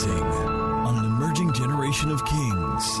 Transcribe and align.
Rising 0.00 0.22
on 0.22 0.96
an 0.96 1.04
emerging 1.04 1.52
generation 1.52 2.10
of 2.10 2.24
kings. 2.24 3.00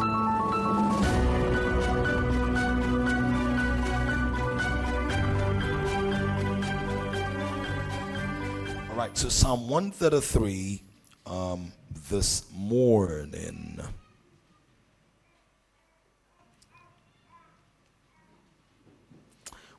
All 8.90 8.96
right, 8.96 9.16
so 9.16 9.30
Psalm 9.30 9.70
133 9.70 10.82
um, 11.24 11.72
this 12.10 12.44
morning. 12.54 13.80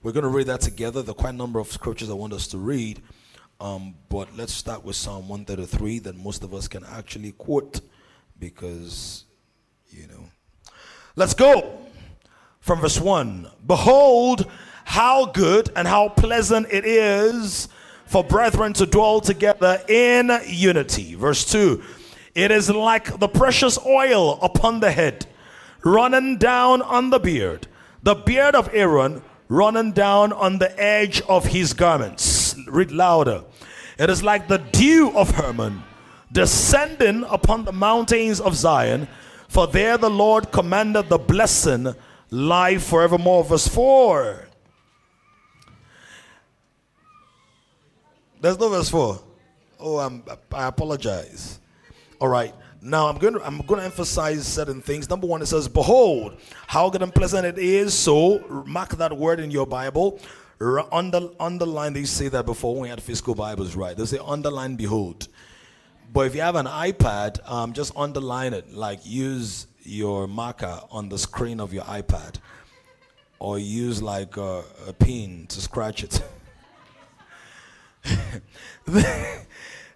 We're 0.02 0.12
going 0.12 0.23
to 0.23 0.30
read 0.30 0.48
that 0.48 0.62
together. 0.62 1.03
There 1.03 1.12
are 1.12 1.13
quite 1.13 1.35
a 1.35 1.38
number 1.38 1.59
of 1.59 1.72
scriptures 1.72 2.09
I 2.09 2.13
want 2.13 2.34
us 2.34 2.48
to 2.48 2.58
read. 2.58 2.99
Um, 3.61 3.93
but 4.09 4.35
let's 4.35 4.53
start 4.53 4.83
with 4.83 4.95
Psalm 4.95 5.29
133 5.29 5.99
that 5.99 6.17
most 6.17 6.43
of 6.43 6.51
us 6.51 6.67
can 6.67 6.83
actually 6.83 7.33
quote 7.33 7.81
because, 8.39 9.25
you 9.91 10.07
know. 10.07 10.25
Let's 11.15 11.35
go 11.35 11.77
from 12.59 12.81
verse 12.81 12.99
1. 12.99 13.47
Behold, 13.67 14.49
how 14.84 15.27
good 15.27 15.70
and 15.75 15.87
how 15.87 16.09
pleasant 16.09 16.70
it 16.71 16.85
is 16.85 17.67
for 18.07 18.23
brethren 18.23 18.73
to 18.73 18.87
dwell 18.87 19.21
together 19.21 19.79
in 19.87 20.31
unity. 20.48 21.13
Verse 21.13 21.45
2. 21.45 21.84
It 22.34 22.49
is 22.49 22.67
like 22.67 23.20
the 23.20 23.27
precious 23.27 23.77
oil 23.85 24.39
upon 24.41 24.79
the 24.79 24.91
head, 24.91 25.27
running 25.84 26.39
down 26.39 26.81
on 26.81 27.12
the 27.12 27.20
beard, 27.20 27.68
the 28.01 28.15
beard 28.15 28.55
of 28.55 28.73
Aaron 28.73 29.21
running 29.51 29.91
down 29.91 30.31
on 30.31 30.59
the 30.59 30.81
edge 30.81 31.21
of 31.27 31.46
his 31.48 31.73
garments. 31.73 32.55
Read 32.68 32.90
louder. 32.90 33.43
It 34.02 34.10
is 34.10 34.24
like 34.24 34.48
the 34.48 34.57
dew 34.57 35.16
of 35.16 35.30
Hermon 35.30 35.84
descending 36.32 37.24
upon 37.26 37.66
the 37.66 37.71
mountains 37.71 38.41
of 38.41 38.55
Zion, 38.55 39.08
for 39.48 39.68
there 39.68 39.96
the 39.96 40.10
Lord 40.10 40.52
commanded 40.52 41.08
the 41.08 41.20
blessing, 41.20 41.93
life 42.32 42.82
forevermore. 42.85 43.43
Verse 43.43 43.68
4. 43.68 44.48
There's 48.41 48.58
no 48.58 48.70
verse 48.70 48.90
4. 48.90 49.21
Oh, 49.80 49.99
I'm, 49.99 50.24
I 50.52 50.65
apologize. 50.65 51.60
All 52.20 52.27
right. 52.27 52.55
Now 52.82 53.08
I'm 53.08 53.20
going 53.20 53.36
to 53.36 53.46
I'm 53.46 53.60
going 53.60 53.80
to 53.80 53.86
emphasize 53.86 54.48
certain 54.48 54.82
things. 54.82 55.08
Number 55.08 55.27
one, 55.27 55.43
it 55.43 55.46
says, 55.46 55.68
"Behold, 55.68 56.38
how 56.65 56.90
good 56.90 57.04
and 57.04 57.13
pleasant 57.13 57.46
it 57.46 57.60
is." 57.60 57.93
So 57.93 58.63
mark 58.65 58.98
that 58.98 59.15
word 59.15 59.40
in 59.40 59.52
your 59.52 59.68
Bible. 59.68 60.20
Under, 60.91 61.29
underline. 61.40 61.93
They 61.93 62.04
say 62.04 62.27
that 62.29 62.45
before 62.45 62.73
when 62.73 62.84
we 62.84 62.90
had 62.90 63.01
physical 63.01 63.34
Bibles, 63.35 63.76
right? 63.76 63.98
They 63.98 64.06
say 64.06 64.19
underline. 64.23 64.75
Behold. 64.75 65.28
But 66.13 66.28
if 66.28 66.35
you 66.35 66.41
have 66.41 66.56
an 66.56 66.66
iPad, 66.68 67.40
um, 67.50 67.73
just 67.73 67.94
underline 67.95 68.53
it. 68.53 68.72
Like 68.73 69.00
use 69.03 69.68
your 69.84 70.28
marker 70.28 70.79
on 70.91 71.09
the 71.09 71.18
screen 71.18 71.59
of 71.59 71.73
your 71.73 71.84
iPad, 71.85 72.35
or 73.40 73.57
use 73.57 74.01
like 74.03 74.38
a, 74.38 74.63
a 74.88 74.94
pin 74.94 75.47
to 75.47 75.62
scratch 75.62 76.03
it. 76.03 76.22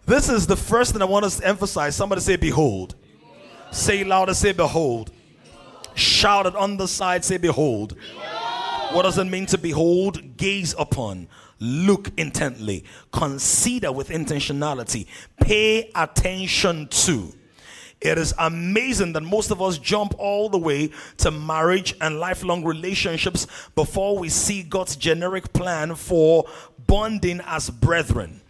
This 0.06 0.30
is 0.30 0.46
the 0.46 0.56
first 0.56 0.94
thing 0.94 1.02
I 1.02 1.06
want 1.06 1.26
us 1.26 1.38
to 1.40 1.48
emphasize. 1.48 1.96
Somebody 1.96 2.22
say, 2.22 2.36
Behold. 2.36 2.94
behold. 2.96 3.76
Say 3.76 4.04
louder, 4.04 4.36
say, 4.36 4.52
Behold. 4.52 5.10
behold. 5.10 5.98
Shout 5.98 6.46
it 6.46 6.56
on 6.56 6.78
the 6.78 6.88
side, 6.88 7.26
say, 7.26 7.38
behold. 7.38 7.96
behold. 7.96 8.45
What 8.92 9.04
does 9.04 9.18
it 9.18 9.26
mean 9.26 9.46
to 9.48 9.58
behold? 9.58 10.38
Gaze 10.38 10.74
upon, 10.78 11.28
look 11.60 12.12
intently, 12.18 12.86
consider 13.12 13.92
with 13.92 14.10
intentionality, 14.10 15.08
pay 15.42 15.92
attention 15.96 16.88
to. 16.88 17.34
It 18.00 18.18
is 18.18 18.34
amazing 18.38 19.14
that 19.14 19.24
most 19.24 19.52
of 19.52 19.62
us 19.62 19.78
jump 19.78 20.14
all 20.18 20.50
the 20.50 20.58
way 20.58 20.92
to 21.18 21.32
marriage 21.32 21.96
and 22.00 22.20
lifelong 22.20 22.64
relationships 22.64 23.48
before 23.76 24.18
we 24.18 24.30
see 24.30 24.64
God's 24.64 24.96
generic 24.96 25.52
plan 25.54 25.96
for 25.96 26.46
bonding 26.86 27.42
as 27.46 27.70
brethren 27.70 28.42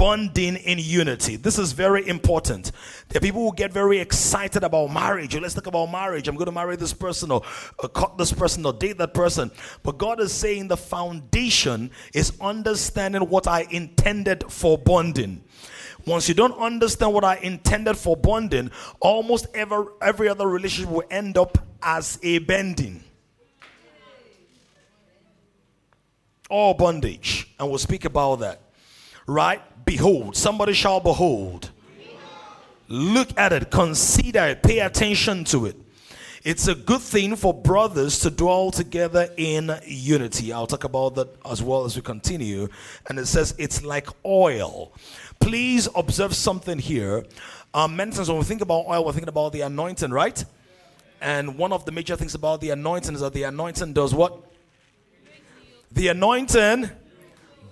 bonding 0.00 0.56
in 0.56 0.78
unity. 0.78 1.36
This 1.36 1.58
is 1.58 1.72
very 1.72 2.08
important. 2.08 2.72
There 3.10 3.18
are 3.18 3.20
people 3.20 3.42
who 3.42 3.54
get 3.54 3.70
very 3.70 3.98
excited 3.98 4.64
about 4.64 4.90
marriage. 4.90 5.36
Let's 5.36 5.52
talk 5.52 5.66
about 5.66 5.92
marriage. 5.92 6.26
I'm 6.26 6.36
going 6.36 6.46
to 6.46 6.52
marry 6.52 6.76
this 6.76 6.94
person 6.94 7.30
or, 7.30 7.42
or 7.78 7.88
cut 7.90 8.16
this 8.16 8.32
person 8.32 8.64
or 8.64 8.72
date 8.72 8.96
that 8.96 9.12
person. 9.12 9.50
But 9.82 9.98
God 9.98 10.18
is 10.18 10.32
saying 10.32 10.68
the 10.68 10.78
foundation 10.78 11.90
is 12.14 12.32
understanding 12.40 13.28
what 13.28 13.46
I 13.46 13.66
intended 13.70 14.50
for 14.50 14.78
bonding. 14.78 15.44
Once 16.06 16.30
you 16.30 16.34
don't 16.34 16.58
understand 16.58 17.12
what 17.12 17.22
I 17.22 17.36
intended 17.36 17.98
for 17.98 18.16
bonding, 18.16 18.70
almost 19.00 19.48
every, 19.52 19.84
every 20.00 20.30
other 20.30 20.48
relationship 20.48 20.90
will 20.90 21.04
end 21.10 21.36
up 21.36 21.58
as 21.82 22.18
a 22.22 22.38
bending. 22.38 23.04
Or 26.48 26.74
bondage. 26.74 27.54
And 27.58 27.68
we'll 27.68 27.76
speak 27.76 28.06
about 28.06 28.36
that. 28.36 28.60
Right? 29.30 29.62
behold. 29.90 30.36
Somebody 30.36 30.72
shall 30.72 31.00
behold. 31.00 31.70
Look 32.88 33.36
at 33.36 33.52
it, 33.52 33.70
consider 33.70 34.44
it, 34.46 34.62
pay 34.62 34.78
attention 34.80 35.44
to 35.46 35.66
it. 35.66 35.76
It's 36.42 36.68
a 36.68 36.74
good 36.74 37.00
thing 37.00 37.36
for 37.36 37.52
brothers 37.52 38.20
to 38.20 38.30
dwell 38.30 38.70
together 38.70 39.28
in 39.36 39.70
unity. 39.84 40.52
I'll 40.52 40.66
talk 40.66 40.84
about 40.84 41.16
that 41.16 41.28
as 41.44 41.62
well 41.62 41.84
as 41.84 41.96
we 41.96 42.02
continue. 42.02 42.68
And 43.08 43.18
it 43.18 43.26
says 43.26 43.54
it's 43.58 43.84
like 43.84 44.08
oil. 44.24 44.92
Please 45.38 45.88
observe 45.94 46.34
something 46.34 46.78
here. 46.78 47.24
Um, 47.74 47.96
many 47.96 48.12
times 48.12 48.28
when 48.28 48.38
we 48.38 48.44
think 48.44 48.62
about 48.62 48.86
oil, 48.86 49.04
we're 49.04 49.12
thinking 49.12 49.28
about 49.28 49.52
the 49.52 49.62
anointing, 49.62 50.10
right? 50.10 50.44
And 51.20 51.58
one 51.58 51.72
of 51.72 51.84
the 51.84 51.92
major 51.92 52.16
things 52.16 52.34
about 52.34 52.60
the 52.60 52.70
anointing 52.70 53.14
is 53.14 53.20
that 53.20 53.34
the 53.34 53.42
anointing 53.42 53.92
does 53.92 54.14
what? 54.14 54.38
The 55.92 56.08
anointing 56.08 56.90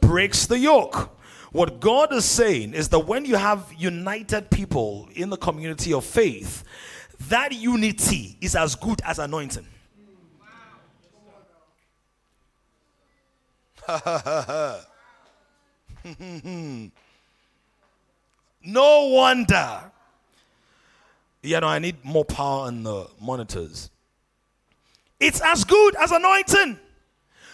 breaks 0.01 0.47
the 0.47 0.59
yoke. 0.59 1.18
What 1.53 1.81
God 1.81 2.13
is 2.13 2.25
saying 2.25 2.75
is 2.75 2.89
that 2.91 3.01
when 3.01 3.25
you 3.25 3.37
have 3.37 3.73
united 3.77 4.51
people 4.51 5.09
in 5.15 5.31
the 5.31 5.37
community 5.37 5.93
of 5.93 6.05
faith, 6.05 6.65
that 7.29 7.53
unity 7.53 8.37
is 8.41 8.55
as 8.55 8.75
good 8.75 9.01
as 9.05 9.19
anointing. 9.19 9.67
no 18.63 19.07
wonder. 19.07 19.91
You 21.43 21.61
know, 21.61 21.67
I 21.67 21.79
need 21.79 22.05
more 22.05 22.25
power 22.25 22.67
on 22.67 22.83
the 22.83 23.09
monitors. 23.21 23.91
It's 25.19 25.41
as 25.41 25.65
good 25.65 25.97
as 25.97 26.13
anointing. 26.13 26.79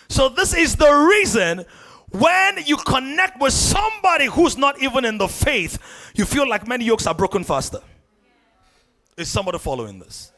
So, 0.09 0.28
this 0.28 0.54
is 0.54 0.75
the 0.77 0.93
reason 0.93 1.65
when 2.14 2.64
you 2.64 2.76
connect 2.76 3.41
with 3.41 3.52
somebody 3.52 4.26
who's 4.26 4.56
not 4.56 4.80
even 4.80 5.04
in 5.04 5.19
the 5.19 5.26
faith, 5.26 5.78
you 6.14 6.25
feel 6.25 6.48
like 6.48 6.69
many 6.69 6.84
yokes 6.84 7.08
are 7.08 7.14
broken 7.14 7.42
faster. 7.42 7.80
Is 9.16 9.28
somebody 9.28 9.58
following 9.58 9.98
this? 9.98 10.32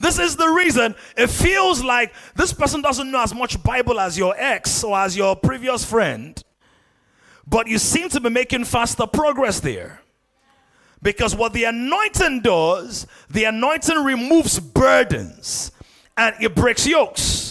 This 0.00 0.18
is 0.18 0.34
the 0.34 0.48
reason 0.48 0.96
it 1.16 1.28
feels 1.28 1.82
like 1.82 2.12
this 2.34 2.52
person 2.52 2.82
doesn't 2.82 3.08
know 3.08 3.22
as 3.22 3.32
much 3.32 3.62
Bible 3.62 4.00
as 4.00 4.18
your 4.18 4.34
ex 4.36 4.82
or 4.82 4.98
as 4.98 5.16
your 5.16 5.36
previous 5.36 5.84
friend, 5.84 6.42
but 7.46 7.68
you 7.68 7.78
seem 7.78 8.08
to 8.08 8.20
be 8.20 8.30
making 8.30 8.64
faster 8.64 9.06
progress 9.06 9.60
there. 9.60 10.02
Because 11.00 11.36
what 11.36 11.52
the 11.52 11.64
anointing 11.64 12.40
does, 12.40 13.06
the 13.30 13.44
anointing 13.44 14.04
removes 14.04 14.58
burdens 14.58 15.70
and 16.16 16.34
it 16.40 16.56
breaks 16.56 16.84
yokes. 16.84 17.47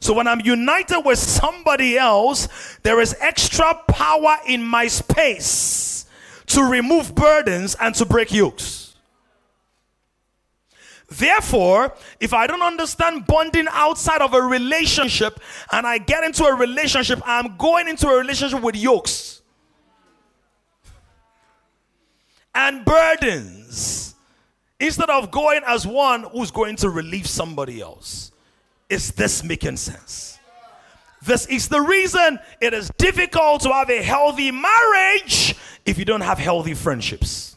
So 0.00 0.14
when 0.14 0.26
I'm 0.26 0.40
united 0.40 1.00
with 1.00 1.18
somebody 1.18 1.98
else, 1.98 2.48
there 2.82 3.00
is 3.00 3.16
extra 3.20 3.74
power 3.88 4.36
in 4.46 4.64
my 4.64 4.86
space 4.86 6.06
to 6.46 6.62
remove 6.62 7.14
burdens 7.14 7.76
and 7.80 7.94
to 7.96 8.04
break 8.04 8.32
yokes. 8.32 8.94
Therefore, 11.10 11.94
if 12.20 12.34
I 12.34 12.46
don't 12.46 12.62
understand 12.62 13.26
bonding 13.26 13.66
outside 13.70 14.20
of 14.20 14.34
a 14.34 14.42
relationship 14.42 15.40
and 15.72 15.86
I 15.86 15.98
get 15.98 16.22
into 16.22 16.44
a 16.44 16.54
relationship, 16.54 17.20
I'm 17.24 17.56
going 17.56 17.88
into 17.88 18.08
a 18.08 18.18
relationship 18.18 18.62
with 18.62 18.76
yokes 18.76 19.40
and 22.54 22.84
burdens 22.84 24.14
instead 24.78 25.08
of 25.08 25.30
going 25.30 25.62
as 25.66 25.86
one 25.86 26.24
who's 26.24 26.50
going 26.50 26.76
to 26.76 26.90
relieve 26.90 27.26
somebody 27.26 27.80
else. 27.80 28.32
Is 28.88 29.12
this 29.12 29.44
making 29.44 29.76
sense? 29.76 30.38
This 31.22 31.46
is 31.46 31.68
the 31.68 31.80
reason 31.80 32.38
it 32.60 32.72
is 32.72 32.90
difficult 32.96 33.62
to 33.62 33.72
have 33.72 33.90
a 33.90 34.02
healthy 34.02 34.50
marriage 34.50 35.54
if 35.84 35.98
you 35.98 36.04
don't 36.04 36.20
have 36.20 36.38
healthy 36.38 36.74
friendships. 36.74 37.56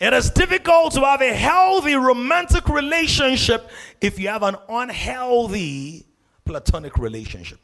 It 0.00 0.12
is 0.12 0.30
difficult 0.30 0.94
to 0.94 1.00
have 1.00 1.20
a 1.22 1.34
healthy 1.34 1.94
romantic 1.96 2.68
relationship 2.68 3.68
if 4.00 4.18
you 4.18 4.28
have 4.28 4.44
an 4.44 4.56
unhealthy 4.68 6.06
platonic 6.44 6.98
relationship. 6.98 7.58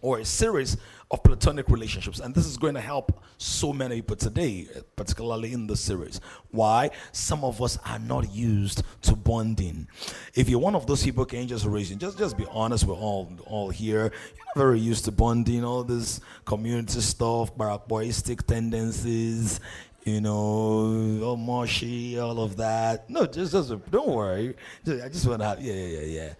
or 0.00 0.18
a 0.18 0.24
series 0.24 0.76
of 1.14 1.22
platonic 1.22 1.68
relationships. 1.68 2.20
And 2.20 2.34
this 2.34 2.44
is 2.44 2.58
going 2.58 2.74
to 2.74 2.80
help 2.80 3.24
so 3.38 3.72
many 3.72 3.96
people 3.96 4.16
today, 4.16 4.66
uh, 4.76 4.80
particularly 4.96 5.52
in 5.52 5.66
this 5.66 5.80
series. 5.80 6.20
Why? 6.50 6.90
Some 7.12 7.44
of 7.44 7.62
us 7.62 7.78
are 7.86 7.98
not 7.98 8.30
used 8.32 8.82
to 9.02 9.16
bonding. 9.16 9.88
If 10.34 10.48
you're 10.48 10.58
one 10.58 10.74
of 10.74 10.86
those 10.86 11.02
people, 11.02 11.24
can 11.24 11.40
you 11.40 11.46
just 11.46 11.64
raise 11.64 11.88
your 11.90 11.98
Just, 11.98 12.18
just 12.18 12.36
be 12.36 12.46
honest, 12.50 12.84
we're 12.84 12.94
all, 12.94 13.32
all 13.46 13.70
here. 13.70 14.02
You're 14.36 14.46
not 14.46 14.56
very 14.56 14.80
used 14.80 15.04
to 15.06 15.12
bonding, 15.12 15.64
all 15.64 15.84
this 15.84 16.20
community 16.44 17.00
stuff, 17.00 17.56
barackboyistic 17.56 18.46
tendencies, 18.46 19.60
you 20.04 20.20
know, 20.20 21.20
all 21.22 21.36
mushy, 21.36 22.18
all 22.18 22.40
of 22.40 22.56
that. 22.56 23.08
No, 23.08 23.24
just, 23.24 23.52
just 23.52 23.90
don't 23.90 24.08
worry. 24.08 24.56
Just, 24.84 25.04
I 25.04 25.08
just 25.08 25.26
want 25.26 25.40
to 25.40 25.46
have, 25.46 25.60
yeah, 25.62 25.74
yeah, 25.74 25.98
yeah, 25.98 26.22
yeah. 26.22 26.32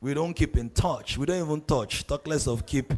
We 0.00 0.14
don't 0.14 0.34
keep 0.34 0.56
in 0.56 0.70
touch. 0.70 1.18
We 1.18 1.26
don't 1.26 1.44
even 1.44 1.60
touch. 1.62 2.06
Talk 2.06 2.28
less 2.28 2.46
of 2.46 2.64
keep 2.64 2.92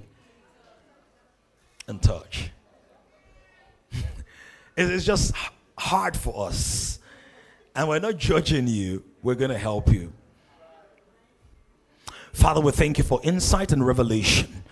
in 1.88 1.98
touch. 1.98 2.50
it's 4.76 5.04
just 5.04 5.34
hard 5.78 6.16
for 6.16 6.46
us. 6.46 6.98
And 7.74 7.88
we're 7.88 7.98
not 7.98 8.18
judging 8.18 8.66
you, 8.66 9.04
we're 9.22 9.34
going 9.34 9.50
to 9.50 9.58
help 9.58 9.92
you. 9.92 10.12
Father, 12.32 12.60
we 12.60 12.72
thank 12.72 12.98
you 12.98 13.04
for 13.04 13.20
insight 13.24 13.72
and 13.72 13.84
revelation. 13.84 14.62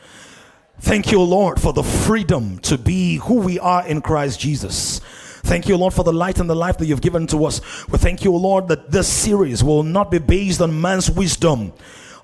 Thank 0.81 1.11
you, 1.11 1.23
Lord, 1.23 1.61
for 1.61 1.73
the 1.73 1.83
freedom 1.83 2.59
to 2.61 2.77
be 2.77 3.17
who 3.17 3.37
we 3.37 3.59
are 3.59 3.87
in 3.87 4.03
Christ 4.03 4.39
Jesus. 4.39 5.01
Thank 5.43 5.69
you, 5.69 5.77
Lord, 5.77 5.95
for 5.95 6.05
the 6.05 6.13
light 6.13 6.39
and 6.39 6.51
the 6.51 6.57
life 6.57 6.77
that 6.79 6.87
you've 6.87 7.01
given 7.01 7.27
to 7.29 7.45
us. 7.45 7.61
We 7.89 7.99
thank 7.99 8.25
you, 8.25 8.33
Lord, 8.33 8.69
that 8.69 8.91
this 8.91 9.09
series 9.09 9.65
will 9.65 9.83
not 9.83 10.11
be 10.11 10.19
based 10.19 10.61
on 10.61 10.81
man's 10.81 11.11
wisdom 11.11 11.73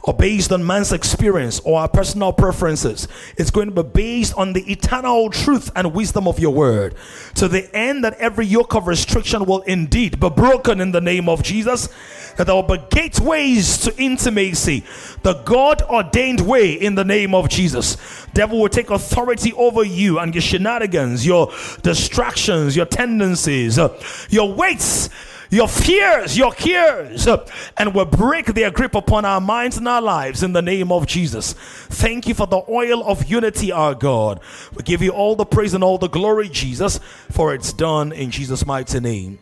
or 0.05 0.15
based 0.15 0.51
on 0.53 0.67
man's 0.67 0.93
experience 0.93 1.61
or 1.61 1.81
our 1.81 1.89
personal 1.89 2.33
preferences. 2.33 3.07
It's 3.37 3.51
going 3.51 3.73
to 3.73 3.83
be 3.83 3.89
based 3.89 4.35
on 4.35 4.53
the 4.53 4.71
eternal 4.71 5.31
truth 5.31 5.71
and 5.77 5.95
wisdom 5.95 6.27
of 6.27 6.39
your 6.39 6.53
word. 6.53 6.95
To 7.37 7.49
the 7.49 7.75
end 7.75 8.05
that 8.05 8.15
every 8.15 8.47
yoke 8.47 8.75
of 8.75 8.87
restriction 8.87 9.45
will 9.45 9.63
indeed 9.63 10.19
be 10.19 10.31
broken 10.31 10.81
in 10.81 10.93
the 10.93 11.01
name 11.01 11.29
of 11.29 11.43
Jesus. 11.43 11.89
That 12.37 12.47
there 12.47 12.57
will 12.57 12.63
be 12.63 12.81
gateways 12.91 13.79
to 13.79 13.95
intimacy, 13.97 14.85
the 15.23 15.35
God 15.45 15.83
ordained 15.83 16.41
way 16.41 16.73
in 16.73 16.95
the 16.95 17.05
name 17.05 17.35
of 17.35 17.49
Jesus. 17.49 18.27
Devil 18.33 18.61
will 18.61 18.71
take 18.71 18.91
authority 18.91 19.53
over 19.53 19.85
you 19.85 20.19
and 20.19 20.35
your 20.35 20.41
shenanigans, 20.41 21.27
your 21.27 21.53
distractions, 21.83 22.75
your 22.75 22.87
tendencies, 22.87 23.79
uh, 23.79 24.01
your 24.31 24.53
weights 24.53 25.11
your 25.53 25.69
fears, 25.69 26.37
your 26.37 26.51
cares, 26.51 27.29
and 27.77 27.95
will 27.95 28.07
break 28.07 28.47
their 28.47 28.71
grip 28.71 28.95
upon 28.95 29.27
our 29.27 29.41
minds 29.41 29.77
and 29.77 29.87
our 29.87 30.01
lives 30.01 30.43
in 30.43 30.55
the 30.55 30.63
name 30.63 30.91
of 30.91 31.07
Jesus. 31.07 31.53
Thank 31.53 32.27
you 32.27 32.33
for 32.33 32.47
the 32.47 32.63
oil 32.71 33.05
of 33.05 33.31
unity, 33.31 33.71
our 33.71 33.95
God. 33.95 34.41
We 34.75 34.83
give 34.83 35.03
you 35.03 35.11
all 35.11 35.37
the 35.37 35.45
praise 35.45 35.75
and 35.75 35.85
all 35.85 35.99
the 35.99 36.09
glory, 36.09 36.49
Jesus, 36.49 36.99
for 37.31 37.55
it's 37.55 37.73
done 37.75 38.13
in 38.13 38.31
Jesus' 38.31 38.65
mighty 38.65 38.99
name. 38.99 39.39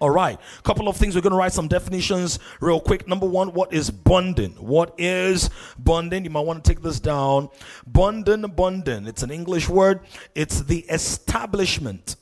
All 0.00 0.10
right, 0.10 0.36
a 0.58 0.62
couple 0.62 0.88
of 0.88 0.96
things. 0.96 1.14
We're 1.14 1.22
going 1.22 1.30
to 1.30 1.36
write 1.36 1.52
some 1.52 1.68
definitions 1.68 2.38
real 2.60 2.80
quick. 2.80 3.08
Number 3.08 3.26
one, 3.26 3.54
what 3.54 3.72
is 3.72 3.88
bonding? 3.88 4.50
What 4.58 4.94
is 4.98 5.48
bonding? 5.78 6.24
You 6.24 6.30
might 6.30 6.40
want 6.40 6.62
to 6.62 6.68
take 6.68 6.82
this 6.82 7.00
down. 7.00 7.48
Bonding, 7.86 8.42
bonding. 8.42 9.06
It's 9.06 9.22
an 9.22 9.30
English 9.30 9.68
word. 9.68 10.00
It's 10.34 10.60
the 10.62 10.80
establishment 10.90 12.16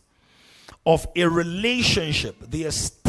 of 0.84 1.06
a 1.16 1.24
relationship, 1.26 2.36
the 2.50 2.64
establishment 2.64 2.99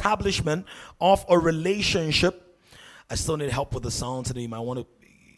of 1.00 1.26
a 1.30 1.38
relationship. 1.38 2.60
I 3.10 3.16
still 3.16 3.38
need 3.38 3.50
help 3.50 3.74
with 3.74 3.84
the 3.84 3.92
sound 3.92 4.26
today. 4.26 4.42
You 4.42 4.50
might 4.50 4.60
want 4.60 4.80
to 4.80 4.86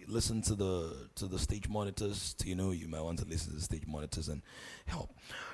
listen 0.08 0.42
to 0.44 0.56
the 0.56 1.10
to 1.16 1.28
the 1.28 1.40
stage 1.40 1.68
monitors. 1.70 2.34
To, 2.36 2.48
you 2.48 2.56
know, 2.56 2.72
you 2.72 2.88
might 2.88 3.02
want 3.02 3.20
to 3.20 3.26
listen 3.26 3.52
to 3.52 3.56
the 3.56 3.64
stage 3.64 3.88
monitors 3.88 4.30
and 4.30 4.42
help. 4.86 5.10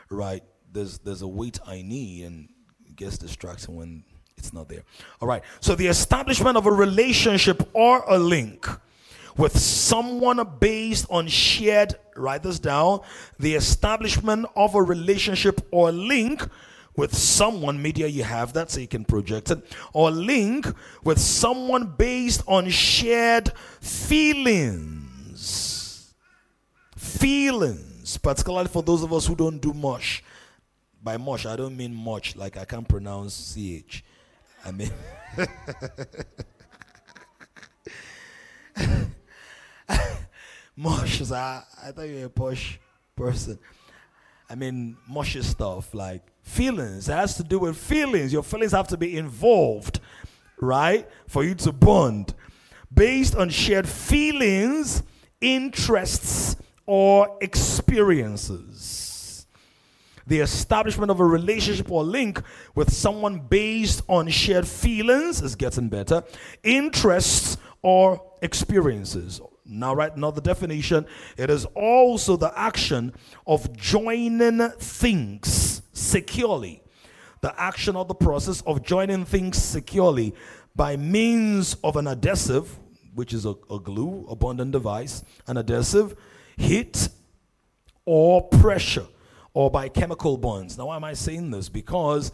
Right? 0.10 0.44
There's 0.72 1.00
there's 1.00 1.22
a 1.22 1.28
weight 1.28 1.60
I 1.66 1.82
need, 1.82 2.26
and 2.26 2.50
gets 2.96 3.18
distracting 3.18 3.76
when 3.76 4.04
it's 4.38 4.54
not 4.54 4.68
there. 4.68 4.84
All 5.22 5.28
right. 5.28 5.44
So 5.60 5.76
the 5.76 5.88
establishment 5.88 6.58
of 6.58 6.66
a 6.66 6.72
relationship 6.72 7.70
or 7.74 8.04
a 8.08 8.18
link 8.18 8.68
with 9.38 9.58
someone 9.58 10.46
based 10.60 11.06
on 11.10 11.28
shared. 11.28 11.96
Write 12.16 12.44
this 12.44 12.60
down. 12.60 13.02
The 13.40 13.56
establishment 13.56 14.48
of 14.56 14.76
a 14.76 14.82
relationship 14.82 15.66
or 15.72 15.92
link 15.92 16.42
with 16.96 17.16
someone, 17.16 17.82
media 17.82 18.08
you 18.08 18.24
have 18.24 18.54
that 18.54 18.72
so 18.72 18.80
you 18.80 18.88
can 18.88 19.06
project 19.06 19.52
it, 19.52 19.64
or 19.94 20.12
link 20.12 20.68
with 21.04 21.20
someone 21.20 21.86
based 21.98 22.44
on 22.48 22.70
shared 22.70 23.52
feelings. 23.82 25.06
Feelings, 26.98 28.18
particularly 28.18 28.68
for 28.68 28.84
those 28.84 29.04
of 29.04 29.14
us 29.14 29.26
who 29.28 29.36
don't 29.36 29.60
do 29.60 29.74
much. 29.74 30.24
By 31.02 31.18
much, 31.18 31.46
I 31.46 31.56
don't 31.56 31.78
mean 31.78 31.96
much, 31.96 32.36
like 32.36 32.58
I 32.58 32.66
can't 32.66 32.88
pronounce 32.88 33.54
CH. 33.56 34.04
I 34.66 34.72
mean, 34.72 34.92
much. 40.76 41.32
I, 41.32 41.64
I 41.84 41.92
thought 41.92 42.08
you 42.08 42.20
were 42.20 42.26
a 42.26 42.30
posh 42.30 42.80
person. 43.16 43.60
I 44.50 44.56
mean, 44.56 44.98
mushy 45.08 45.42
stuff 45.44 45.94
like 45.94 46.24
feelings. 46.50 47.08
It 47.08 47.14
has 47.14 47.38
to 47.38 47.44
do 47.44 47.60
with 47.60 47.78
feelings. 47.78 48.34
Your 48.34 48.44
feelings 48.44 48.72
have 48.72 48.88
to 48.90 48.98
be 48.98 49.18
involved, 49.18 50.00
right? 50.60 51.08
For 51.28 51.44
you 51.44 51.56
to 51.56 51.72
bond. 51.72 52.34
Based 52.94 53.36
on 53.36 53.50
shared 53.50 53.88
feelings, 53.88 55.04
interests, 55.40 56.56
or 56.86 57.38
experiences. 57.40 59.46
The 60.26 60.40
establishment 60.40 61.12
of 61.12 61.20
a 61.20 61.26
relationship 61.26 61.92
or 61.92 62.04
link 62.04 62.42
with 62.76 62.92
someone 62.92 63.40
based 63.40 64.02
on 64.08 64.28
shared 64.30 64.68
feelings 64.68 65.42
is 65.42 65.56
getting 65.56 65.90
better, 65.90 66.24
interests, 66.64 67.58
or 67.82 68.22
experiences. 68.42 69.42
Now, 69.66 69.94
right 69.94 70.16
now, 70.18 70.32
the 70.32 70.42
definition 70.42 71.06
it 71.38 71.50
is 71.50 71.66
also 71.76 72.38
the 72.38 72.52
action 72.58 73.14
of 73.46 73.76
joining 73.76 74.70
things 74.72 75.79
securely. 76.00 76.82
The 77.42 77.60
action 77.60 77.96
or 77.96 78.06
the 78.06 78.16
process 78.16 78.62
of 78.62 78.84
joining 78.84 79.26
things 79.26 79.62
securely 79.62 80.34
by 80.76 80.98
means 80.98 81.76
of 81.84 81.96
an 81.96 82.08
adhesive, 82.08 82.78
which 83.16 83.34
is 83.34 83.46
a, 83.46 83.56
a 83.70 83.80
glue, 83.80 84.26
a 84.30 84.36
bonding 84.36 84.72
device, 84.72 85.24
an 85.48 85.58
adhesive, 85.58 86.16
heat, 86.58 87.10
or 88.06 88.42
pressure, 88.42 89.08
or 89.54 89.70
by 89.72 89.90
chemical 89.90 90.38
bonds. 90.38 90.78
Now, 90.78 90.88
why 90.88 90.96
am 90.96 91.04
I 91.04 91.14
saying 91.14 91.52
this? 91.52 91.70
Because 91.70 92.32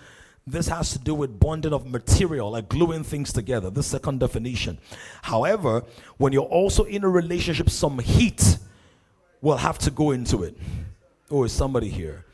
this 0.48 0.68
has 0.68 0.92
to 0.92 1.00
do 1.00 1.16
with 1.16 1.40
bonding 1.40 1.74
of 1.74 1.88
material, 1.88 2.52
like 2.52 2.70
gluing 2.70 3.04
things 3.04 3.34
together. 3.34 3.70
The 3.70 3.84
second 3.84 4.20
definition. 4.20 4.80
However, 5.24 5.84
when 6.18 6.34
you're 6.34 6.44
also 6.44 6.84
in 6.84 7.04
a 7.04 7.10
relationship, 7.10 7.70
some 7.70 8.00
heat 8.00 8.58
will 9.42 9.58
have 9.58 9.78
to 9.80 9.92
go 9.92 10.12
into 10.12 10.44
it. 10.44 10.58
Oh, 11.32 11.44
is 11.44 11.52
somebody 11.52 11.90
here? 11.90 12.26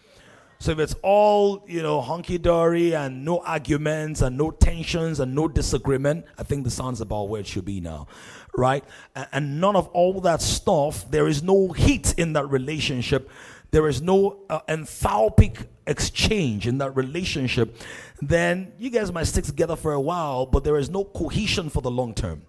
So 0.62 0.70
if 0.70 0.78
it's 0.78 0.94
all, 1.02 1.66
you 1.68 1.82
know, 1.82 2.02
hunky 2.02 2.38
dory 2.38 2.94
and 2.94 3.26
no 3.26 3.40
arguments 3.40 4.22
and 4.22 4.38
no 4.38 4.52
tensions 4.52 5.20
and 5.20 5.34
no 5.34 5.48
disagreement, 5.48 6.26
I 6.38 6.44
think 6.44 6.66
the 6.66 6.70
sounds 6.70 7.02
about 7.02 7.30
where 7.30 7.42
it 7.42 7.48
should 7.48 7.66
be 7.66 7.82
now, 7.82 8.06
right? 8.56 8.84
And 9.16 9.60
none 9.60 9.76
of 9.76 9.88
all 9.88 10.22
that 10.22 10.40
stuff, 10.40 11.10
there 11.10 11.28
is 11.28 11.42
no 11.42 11.72
heat 11.72 12.14
in 12.16 12.34
that 12.34 12.46
relationship. 12.46 13.28
There 13.72 13.88
is 13.88 14.04
no 14.04 14.42
uh, 14.52 14.60
enthalpic 14.68 15.68
exchange 15.88 16.68
in 16.68 16.78
that 16.78 16.96
relationship. 16.96 17.76
Then 18.22 18.74
you 18.78 18.92
guys 18.92 19.12
might 19.12 19.26
stick 19.26 19.46
together 19.46 19.76
for 19.76 19.94
a 19.94 20.02
while, 20.02 20.46
but 20.46 20.64
there 20.64 20.78
is 20.78 20.92
no 20.92 21.06
cohesion 21.06 21.72
for 21.72 21.82
the 21.82 21.90
long 21.90 22.14
term 22.14 22.44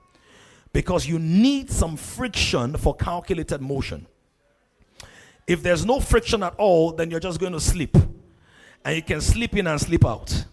because 0.74 1.06
you 1.06 1.18
need 1.18 1.70
some 1.70 1.96
friction 1.96 2.76
for 2.76 2.94
calculated 2.94 3.62
motion. 3.62 4.06
If 5.46 5.62
there's 5.62 5.84
no 5.84 6.00
friction 6.00 6.42
at 6.42 6.54
all, 6.56 6.92
then 6.92 7.10
you're 7.10 7.20
just 7.20 7.40
going 7.40 7.52
to 7.52 7.60
sleep. 7.60 7.96
And 8.84 8.96
you 8.96 9.02
can 9.02 9.20
sleep 9.20 9.56
in 9.56 9.66
and 9.66 9.80
sleep 9.80 10.04
out. 10.04 10.44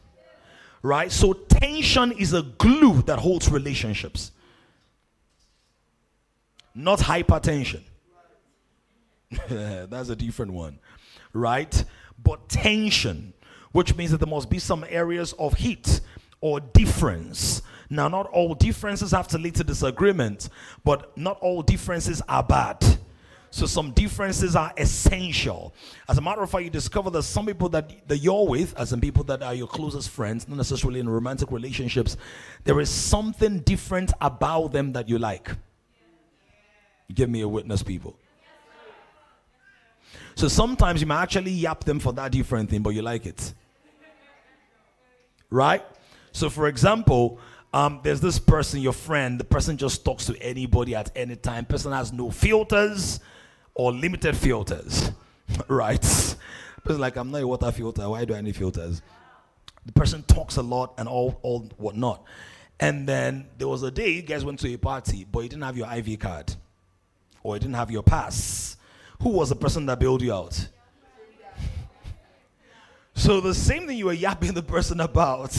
Right? 0.82 1.12
So 1.12 1.34
tension 1.34 2.12
is 2.14 2.34
a 2.34 2.42
glue 2.42 3.02
that 3.04 3.20
holds 3.20 3.50
relationships. 3.50 4.32
Not 6.74 7.00
hypertension. 7.00 7.82
That's 9.50 10.10
a 10.10 10.16
different 10.16 10.54
one. 10.54 10.80
Right? 11.34 11.84
But 12.22 12.50
tension, 12.50 13.34
which 13.72 13.96
means 13.96 14.12
that 14.12 14.18
there 14.18 14.28
must 14.28 14.50
be 14.50 14.60
some 14.60 14.86
areas 14.90 15.34
of 15.34 15.56
heat 15.56 16.02
or 16.42 16.60
difference. 16.60 17.62
Now, 17.90 18.08
not 18.08 18.28
all 18.28 18.54
differences 18.54 19.12
have 19.12 19.28
to 19.30 19.38
lead 19.38 19.56
to 19.56 19.64
disagreement, 19.64 20.50
but 20.84 21.18
not 21.18 21.40
all 21.42 21.62
differences 21.62 22.22
are 22.30 22.44
bad. 22.44 23.00
So 23.52 23.66
some 23.66 23.92
differences 23.92 24.56
are 24.56 24.72
essential. 24.78 25.74
As 26.08 26.18
a 26.18 26.22
matter 26.22 26.42
of 26.42 26.52
fact, 26.52 26.64
you 26.64 26.70
discover 26.70 27.10
that 27.10 27.24
some 27.24 27.48
people 27.48 27.68
that, 27.70 28.08
that 28.08 28.18
you're 28.18 28.48
with, 28.48 28.78
as 28.78 28.94
in 28.94 29.02
people 29.02 29.24
that 29.26 29.42
are 29.42 29.56
your 29.56 29.68
closest 29.68 30.10
friends, 30.10 30.48
not 30.48 30.58
necessarily 30.58 31.00
in 31.00 31.10
romantic 31.10 31.52
relationships, 31.52 32.16
there 32.64 32.80
is 32.80 32.90
something 32.90 33.60
different 33.60 34.14
about 34.22 34.72
them 34.72 34.94
that 34.94 35.10
you 35.10 35.18
like. 35.18 35.50
Give 37.14 37.30
me 37.30 37.42
a 37.42 37.48
witness, 37.48 37.82
people. 37.82 38.16
So 40.36 40.48
sometimes 40.48 41.02
you 41.02 41.08
might 41.08 41.24
actually 41.24 41.52
yap 41.52 41.84
them 41.84 42.00
for 42.00 42.14
that 42.14 42.32
different 42.32 42.70
thing, 42.70 42.84
but 42.84 42.92
you 42.92 43.02
like 43.02 43.26
it. 43.26 43.54
Right? 45.50 45.84
So, 46.32 46.52
for 46.52 46.68
example, 46.68 47.40
um, 47.74 48.00
there's 48.04 48.22
this 48.22 48.38
person, 48.38 48.80
your 48.80 48.94
friend, 48.94 49.40
the 49.40 49.44
person 49.44 49.76
just 49.76 50.06
talks 50.06 50.28
to 50.28 50.40
anybody 50.40 50.94
at 50.94 51.12
any 51.16 51.36
time. 51.36 51.66
Person 51.66 51.92
has 51.92 52.14
no 52.14 52.30
filters 52.30 53.20
or 53.80 53.94
limited 53.94 54.36
filters, 54.36 55.10
right? 55.70 56.02
Person 56.02 57.00
like, 57.00 57.16
I'm 57.16 57.32
not 57.32 57.42
a 57.42 57.48
water 57.48 57.72
filter. 57.72 58.10
Why 58.10 58.26
do 58.26 58.36
I 58.36 58.42
need 58.42 58.58
filters? 58.58 59.02
The 59.86 59.94
person 59.94 60.22
talks 60.24 60.58
a 60.58 60.62
lot 60.62 60.96
and 60.98 61.08
all, 61.08 61.40
all 61.44 61.62
whatnot. 61.78 62.26
And 62.82 63.08
then 63.08 63.48
there 63.58 63.70
was 63.70 63.84
a 63.84 63.90
day 63.90 64.10
you 64.10 64.22
guys 64.22 64.44
went 64.44 64.60
to 64.60 64.74
a 64.74 64.78
party, 64.78 65.26
but 65.32 65.44
you 65.44 65.50
didn't 65.50 65.64
have 65.64 65.78
your 65.78 65.90
IV 65.94 66.20
card 66.20 66.54
or 67.42 67.56
you 67.56 67.62
didn't 67.62 67.76
have 67.76 67.90
your 67.90 68.04
pass. 68.04 68.76
Who 69.22 69.30
was 69.30 69.48
the 69.48 69.56
person 69.56 69.86
that 69.86 69.98
bailed 69.98 70.24
you 70.24 70.34
out? 70.34 70.68
so 73.14 73.40
the 73.40 73.56
same 73.56 73.88
thing 73.88 73.98
you 73.98 74.08
were 74.08 74.12
yapping 74.12 74.54
the 74.56 74.62
person 74.62 75.00
about 75.00 75.58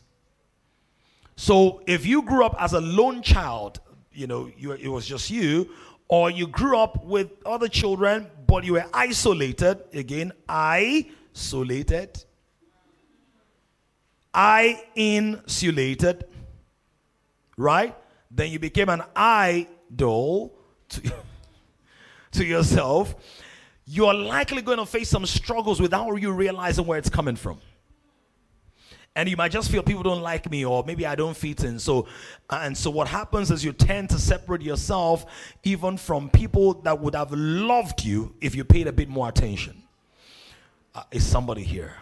So 1.36 1.82
if 1.88 2.06
you 2.06 2.22
grew 2.22 2.46
up 2.46 2.56
as 2.60 2.74
a 2.74 2.82
lone 2.82 3.24
child, 3.24 3.80
you 4.12 4.28
know, 4.28 4.52
you, 4.56 4.74
it 4.74 4.88
was 4.88 5.08
just 5.08 5.32
you, 5.32 5.72
or 6.08 6.30
you 6.30 6.46
grew 6.46 6.78
up 6.78 7.04
with 7.04 7.32
other 7.46 7.68
children, 7.68 8.28
but 8.46 8.64
you 8.64 8.74
were 8.74 8.86
isolated, 8.94 9.82
again, 9.94 10.32
isolated 10.48 12.24
I 14.34 14.84
insulated, 14.96 16.26
right? 17.56 17.96
Then 18.32 18.52
you 18.52 18.58
became 18.58 18.90
an 18.90 19.04
idol 19.16 20.58
to, 20.90 21.14
to 22.34 22.46
yourself. 22.46 23.16
You're 23.86 24.13
likely 24.13 24.62
going 24.62 24.78
to 24.78 24.86
face 24.86 25.10
some 25.10 25.25
struggles 25.25 25.82
without 25.82 26.13
you 26.22 26.32
realizing 26.32 26.86
where 26.86 26.98
it's 26.98 27.10
coming 27.10 27.36
from. 27.36 27.60
And 29.16 29.30
you 29.30 29.38
might 29.38 29.52
just 29.52 29.70
feel 29.70 29.84
people 29.84 30.02
don't 30.02 30.22
like 30.22 30.50
me, 30.50 30.66
or 30.66 30.84
maybe 30.86 31.06
I 31.06 31.13
don't 31.13 31.38
fit 31.38 31.63
in. 31.63 31.78
So, 31.78 32.08
and 32.50 32.75
so 32.75 32.90
what 32.90 33.08
happens 33.08 33.52
is 33.52 33.63
you 33.63 33.72
tend 33.72 34.10
to 34.10 34.18
separate 34.18 34.63
yourself 34.63 35.25
even 35.63 35.98
from 35.98 36.30
people 36.30 36.74
that 36.82 37.00
would 37.00 37.13
have 37.13 37.32
loved 37.32 38.04
you 38.04 38.34
if 38.42 38.56
you 38.56 38.63
paid 38.63 38.88
a 38.88 38.92
bit 38.92 39.10
more 39.10 39.30
attention. 39.30 39.84
Uh, 40.96 41.04
is 41.12 41.25
somebody 41.25 41.63
here? 41.63 41.96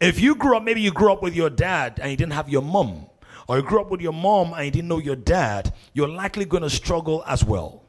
If 0.00 0.20
you 0.20 0.34
grew 0.34 0.56
up, 0.56 0.62
maybe 0.62 0.80
you 0.80 0.92
grew 0.92 1.12
up 1.12 1.22
with 1.22 1.34
your 1.34 1.50
dad 1.50 1.98
and 2.00 2.10
you 2.10 2.16
didn't 2.16 2.32
have 2.32 2.48
your 2.48 2.62
mom, 2.62 3.06
or 3.48 3.56
you 3.56 3.62
grew 3.62 3.80
up 3.80 3.90
with 3.90 4.00
your 4.00 4.12
mom 4.12 4.52
and 4.52 4.64
you 4.66 4.70
didn't 4.70 4.88
know 4.88 4.98
your 4.98 5.16
dad, 5.16 5.74
you're 5.94 6.08
likely 6.08 6.44
going 6.44 6.62
to 6.62 6.70
struggle 6.70 7.24
as 7.26 7.44
well. 7.44 7.84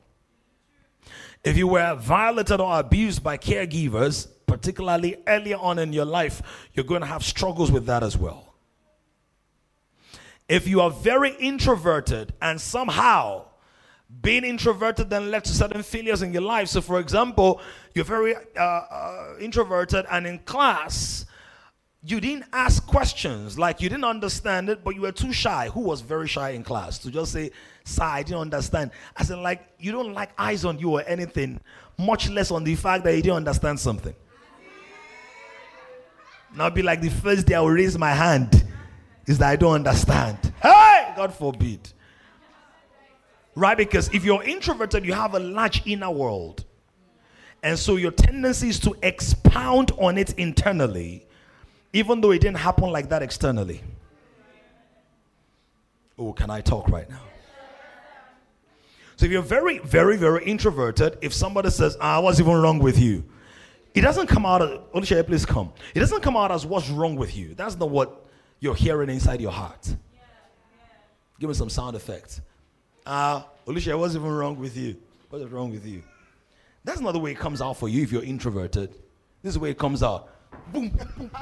If 1.43 1.57
you 1.57 1.67
were 1.67 1.95
violated 1.95 2.59
or 2.59 2.79
abused 2.79 3.23
by 3.23 3.37
caregivers, 3.37 4.27
particularly 4.45 5.17
earlier 5.27 5.57
on 5.57 5.77
in 5.79 5.93
your 5.93 6.05
life, 6.05 6.41
you're 6.73 6.85
going 6.85 7.01
to 7.01 7.07
have 7.07 7.23
struggles 7.23 7.71
with 7.71 7.85
that 7.85 8.03
as 8.03 8.17
well. 8.17 8.55
If 10.47 10.67
you 10.67 10.81
are 10.81 10.89
very 10.89 11.35
introverted 11.39 12.33
and 12.41 12.59
somehow 12.59 13.45
being 14.21 14.43
introverted 14.43 15.09
then 15.09 15.29
led 15.29 15.43
to 15.45 15.53
certain 15.53 15.83
failures 15.83 16.21
in 16.21 16.33
your 16.33 16.41
life. 16.41 16.67
So, 16.67 16.81
for 16.81 16.99
example, 16.99 17.61
you're 17.93 18.05
very 18.05 18.35
uh, 18.35 18.59
uh, 18.59 19.33
introverted 19.39 20.05
and 20.09 20.25
in 20.25 20.39
class, 20.39 21.25
you 22.03 22.21
didn't 22.21 22.45
ask 22.53 22.85
questions. 22.87 23.59
Like 23.59 23.81
you 23.81 23.89
didn't 23.89 24.05
understand 24.05 24.69
it 24.69 24.83
but 24.83 24.95
you 24.95 25.01
were 25.01 25.11
too 25.11 25.33
shy. 25.33 25.69
Who 25.69 25.81
was 25.81 26.01
very 26.01 26.27
shy 26.27 26.51
in 26.51 26.63
class 26.63 26.97
to 26.99 27.11
just 27.11 27.33
say 27.33 27.51
sir 27.83 28.03
i 28.03 28.23
didn't 28.23 28.39
understand. 28.39 28.91
I 29.17 29.23
said 29.23 29.39
like 29.39 29.67
you 29.79 29.91
don't 29.91 30.13
like 30.13 30.31
eyes 30.37 30.65
on 30.65 30.79
you 30.79 30.91
or 30.91 31.03
anything 31.05 31.59
much 31.97 32.29
less 32.29 32.51
on 32.51 32.63
the 32.63 32.75
fact 32.75 33.03
that 33.03 33.15
you 33.15 33.21
didn't 33.21 33.37
understand 33.37 33.79
something. 33.79 34.15
Now 36.55 36.69
be 36.69 36.81
like 36.81 37.01
the 37.01 37.09
first 37.09 37.45
day 37.47 37.55
i 37.55 37.59
will 37.59 37.69
raise 37.69 37.97
my 37.97 38.11
hand 38.11 38.65
is 39.27 39.37
that 39.39 39.49
i 39.49 39.55
don't 39.55 39.75
understand. 39.75 40.37
Hey! 40.61 41.13
God 41.17 41.33
forbid. 41.33 41.91
Right? 43.55 43.75
Because 43.75 44.09
if 44.13 44.23
you're 44.23 44.43
introverted 44.43 45.05
you 45.05 45.13
have 45.13 45.35
a 45.35 45.39
large 45.39 45.85
inner 45.85 46.11
world. 46.11 46.63
And 47.61 47.77
so 47.77 47.97
your 47.97 48.11
tendency 48.11 48.69
is 48.69 48.79
to 48.79 48.95
expound 49.03 49.91
on 49.97 50.17
it 50.17 50.31
internally 50.35 51.27
even 51.93 52.21
though 52.21 52.31
it 52.31 52.41
didn't 52.41 52.57
happen 52.57 52.89
like 52.89 53.09
that 53.09 53.21
externally. 53.21 53.81
Oh, 56.17 56.33
can 56.33 56.49
I 56.49 56.61
talk 56.61 56.89
right 56.89 57.09
now? 57.09 57.21
So 59.15 59.25
if 59.25 59.31
you're 59.31 59.41
very, 59.41 59.79
very, 59.79 60.17
very 60.17 60.45
introverted, 60.45 61.17
if 61.21 61.33
somebody 61.33 61.69
says, 61.69 61.97
ah, 61.99 62.21
what's 62.21 62.39
even 62.39 62.53
wrong 62.53 62.79
with 62.79 62.97
you? 62.97 63.23
It 63.93 64.01
doesn't 64.01 64.27
come 64.27 64.45
out 64.45 64.61
as, 64.61 65.23
please 65.23 65.45
come. 65.45 65.73
It 65.93 65.99
doesn't 65.99 66.21
come 66.21 66.37
out 66.37 66.51
as 66.51 66.65
what's 66.65 66.89
wrong 66.89 67.15
with 67.15 67.35
you. 67.35 67.53
That's 67.55 67.75
not 67.75 67.89
what 67.89 68.25
you're 68.59 68.75
hearing 68.75 69.09
inside 69.09 69.41
your 69.41 69.51
heart. 69.51 69.93
Give 71.39 71.49
me 71.49 71.53
some 71.53 71.69
sound 71.69 71.95
effects. 71.95 72.41
Ah, 73.05 73.45
uh, 73.65 73.71
what's 73.73 73.85
even 73.87 74.23
wrong 74.23 74.57
with 74.57 74.77
you? 74.77 74.95
What 75.29 75.41
is 75.41 75.49
wrong 75.49 75.71
with 75.71 75.85
you? 75.85 76.03
That's 76.83 77.01
not 77.01 77.11
the 77.11 77.19
way 77.19 77.31
it 77.31 77.39
comes 77.39 77.61
out 77.61 77.77
for 77.77 77.89
you 77.89 78.03
if 78.03 78.11
you're 78.11 78.23
introverted. 78.23 78.91
This 79.41 79.49
is 79.49 79.53
the 79.55 79.59
way 79.59 79.71
it 79.71 79.77
comes 79.77 80.03
out. 80.03 80.29
Boom, 80.71 80.89
boom. 80.89 81.31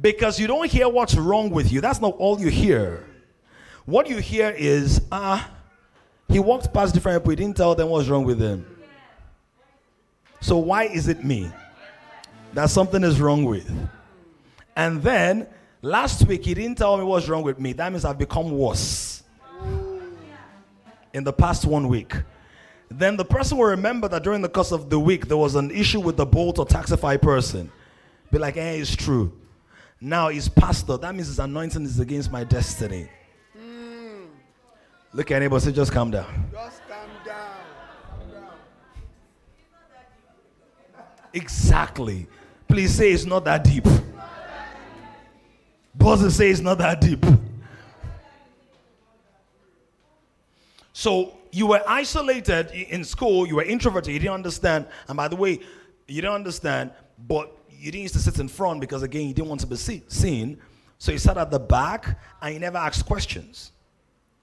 Because 0.00 0.40
you 0.40 0.48
don't 0.48 0.68
hear 0.68 0.88
what's 0.88 1.14
wrong 1.14 1.50
with 1.50 1.70
you. 1.70 1.80
That's 1.80 2.00
not 2.00 2.14
all 2.18 2.40
you 2.40 2.48
hear. 2.48 3.06
What 3.84 4.08
you 4.08 4.18
hear 4.18 4.50
is, 4.50 5.00
ah, 5.12 5.48
uh, 5.48 5.54
he 6.28 6.38
walked 6.40 6.72
past 6.72 6.94
different 6.94 7.22
people. 7.22 7.30
He 7.30 7.36
didn't 7.36 7.56
tell 7.56 7.74
them 7.74 7.88
what's 7.88 8.08
wrong 8.08 8.24
with 8.24 8.38
them. 8.38 8.66
So 10.40 10.56
why 10.56 10.84
is 10.84 11.08
it 11.08 11.22
me? 11.22 11.50
That 12.54 12.70
something 12.70 13.04
is 13.04 13.20
wrong 13.20 13.44
with. 13.44 13.70
And 14.74 15.02
then 15.02 15.46
last 15.82 16.26
week 16.26 16.44
he 16.44 16.54
didn't 16.54 16.78
tell 16.78 16.96
me 16.96 17.04
what's 17.04 17.28
wrong 17.28 17.42
with 17.42 17.60
me. 17.60 17.72
That 17.74 17.92
means 17.92 18.04
I've 18.04 18.18
become 18.18 18.50
worse. 18.50 19.22
In 21.12 21.22
the 21.22 21.32
past 21.32 21.64
one 21.64 21.88
week. 21.88 22.14
Then 22.98 23.16
the 23.16 23.24
person 23.24 23.58
will 23.58 23.66
remember 23.66 24.08
that 24.08 24.22
during 24.22 24.42
the 24.42 24.48
course 24.48 24.72
of 24.72 24.90
the 24.90 24.98
week 24.98 25.28
there 25.28 25.36
was 25.36 25.54
an 25.54 25.70
issue 25.70 26.00
with 26.00 26.16
the 26.16 26.26
Bolt 26.26 26.58
or 26.58 26.66
Taxify 26.66 27.20
person. 27.20 27.70
Be 28.30 28.38
like, 28.38 28.56
eh, 28.56 28.72
it's 28.72 28.94
true. 28.96 29.32
Now 30.00 30.28
he's 30.28 30.48
pastor. 30.48 30.96
That 30.96 31.14
means 31.14 31.28
his 31.28 31.38
anointing 31.38 31.84
is 31.84 32.00
against 32.00 32.32
my 32.32 32.44
destiny. 32.44 33.08
Look 35.14 35.30
at 35.30 35.36
anybody 35.36 35.64
say, 35.64 35.72
just 35.72 35.92
calm 35.92 36.10
down. 36.10 36.50
Just 36.50 36.80
calm 36.88 37.08
down. 37.24 37.56
Exactly. 41.34 42.26
Please 42.66 42.94
say 42.94 43.12
it's 43.12 43.26
not 43.26 43.44
that 43.44 43.62
deep. 43.64 43.86
Bosses 45.94 46.36
say 46.36 46.50
it's 46.50 46.60
not 46.60 46.78
that 46.78 47.00
deep. 47.00 47.24
So 50.92 51.34
you 51.52 51.66
were 51.66 51.82
isolated 51.86 52.70
in 52.70 53.04
school, 53.04 53.46
you 53.46 53.56
were 53.56 53.62
introverted, 53.62 54.12
you 54.12 54.18
didn't 54.18 54.34
understand. 54.34 54.86
And 55.06 55.16
by 55.16 55.28
the 55.28 55.36
way, 55.36 55.60
you 56.08 56.22
didn't 56.22 56.34
understand, 56.34 56.92
but 57.28 57.54
you 57.70 57.92
didn't 57.92 58.02
used 58.02 58.14
to 58.14 58.20
sit 58.20 58.38
in 58.40 58.48
front 58.48 58.80
because 58.80 59.02
again, 59.02 59.28
you 59.28 59.34
didn't 59.34 59.48
want 59.48 59.60
to 59.60 59.66
be 59.66 59.76
see- 59.76 60.02
seen. 60.08 60.58
So 60.98 61.12
you 61.12 61.18
sat 61.18 61.36
at 61.36 61.50
the 61.50 61.58
back 61.58 62.18
and 62.40 62.54
you 62.54 62.60
never 62.60 62.78
asked 62.78 63.04
questions. 63.04 63.72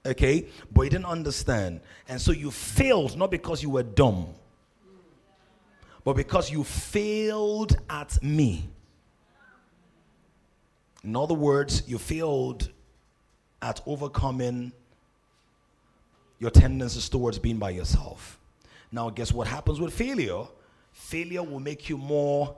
Okay? 0.06 0.46
But 0.72 0.82
you 0.82 0.90
didn't 0.90 1.06
understand. 1.06 1.80
And 2.08 2.20
so 2.20 2.32
you 2.32 2.50
failed 2.50 3.16
not 3.16 3.30
because 3.30 3.62
you 3.62 3.70
were 3.70 3.82
dumb, 3.82 4.28
but 6.04 6.14
because 6.14 6.50
you 6.50 6.64
failed 6.64 7.76
at 7.90 8.22
me. 8.22 8.68
In 11.02 11.16
other 11.16 11.34
words, 11.34 11.82
you 11.86 11.98
failed 11.98 12.70
at 13.62 13.80
overcoming 13.86 14.72
your 16.40 16.50
tendencies 16.50 17.08
towards 17.08 17.38
being 17.38 17.58
by 17.58 17.70
yourself. 17.70 18.38
Now, 18.90 19.10
guess 19.10 19.32
what 19.32 19.46
happens 19.46 19.78
with 19.78 19.92
failure? 19.92 20.46
Failure 20.92 21.44
will 21.44 21.60
make 21.60 21.88
you 21.88 21.96
more 21.96 22.56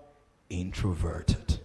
introverted. 0.49 1.59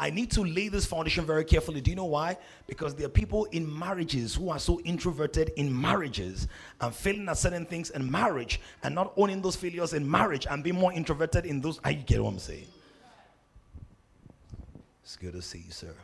I 0.00 0.10
need 0.10 0.30
to 0.32 0.42
lay 0.42 0.68
this 0.68 0.86
foundation 0.86 1.24
very 1.24 1.44
carefully. 1.44 1.80
Do 1.80 1.90
you 1.90 1.96
know 1.96 2.04
why? 2.04 2.38
Because 2.68 2.94
there 2.94 3.06
are 3.06 3.10
people 3.10 3.46
in 3.46 3.78
marriages 3.78 4.34
who 4.34 4.48
are 4.48 4.58
so 4.60 4.80
introverted 4.82 5.50
in 5.56 5.78
marriages 5.78 6.46
and 6.80 6.94
failing 6.94 7.28
at 7.28 7.36
certain 7.36 7.66
things 7.66 7.90
in 7.90 8.08
marriage 8.08 8.60
and 8.84 8.94
not 8.94 9.12
owning 9.16 9.42
those 9.42 9.56
failures 9.56 9.94
in 9.94 10.08
marriage 10.08 10.46
and 10.48 10.62
being 10.62 10.76
more 10.76 10.92
introverted 10.92 11.46
in 11.46 11.60
those. 11.60 11.80
I 11.82 11.94
get 11.94 12.22
what 12.22 12.30
I'm 12.30 12.38
saying. 12.38 12.68
It's 15.02 15.16
good 15.16 15.32
to 15.32 15.42
see 15.42 15.64
you, 15.66 15.72
sir. 15.72 15.94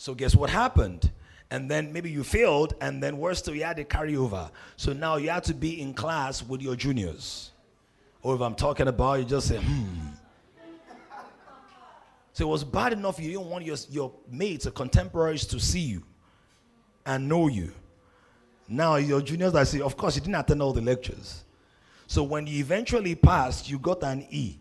So 0.00 0.14
guess 0.14 0.34
what 0.34 0.48
happened? 0.48 1.10
And 1.50 1.70
then 1.70 1.92
maybe 1.92 2.10
you 2.10 2.24
failed, 2.24 2.72
and 2.80 3.02
then 3.02 3.18
worse 3.18 3.40
still, 3.40 3.54
you 3.54 3.64
had 3.64 3.76
to 3.76 3.84
carry 3.84 4.16
over. 4.16 4.50
So 4.78 4.94
now 4.94 5.16
you 5.16 5.28
have 5.28 5.42
to 5.42 5.52
be 5.52 5.78
in 5.78 5.92
class 5.92 6.42
with 6.42 6.62
your 6.62 6.74
juniors. 6.74 7.50
Or 8.22 8.34
if 8.34 8.40
I'm 8.40 8.54
talking 8.54 8.88
about, 8.88 9.18
you 9.18 9.26
just 9.26 9.48
say, 9.48 9.58
hmm. 9.58 9.84
So 12.32 12.48
it 12.48 12.50
was 12.50 12.64
bad 12.64 12.94
enough 12.94 13.20
you 13.20 13.30
didn't 13.30 13.50
want 13.50 13.66
your, 13.66 13.76
your 13.90 14.10
mates 14.30 14.66
or 14.66 14.70
contemporaries 14.70 15.44
to 15.48 15.60
see 15.60 15.80
you 15.80 16.02
and 17.04 17.28
know 17.28 17.48
you. 17.48 17.70
Now 18.68 18.96
your 18.96 19.20
juniors 19.20 19.54
I 19.54 19.64
say, 19.64 19.82
of 19.82 19.98
course, 19.98 20.14
you 20.14 20.22
didn't 20.22 20.36
attend 20.36 20.62
all 20.62 20.72
the 20.72 20.80
lectures. 20.80 21.44
So 22.06 22.22
when 22.22 22.46
you 22.46 22.58
eventually 22.58 23.16
passed, 23.16 23.68
you 23.68 23.78
got 23.78 24.02
an 24.02 24.26
E. 24.30 24.59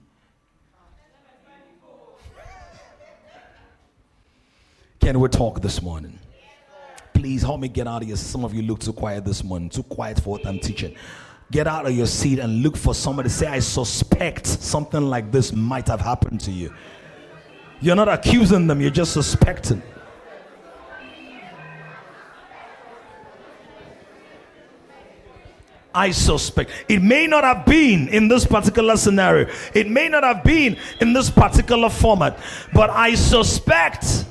Can 5.10 5.20
we 5.20 5.28
talk 5.28 5.60
this 5.60 5.82
morning? 5.82 6.20
Please 7.16 7.42
help 7.42 7.60
me 7.60 7.68
get 7.68 7.88
out 7.88 8.04
of 8.04 8.08
here. 8.08 8.16
Some 8.16 8.46
of 8.46 8.54
you 8.54 8.62
look 8.62 8.78
too 8.78 8.94
quiet 8.94 9.26
this 9.26 9.44
morning, 9.44 9.68
too 9.68 9.82
quiet 9.82 10.20
for 10.20 10.30
what 10.30 10.46
I'm 10.46 10.60
teaching. 10.60 10.94
Get 11.50 11.66
out 11.66 11.88
of 11.88 11.94
your 11.98 12.06
seat 12.06 12.38
and 12.38 12.62
look 12.62 12.78
for 12.78 12.94
somebody. 12.94 13.28
Say, 13.28 13.48
I 13.48 13.58
suspect 13.58 14.46
something 14.46 15.02
like 15.02 15.32
this 15.32 15.52
might 15.52 15.88
have 15.88 16.00
happened 16.00 16.42
to 16.42 16.52
you. 16.52 16.72
You're 17.82 17.96
not 17.96 18.08
accusing 18.08 18.68
them, 18.68 18.82
you're 18.82 18.92
just 18.92 19.12
suspecting. 19.12 19.82
I 25.92 26.12
suspect. 26.12 26.70
It 26.88 27.02
may 27.02 27.26
not 27.26 27.44
have 27.44 27.66
been 27.66 28.10
in 28.10 28.28
this 28.28 28.46
particular 28.46 28.96
scenario, 28.96 29.52
it 29.74 29.90
may 29.90 30.08
not 30.08 30.24
have 30.24 30.44
been 30.44 30.78
in 31.02 31.14
this 31.14 31.32
particular 31.32 31.90
format, 31.90 32.38
but 32.72 32.92
I 32.92 33.16
suspect. 33.16 34.26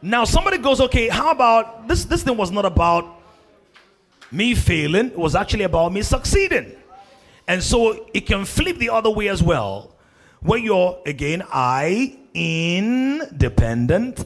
Now, 0.00 0.24
somebody 0.24 0.58
goes, 0.58 0.80
okay, 0.80 1.08
how 1.08 1.30
about 1.30 1.88
this? 1.88 2.04
This 2.04 2.22
thing 2.22 2.36
was 2.36 2.50
not 2.50 2.64
about 2.64 3.20
me 4.30 4.54
failing, 4.54 5.06
it 5.06 5.18
was 5.18 5.34
actually 5.34 5.64
about 5.64 5.92
me 5.92 6.02
succeeding. 6.02 6.72
And 7.46 7.62
so 7.62 8.06
it 8.12 8.26
can 8.26 8.44
flip 8.44 8.76
the 8.76 8.90
other 8.90 9.10
way 9.10 9.28
as 9.28 9.42
well, 9.42 9.96
where 10.40 10.58
you're 10.58 11.00
again, 11.06 11.42
I 11.50 12.18
independent. 12.34 14.24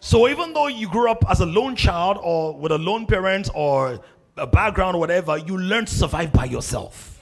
So 0.00 0.28
even 0.28 0.52
though 0.52 0.68
you 0.68 0.88
grew 0.88 1.10
up 1.10 1.24
as 1.28 1.40
a 1.40 1.46
lone 1.46 1.76
child 1.76 2.18
or 2.22 2.56
with 2.56 2.72
a 2.72 2.78
lone 2.78 3.04
parent 3.04 3.50
or 3.52 4.00
a 4.36 4.46
background 4.46 4.96
or 4.96 5.00
whatever, 5.00 5.36
you 5.36 5.58
learned 5.58 5.88
to 5.88 5.94
survive 5.94 6.32
by 6.32 6.44
yourself. 6.44 7.20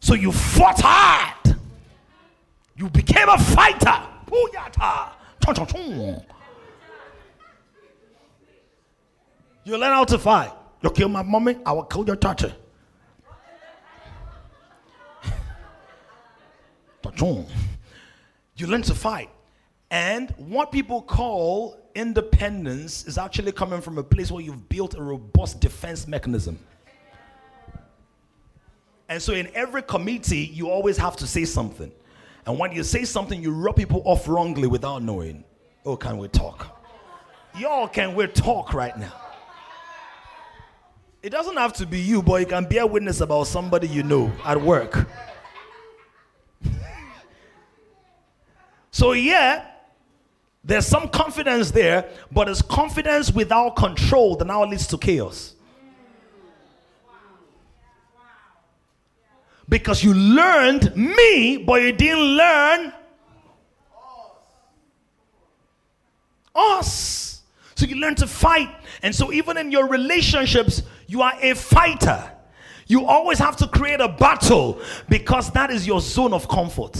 So 0.00 0.14
you 0.14 0.32
fought 0.32 0.80
hard. 0.80 1.56
You 2.76 2.90
became 2.90 3.28
a 3.28 3.38
fighter. 3.38 4.02
You 9.64 9.78
learn 9.78 9.92
how 9.92 10.04
to 10.04 10.18
fight. 10.18 10.52
You 10.82 10.90
kill 10.90 11.08
my 11.08 11.22
mommy, 11.22 11.56
I 11.64 11.72
will 11.72 11.84
kill 11.84 12.06
your 12.06 12.16
daughter. 12.16 12.52
you 18.56 18.66
learn 18.66 18.82
to 18.82 18.94
fight. 18.94 19.30
And 19.90 20.30
what 20.36 20.72
people 20.72 21.00
call 21.00 21.78
independence 21.94 23.06
is 23.06 23.18
actually 23.18 23.52
coming 23.52 23.80
from 23.80 23.98
a 23.98 24.02
place 24.02 24.30
where 24.30 24.42
you've 24.42 24.68
built 24.68 24.94
a 24.94 25.02
robust 25.02 25.60
defense 25.60 26.08
mechanism. 26.08 26.58
And 29.08 29.22
so, 29.22 29.32
in 29.32 29.50
every 29.54 29.82
committee, 29.82 30.50
you 30.52 30.70
always 30.70 30.96
have 30.96 31.16
to 31.16 31.26
say 31.26 31.44
something. 31.44 31.92
And 32.46 32.58
when 32.58 32.72
you 32.72 32.82
say 32.82 33.04
something, 33.04 33.42
you 33.42 33.52
rub 33.52 33.76
people 33.76 34.02
off 34.04 34.28
wrongly 34.28 34.66
without 34.66 35.02
knowing. 35.02 35.44
Oh, 35.84 35.96
can 35.96 36.18
we 36.18 36.28
talk? 36.28 36.80
Y'all, 37.58 37.88
can 37.88 38.14
we 38.14 38.26
talk 38.26 38.74
right 38.74 38.96
now? 38.98 39.12
It 41.22 41.30
doesn't 41.30 41.56
have 41.56 41.72
to 41.74 41.86
be 41.86 42.00
you, 42.00 42.22
but 42.22 42.40
you 42.40 42.46
can 42.46 42.64
bear 42.66 42.86
witness 42.86 43.22
about 43.22 43.44
somebody 43.46 43.88
you 43.88 44.02
know 44.02 44.30
at 44.44 44.60
work. 44.60 45.08
so, 48.90 49.12
yeah, 49.12 49.66
there's 50.62 50.86
some 50.86 51.08
confidence 51.08 51.70
there, 51.70 52.10
but 52.30 52.48
it's 52.48 52.60
confidence 52.60 53.32
without 53.32 53.76
control 53.76 54.36
that 54.36 54.46
now 54.46 54.66
leads 54.66 54.86
to 54.88 54.98
chaos. 54.98 55.54
Because 59.68 60.04
you 60.04 60.14
learned 60.14 60.94
me, 60.96 61.56
but 61.58 61.82
you 61.82 61.92
didn't 61.92 62.36
learn 62.36 62.92
us. 66.54 67.42
So 67.74 67.86
you 67.86 67.96
learn 67.96 68.14
to 68.16 68.26
fight. 68.26 68.68
And 69.02 69.14
so, 69.14 69.32
even 69.32 69.56
in 69.56 69.72
your 69.72 69.88
relationships, 69.88 70.82
you 71.06 71.22
are 71.22 71.34
a 71.40 71.54
fighter. 71.54 72.30
You 72.86 73.06
always 73.06 73.38
have 73.38 73.56
to 73.56 73.66
create 73.66 74.00
a 74.00 74.08
battle 74.08 74.80
because 75.08 75.50
that 75.52 75.70
is 75.70 75.86
your 75.86 76.00
zone 76.00 76.32
of 76.32 76.48
comfort. 76.48 76.96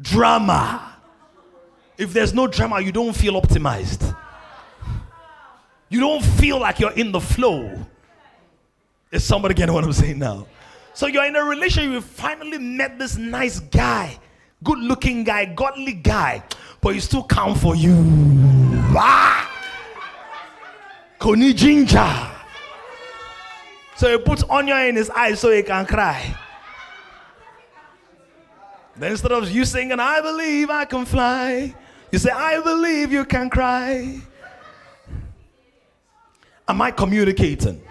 Drama. 0.00 0.96
If 1.98 2.12
there's 2.12 2.32
no 2.32 2.46
drama, 2.46 2.80
you 2.80 2.92
don't 2.92 3.14
feel 3.14 3.40
optimized. 3.40 4.16
You 5.88 6.00
don't 6.00 6.24
feel 6.24 6.60
like 6.60 6.78
you're 6.78 6.92
in 6.92 7.12
the 7.12 7.20
flow. 7.20 7.86
Is 9.10 9.24
somebody 9.24 9.54
getting 9.54 9.74
what 9.74 9.82
I'm 9.82 9.92
saying 9.92 10.18
now? 10.18 10.46
So 10.94 11.06
you're 11.06 11.24
in 11.24 11.34
a 11.34 11.44
relationship, 11.44 11.92
you 11.92 12.00
finally 12.00 12.58
met 12.58 12.98
this 12.98 13.16
nice 13.16 13.58
guy, 13.58 14.18
good 14.62 14.78
looking 14.78 15.24
guy, 15.24 15.46
godly 15.46 15.94
guy, 15.94 16.42
but 16.80 16.94
he 16.94 17.00
still 17.00 17.24
count 17.24 17.58
for 17.58 17.74
you. 17.74 17.94
Ah! 18.96 19.50
Koni 21.18 21.52
ginger. 21.52 22.28
So 23.96 24.10
he 24.10 24.18
puts 24.18 24.44
onion 24.48 24.78
in 24.78 24.96
his 24.96 25.10
eyes 25.10 25.40
so 25.40 25.50
he 25.50 25.62
can 25.62 25.86
cry. 25.86 26.34
Then 28.96 29.12
instead 29.12 29.32
of 29.32 29.50
you 29.50 29.64
singing, 29.64 29.98
I 29.98 30.20
believe 30.20 30.70
I 30.70 30.84
can 30.84 31.04
fly, 31.04 31.74
you 32.12 32.18
say, 32.18 32.30
I 32.30 32.60
believe 32.60 33.12
you 33.12 33.24
can 33.24 33.50
cry. 33.50 34.20
Am 36.68 36.80
I 36.80 36.90
communicating? 36.90 37.82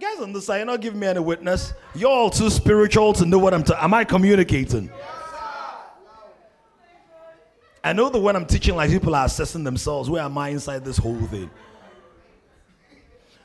Guys 0.00 0.18
on 0.20 0.32
the 0.32 0.40
side, 0.40 0.56
you're 0.58 0.66
not 0.66 0.80
giving 0.80 0.98
me 0.98 1.08
any 1.08 1.20
witness. 1.20 1.74
You're 1.94 2.10
all 2.10 2.30
too 2.30 2.48
spiritual 2.48 3.12
to 3.12 3.26
know 3.26 3.38
what 3.38 3.52
I'm 3.52 3.62
talking. 3.62 3.84
Am 3.84 3.92
I 3.92 4.04
communicating? 4.04 4.90
I 7.84 7.92
know 7.92 8.08
that 8.08 8.18
when 8.18 8.34
I'm 8.34 8.46
teaching, 8.46 8.76
like 8.76 8.88
people 8.88 9.14
are 9.14 9.26
assessing 9.26 9.62
themselves, 9.62 10.08
where 10.08 10.22
am 10.22 10.38
I 10.38 10.50
inside 10.50 10.86
this 10.86 10.96
whole 10.96 11.20
thing? 11.26 11.50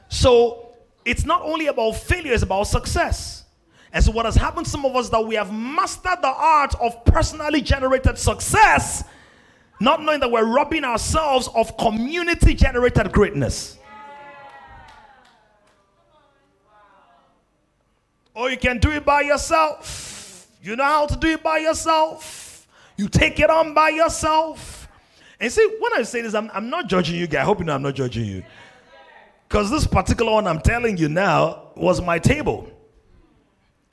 So 0.07 0.69
it's 1.03 1.25
not 1.25 1.41
only 1.41 1.67
about 1.67 1.97
failure, 1.97 2.31
it's 2.31 2.43
about 2.43 2.63
success. 2.63 3.43
And 3.91 4.01
so, 4.01 4.11
what 4.11 4.25
has 4.25 4.35
happened 4.35 4.65
to 4.65 4.71
some 4.71 4.85
of 4.85 4.95
us 4.95 5.09
that 5.09 5.25
we 5.25 5.35
have 5.35 5.51
mastered 5.51 6.21
the 6.21 6.27
art 6.27 6.73
of 6.81 7.03
personally 7.03 7.61
generated 7.61 8.17
success, 8.17 9.03
not 9.81 10.01
knowing 10.01 10.21
that 10.21 10.31
we're 10.31 10.45
robbing 10.45 10.85
ourselves 10.85 11.49
of 11.53 11.75
community 11.77 12.53
generated 12.53 13.11
greatness. 13.11 13.77
Or 18.35 18.49
you 18.49 18.57
can 18.57 18.77
do 18.79 18.91
it 18.91 19.05
by 19.05 19.21
yourself. 19.21 20.47
You 20.61 20.75
know 20.75 20.83
how 20.83 21.07
to 21.07 21.15
do 21.15 21.27
it 21.29 21.41
by 21.41 21.59
yourself. 21.59 22.67
You 22.97 23.07
take 23.07 23.39
it 23.39 23.49
on 23.49 23.73
by 23.73 23.89
yourself. 23.89 24.87
And 25.39 25.51
see, 25.51 25.65
when 25.79 25.93
I 25.93 26.03
say 26.03 26.21
this, 26.21 26.33
I'm, 26.33 26.51
I'm 26.53 26.69
not 26.69 26.87
judging 26.87 27.15
you 27.15 27.27
guys. 27.27 27.41
I 27.41 27.45
hope 27.45 27.59
you 27.59 27.65
know 27.65 27.75
I'm 27.75 27.81
not 27.81 27.95
judging 27.95 28.25
you. 28.25 28.43
Because 29.47 29.69
this 29.69 29.85
particular 29.87 30.31
one 30.31 30.47
I'm 30.47 30.59
telling 30.59 30.97
you 30.97 31.07
now 31.07 31.69
was 31.75 32.01
my 32.01 32.19
table. 32.19 32.69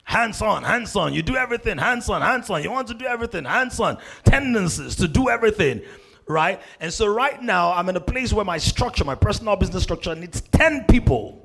Hands 0.03 0.41
on, 0.41 0.63
hands 0.63 0.95
on. 0.95 1.13
You 1.13 1.21
do 1.21 1.35
everything, 1.35 1.77
hands 1.77 2.09
on, 2.09 2.21
hands 2.21 2.49
on. 2.49 2.61
You 2.61 2.71
want 2.71 2.87
to 2.89 2.93
do 2.93 3.05
everything, 3.05 3.45
hands 3.45 3.79
on. 3.79 3.97
Tendencies 4.25 4.95
to 4.97 5.07
do 5.07 5.29
everything, 5.29 5.81
right? 6.27 6.61
And 6.81 6.91
so 6.91 7.07
right 7.07 7.41
now, 7.41 7.71
I'm 7.71 7.87
in 7.87 7.95
a 7.95 8.01
place 8.01 8.33
where 8.33 8.43
my 8.43 8.57
structure, 8.57 9.05
my 9.05 9.15
personal 9.15 9.55
business 9.55 9.83
structure, 9.83 10.13
needs 10.13 10.41
10 10.41 10.85
people. 10.85 11.42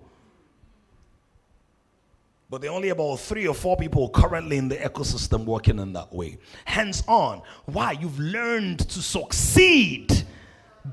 But 2.51 2.63
there 2.63 2.71
are 2.71 2.75
only 2.75 2.89
about 2.89 3.17
three 3.17 3.47
or 3.47 3.55
four 3.55 3.77
people 3.77 4.09
currently 4.09 4.57
in 4.57 4.69
the 4.69 4.77
ecosystem 4.77 5.45
working 5.45 5.79
in 5.79 5.93
that 5.93 6.15
way. 6.15 6.39
Hands 6.65 7.03
on. 7.07 7.43
Why? 7.67 7.93
You've 7.93 8.19
learned 8.19 8.89
to 8.89 9.03
succeed 9.03 10.25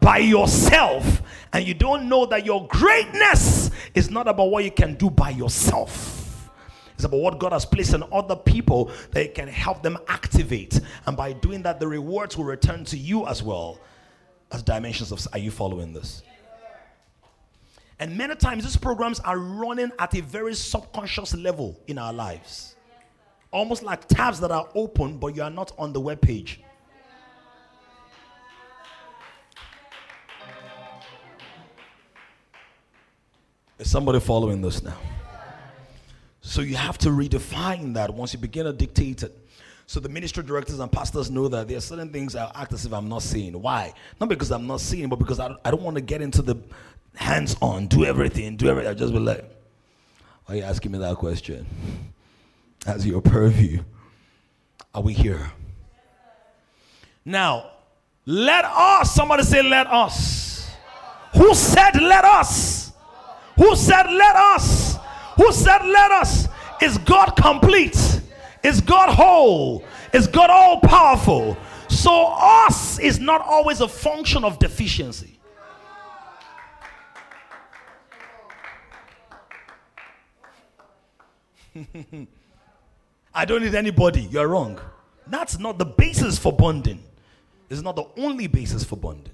by 0.01 0.17
yourself, 0.17 1.21
and 1.53 1.65
you 1.65 1.73
don't 1.73 2.09
know 2.09 2.25
that 2.25 2.45
your 2.45 2.67
greatness 2.67 3.71
is 3.93 4.09
not 4.09 4.27
about 4.27 4.51
what 4.51 4.65
you 4.65 4.71
can 4.71 4.95
do 4.95 5.09
by 5.09 5.29
yourself. 5.29 6.51
It's 6.95 7.05
about 7.05 7.21
what 7.21 7.39
God 7.39 7.53
has 7.53 7.65
placed 7.65 7.93
in 7.93 8.03
other 8.11 8.35
people 8.35 8.91
that 9.11 9.23
it 9.23 9.35
can 9.35 9.47
help 9.47 9.81
them 9.81 9.97
activate. 10.09 10.81
And 11.05 11.15
by 11.15 11.31
doing 11.31 11.61
that, 11.63 11.79
the 11.79 11.87
rewards 11.87 12.35
will 12.35 12.45
return 12.45 12.83
to 12.85 12.97
you 12.97 13.27
as 13.27 13.41
well 13.41 13.79
as 14.51 14.61
dimensions 14.61 15.13
of. 15.13 15.25
Are 15.31 15.39
you 15.39 15.51
following 15.51 15.93
this? 15.93 16.21
And 17.99 18.17
many 18.17 18.36
times 18.36 18.63
these 18.63 18.75
programs 18.75 19.19
are 19.21 19.38
running 19.38 19.91
at 19.99 20.13
a 20.15 20.21
very 20.21 20.53
subconscious 20.53 21.34
level 21.34 21.79
in 21.88 21.97
our 21.97 22.12
lives. 22.12 22.75
Almost 23.51 23.84
like 23.84 24.08
tabs 24.08 24.39
that 24.41 24.51
are 24.51 24.67
open, 24.75 25.17
but 25.17 25.36
you 25.36 25.43
are 25.43 25.49
not 25.49 25.71
on 25.77 25.93
the 25.93 26.01
web 26.01 26.19
page. 26.19 26.62
Is 33.79 33.89
somebody 33.89 34.19
following 34.19 34.62
this 34.62 34.84
now? 34.84 34.97
So 36.41 36.62
you 36.62 36.75
have 36.75 36.97
to 36.99 37.10
redefine 37.10 37.93
that 37.95 38.13
once 38.13 38.34
you 38.34 38.39
begin 38.39 38.65
to 38.65 38.73
dictate 38.73 39.23
it. 39.23 39.38
So 39.88 39.99
the 39.99 40.10
ministry 40.10 40.43
directors 40.43 40.79
and 40.79 40.91
pastors 40.91 41.29
know 41.29 41.47
that 41.47 41.67
there 41.67 41.77
are 41.77 41.81
certain 41.81 42.12
things 42.12 42.36
I 42.36 42.51
act 42.55 42.73
as 42.73 42.86
if 42.86 42.93
I'm 42.93 43.08
not 43.08 43.21
seeing. 43.21 43.60
Why? 43.62 43.93
Not 44.19 44.29
because 44.29 44.51
I'm 44.51 44.65
not 44.65 44.81
seeing, 44.81 45.10
but 45.10 45.17
because 45.17 45.39
I 45.39 45.55
I 45.63 45.71
don't 45.71 45.81
want 45.81 45.95
to 45.95 46.01
get 46.01 46.21
into 46.21 46.41
the 46.41 46.55
hands 47.15 47.56
on, 47.62 47.88
do 47.88 48.06
everything, 48.06 48.56
do 48.56 48.67
everything. 48.67 48.91
I 48.91 48.93
just 48.93 49.13
be 49.13 49.19
like, 49.19 49.43
why 50.45 50.56
are 50.56 50.58
you 50.58 50.63
asking 50.63 50.91
me 50.91 50.99
that 50.99 51.15
question? 51.17 51.65
As 52.86 53.06
your 53.06 53.21
purview. 53.21 53.84
Are 54.93 55.01
we 55.01 55.13
here? 55.13 55.51
Now, 57.25 57.71
let 58.25 58.63
us, 58.65 59.13
somebody 59.13 59.43
say, 59.43 59.62
let 59.62 59.88
us. 59.88 60.69
Who 61.34 61.54
said, 61.54 62.01
let 62.01 62.23
us? 62.23 62.93
Who 63.58 63.75
said, 63.75 64.04
let 64.04 64.36
us? 64.36 64.97
Who 65.36 65.51
said, 65.51 65.80
let 65.80 66.12
us? 66.12 66.47
Is 66.82 66.97
God 66.99 67.32
complete? 67.36 68.21
Is 68.63 68.82
God 68.82 69.10
whole? 69.10 69.84
Is 70.13 70.28
God 70.28 70.49
all 70.49 70.80
powerful? 70.80 71.58
So, 71.89 72.34
us 72.38 72.99
is 72.99 73.19
not 73.19 73.41
always 73.41 73.82
a 73.82 73.88
function 73.88 74.43
of 74.43 74.60
deficiency. 74.60 75.34
I 83.33 83.45
don't 83.45 83.63
need 83.63 83.75
anybody. 83.75 84.21
You're 84.21 84.47
wrong. 84.47 84.79
That's 85.27 85.59
not 85.59 85.77
the 85.77 85.85
basis 85.85 86.38
for 86.38 86.53
bonding. 86.53 87.03
It's 87.69 87.81
not 87.81 87.95
the 87.95 88.05
only 88.17 88.47
basis 88.47 88.83
for 88.83 88.95
bonding. 88.95 89.33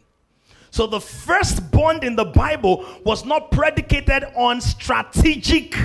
So 0.71 0.87
the 0.87 1.01
first 1.01 1.69
bond 1.69 2.03
in 2.03 2.15
the 2.15 2.25
Bible 2.25 2.85
was 3.03 3.25
not 3.25 3.51
predicated 3.51 4.23
on 4.35 4.61
strategic 4.61 5.75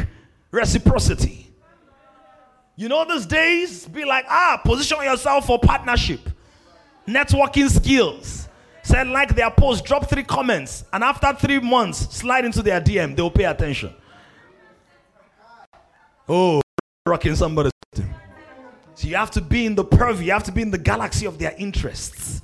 reciprocity. 0.53 1.51
You 2.77 2.89
know, 2.89 3.05
these 3.05 3.27
days, 3.27 3.87
be 3.89 4.05
like, 4.05 4.27
ah, 4.29 4.61
position 4.65 4.99
yourself 5.03 5.47
for 5.47 5.59
partnership, 5.59 6.21
networking 7.07 7.69
skills. 7.69 8.49
Said 8.83 9.09
like 9.09 9.35
their 9.35 9.51
post, 9.51 9.85
drop 9.85 10.09
three 10.09 10.23
comments, 10.23 10.85
and 10.93 11.03
after 11.03 11.33
three 11.33 11.59
months, 11.59 12.17
slide 12.17 12.45
into 12.45 12.63
their 12.63 12.81
DM, 12.81 13.17
they'll 13.17 13.31
pay 13.31 13.45
attention. 13.45 13.93
Oh, 16.29 16.61
rocking 17.07 17.37
somebody's. 17.37 17.71
So 17.95 19.07
you 19.09 19.15
have 19.17 19.31
to 19.33 19.41
be 19.41 19.67
in 19.67 19.75
the 19.75 19.85
purview, 19.85 20.27
you 20.27 20.33
have 20.33 20.45
to 20.45 20.53
be 20.53 20.63
in 20.63 20.71
the 20.71 20.79
galaxy 20.79 21.27
of 21.27 21.39
their 21.39 21.55
interests. 21.59 22.43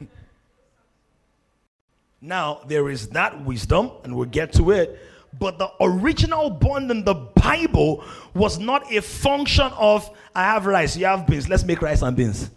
now, 2.20 2.60
there 2.66 2.90
is 2.90 3.08
that 3.08 3.44
wisdom, 3.44 3.90
and 4.04 4.14
we'll 4.14 4.28
get 4.28 4.52
to 4.54 4.70
it. 4.70 5.00
But 5.38 5.58
the 5.58 5.70
original 5.80 6.50
bond 6.50 6.90
in 6.90 7.04
the 7.04 7.14
Bible 7.14 8.04
was 8.34 8.58
not 8.58 8.92
a 8.92 9.00
function 9.00 9.72
of 9.72 10.08
I 10.34 10.44
have 10.44 10.66
rice, 10.66 10.96
you 10.96 11.06
have 11.06 11.26
beans, 11.26 11.48
let's 11.48 11.64
make 11.64 11.80
rice 11.82 12.02
and 12.02 12.16
beans. 12.16 12.50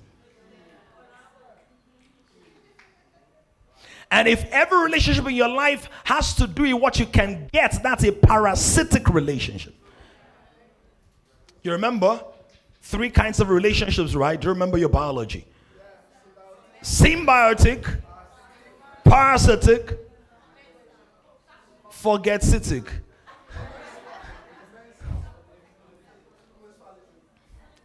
And 4.15 4.30
if 4.30 4.49
every 4.49 4.82
relationship 4.82 5.28
in 5.28 5.36
your 5.36 5.49
life 5.49 5.89
has 6.06 6.34
to 6.36 6.47
do 6.47 6.62
with 6.62 6.82
what 6.82 6.99
you 7.01 7.06
can 7.06 7.49
get, 7.51 7.84
that's 7.84 8.06
a 8.06 8.13
parasitic 8.13 9.10
relationship. 9.10 9.75
You 11.63 11.73
remember 11.73 12.23
three 12.82 13.10
kinds 13.10 13.41
of 13.41 13.49
relationships, 13.49 14.15
right? 14.15 14.39
Do 14.39 14.45
you 14.47 14.54
remember 14.54 14.78
your 14.78 14.88
biology? 14.88 15.45
Symbiotic, 16.82 18.01
parasitic, 19.04 19.99
forgetsitic. 21.91 22.88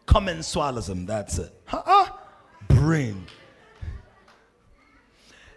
Commensalism, 0.06 1.08
that's 1.08 1.38
it. 1.38 1.52
Huh? 1.64 2.06
Brain. 2.68 3.26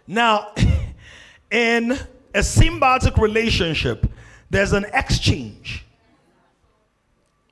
Now, 0.06 0.52
in 1.50 1.92
a 2.34 2.40
symbiotic 2.40 3.16
relationship, 3.16 4.06
there's 4.50 4.72
an 4.72 4.86
exchange. 4.92 5.84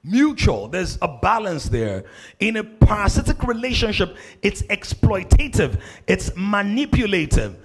Mutual, 0.04 0.66
there's 0.68 0.98
a 1.00 1.08
balance 1.08 1.68
there. 1.68 2.04
In 2.40 2.56
a 2.56 2.64
parasitic 2.64 3.44
relationship, 3.44 4.16
it's 4.42 4.62
exploitative, 4.62 5.80
it's 6.08 6.32
manipulative. 6.36 7.56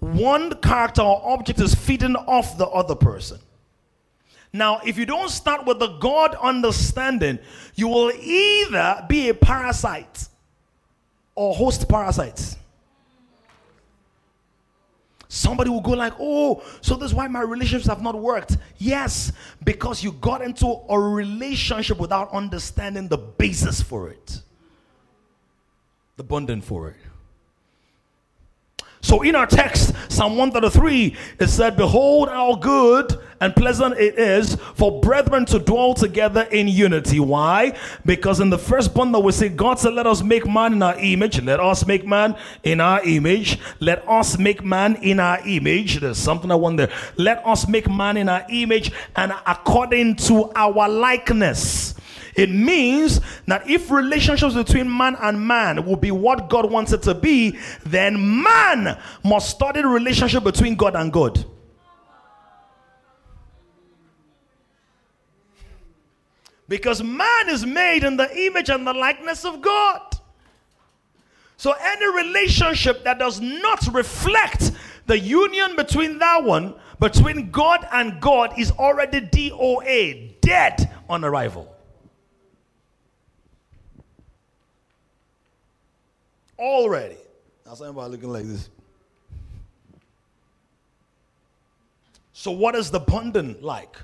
One 0.00 0.54
character 0.60 1.02
or 1.02 1.22
object 1.24 1.60
is 1.60 1.74
feeding 1.74 2.16
off 2.16 2.58
the 2.58 2.66
other 2.66 2.96
person. 2.96 3.38
Now, 4.52 4.80
if 4.84 4.98
you 4.98 5.06
don't 5.06 5.30
start 5.30 5.66
with 5.66 5.78
the 5.78 5.98
God 5.98 6.36
understanding, 6.36 7.38
you 7.74 7.88
will 7.88 8.12
either 8.12 9.04
be 9.08 9.28
a 9.28 9.34
parasite 9.34 10.28
or 11.34 11.54
host 11.54 11.88
parasites. 11.88 12.53
Somebody 15.34 15.68
will 15.70 15.80
go 15.80 15.92
like, 15.92 16.12
"Oh, 16.20 16.62
so 16.80 16.94
that's 16.94 17.12
why 17.12 17.26
my 17.26 17.40
relationships 17.40 17.88
have 17.88 18.02
not 18.02 18.14
worked." 18.14 18.56
Yes, 18.78 19.32
because 19.64 20.04
you 20.04 20.12
got 20.12 20.42
into 20.42 20.66
a 20.88 20.98
relationship 20.98 21.98
without 21.98 22.32
understanding 22.32 23.08
the 23.08 23.18
basis 23.18 23.82
for 23.82 24.08
it. 24.08 24.42
The 26.16 26.22
bonding 26.22 26.60
for 26.60 26.90
it. 26.90 26.96
So 29.00 29.22
in 29.22 29.34
our 29.34 29.46
text, 29.46 29.92
Psalm 30.08 30.36
133, 30.36 31.16
it 31.40 31.48
said, 31.48 31.76
Behold 31.76 32.28
how 32.28 32.54
good 32.54 33.18
and 33.40 33.54
pleasant 33.54 33.98
it 33.98 34.18
is 34.18 34.56
for 34.74 35.00
brethren 35.00 35.44
to 35.46 35.58
dwell 35.58 35.94
together 35.94 36.42
in 36.42 36.68
unity. 36.68 37.20
Why? 37.20 37.76
Because 38.04 38.40
in 38.40 38.50
the 38.50 38.58
first 38.58 38.94
bundle 38.94 39.22
we 39.22 39.32
say, 39.32 39.48
God 39.48 39.78
said, 39.78 39.94
Let 39.94 40.06
us 40.06 40.22
make 40.22 40.46
man 40.46 40.74
in 40.74 40.82
our 40.82 40.98
image. 40.98 41.42
Let 41.42 41.60
us 41.60 41.86
make 41.86 42.06
man 42.06 42.36
in 42.62 42.80
our 42.80 43.02
image. 43.04 43.58
Let 43.80 44.06
us 44.08 44.38
make 44.38 44.64
man 44.64 44.96
in 44.96 45.20
our 45.20 45.40
image. 45.46 46.00
There's 46.00 46.18
something 46.18 46.50
I 46.50 46.56
wonder. 46.56 46.88
Let 47.16 47.44
us 47.46 47.68
make 47.68 47.90
man 47.90 48.16
in 48.16 48.28
our 48.28 48.44
image 48.48 48.92
and 49.16 49.32
according 49.46 50.16
to 50.16 50.50
our 50.54 50.88
likeness. 50.88 51.94
It 52.36 52.50
means 52.50 53.20
that 53.46 53.68
if 53.68 53.90
relationships 53.90 54.54
between 54.54 54.94
man 54.94 55.16
and 55.20 55.46
man 55.46 55.86
will 55.86 55.96
be 55.96 56.10
what 56.10 56.50
God 56.50 56.70
wants 56.70 56.92
it 56.92 57.02
to 57.02 57.14
be, 57.14 57.58
then 57.86 58.42
man 58.42 58.98
must 59.22 59.50
study 59.50 59.82
the 59.82 59.88
relationship 59.88 60.42
between 60.42 60.74
God 60.74 60.96
and 60.96 61.12
God. 61.12 61.44
Because 66.68 67.02
man 67.02 67.48
is 67.48 67.66
made 67.66 68.04
in 68.04 68.16
the 68.16 68.46
image 68.46 68.70
and 68.70 68.86
the 68.86 68.94
likeness 68.94 69.44
of 69.44 69.60
God. 69.60 70.00
So 71.56 71.74
any 71.80 72.06
relationship 72.06 73.04
that 73.04 73.18
does 73.18 73.40
not 73.40 73.86
reflect 73.92 74.72
the 75.06 75.18
union 75.18 75.76
between 75.76 76.18
that 76.18 76.42
one, 76.42 76.74
between 76.98 77.50
God 77.50 77.86
and 77.92 78.20
God, 78.20 78.58
is 78.58 78.70
already 78.72 79.20
DOA, 79.20 80.40
dead 80.40 80.90
on 81.08 81.24
arrival. 81.24 81.74
Already. 86.58 87.16
Now 87.66 87.74
somebody 87.74 88.10
looking 88.12 88.30
like 88.30 88.44
this. 88.44 88.68
So 92.32 92.50
what 92.50 92.74
is 92.74 92.90
the 92.90 93.00
bonding 93.00 93.56
like? 93.60 93.96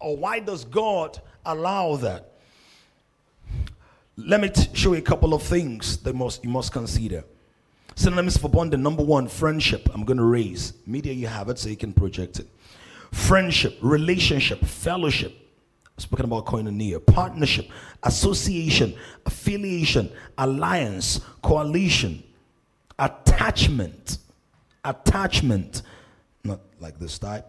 Or 0.00 0.16
why 0.16 0.38
does 0.38 0.64
God 0.64 1.20
allow 1.48 1.96
that? 1.96 2.32
Let 4.16 4.40
me 4.40 4.48
t- 4.48 4.68
show 4.74 4.92
you 4.92 4.98
a 4.98 5.02
couple 5.02 5.34
of 5.34 5.42
things 5.42 5.98
that 5.98 6.14
must, 6.14 6.44
you 6.44 6.50
must 6.50 6.72
consider. 6.72 7.24
Synonyms 7.94 8.36
for 8.36 8.48
bonding. 8.48 8.82
Number 8.82 9.02
one, 9.02 9.28
friendship. 9.28 9.88
I'm 9.92 10.04
going 10.04 10.18
to 10.18 10.24
raise. 10.24 10.72
Media, 10.86 11.12
you 11.12 11.26
have 11.26 11.48
it 11.48 11.58
so 11.58 11.68
you 11.68 11.76
can 11.76 11.92
project 11.92 12.38
it. 12.38 12.46
Friendship, 13.12 13.76
relationship, 13.80 14.64
fellowship. 14.64 15.34
Speaking 15.96 16.26
about 16.26 16.46
koinonia, 16.46 17.04
partnership, 17.04 17.68
association, 18.04 18.94
affiliation, 19.26 20.10
alliance, 20.36 21.20
coalition, 21.42 22.22
attachment. 22.98 24.18
Attachment. 24.84 25.82
Not 26.44 26.60
like 26.80 26.98
this 26.98 27.18
type 27.18 27.46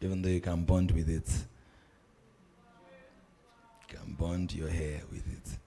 even 0.00 0.22
though 0.22 0.28
you 0.28 0.40
can 0.40 0.64
bond 0.64 0.90
with 0.92 1.08
it. 1.08 1.28
Bond 4.18 4.52
your 4.52 4.68
hair 4.68 5.00
with 5.12 5.24
it. 5.28 5.58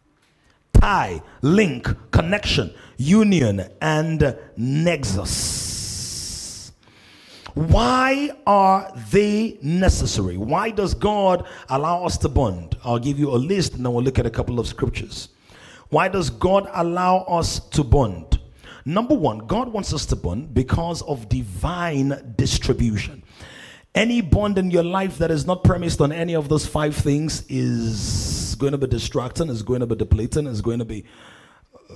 Tie, 0.74 1.22
link, 1.42 1.88
connection, 2.12 2.74
union, 2.98 3.70
and 3.82 4.38
nexus. 4.58 5.72
Why 7.54 8.32
are 8.46 8.92
they 9.10 9.58
necessary? 9.62 10.36
Why 10.36 10.70
does 10.70 10.94
God 10.94 11.48
allow 11.70 12.04
us 12.04 12.18
to 12.20 12.30
bond? 12.30 12.78
I'll 12.84 13.00
give 13.00 13.18
you 13.18 13.32
a 13.32 13.38
list 13.40 13.76
and 13.76 13.86
then 13.86 13.94
we'll 13.94 14.04
look 14.04 14.20
at 14.20 14.26
a 14.26 14.30
couple 14.30 14.60
of 14.60 14.68
scriptures. 14.68 15.30
Why 15.88 16.10
does 16.10 16.30
God 16.30 16.70
allow 16.74 17.20
us 17.20 17.60
to 17.70 17.86
bond? 17.86 18.40
Number 18.84 19.16
one, 19.16 19.40
God 19.40 19.72
wants 19.72 19.94
us 19.94 20.06
to 20.08 20.18
bond 20.18 20.54
because 20.54 21.02
of 21.04 21.30
divine 21.30 22.34
distribution. 22.38 23.24
Any 23.94 24.20
bond 24.22 24.58
in 24.58 24.72
your 24.72 24.84
life 24.84 25.18
that 25.20 25.32
is 25.32 25.46
not 25.46 25.64
premised 25.64 26.02
on 26.02 26.12
any 26.12 26.36
of 26.36 26.50
those 26.50 26.66
five 26.66 26.96
things 26.96 27.46
is 27.50 28.31
going 28.62 28.74
to 28.74 28.78
be 28.78 28.88
distracting, 28.88 29.50
it's 29.50 29.64
going 29.64 29.80
to 29.80 29.88
be 29.88 29.96
depleting, 29.96 30.46
it's 30.46 30.62
going 30.62 30.78
to 30.78 30.86
be 30.86 31.04
uh, 31.90 31.96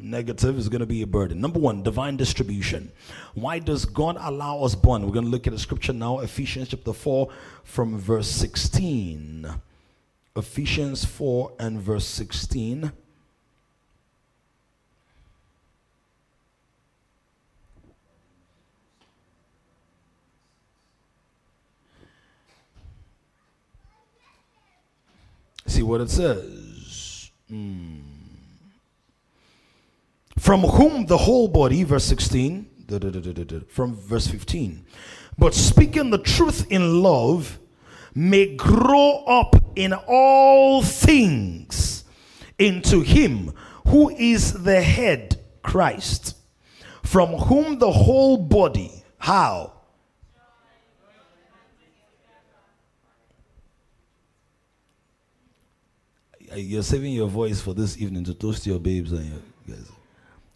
negative, 0.00 0.56
it's 0.56 0.68
going 0.68 0.80
to 0.80 0.86
be 0.86 1.02
a 1.02 1.06
burden. 1.06 1.40
Number 1.40 1.58
one, 1.58 1.82
divine 1.82 2.16
distribution. 2.16 2.92
Why 3.34 3.58
does 3.58 3.84
God 3.84 4.16
allow 4.20 4.62
us 4.62 4.76
born? 4.76 5.04
We're 5.04 5.12
going 5.12 5.24
to 5.24 5.30
look 5.30 5.48
at 5.48 5.52
the 5.52 5.58
scripture 5.58 5.92
now, 5.92 6.20
Ephesians 6.20 6.68
chapter 6.68 6.92
4 6.92 7.28
from 7.64 7.98
verse 7.98 8.28
16. 8.28 9.52
Ephesians 10.36 11.04
4 11.04 11.52
and 11.58 11.80
verse 11.80 12.06
16. 12.06 12.92
See 25.68 25.82
what 25.82 26.00
it 26.00 26.10
says. 26.10 27.30
Mm. 27.50 28.00
From 30.38 30.62
whom 30.62 31.06
the 31.06 31.18
whole 31.18 31.46
body, 31.46 31.84
verse 31.84 32.04
16, 32.04 32.66
from 33.68 33.94
verse 33.94 34.26
15, 34.26 34.86
but 35.36 35.54
speaking 35.54 36.10
the 36.10 36.18
truth 36.18 36.66
in 36.70 37.02
love, 37.02 37.58
may 38.14 38.56
grow 38.56 39.24
up 39.26 39.56
in 39.76 39.92
all 39.92 40.82
things 40.82 42.04
into 42.58 43.02
him 43.02 43.52
who 43.86 44.08
is 44.10 44.64
the 44.64 44.80
head, 44.80 45.38
Christ, 45.62 46.36
from 47.02 47.28
whom 47.34 47.78
the 47.78 47.92
whole 47.92 48.38
body, 48.38 49.04
how? 49.18 49.77
Uh, 56.50 56.56
you're 56.56 56.82
saving 56.82 57.12
your 57.12 57.28
voice 57.28 57.60
for 57.60 57.74
this 57.74 57.98
evening 57.98 58.24
to 58.24 58.32
toast 58.32 58.66
your 58.66 58.78
babes 58.78 59.12
and 59.12 59.26
your 59.26 59.76
guys. 59.76 59.90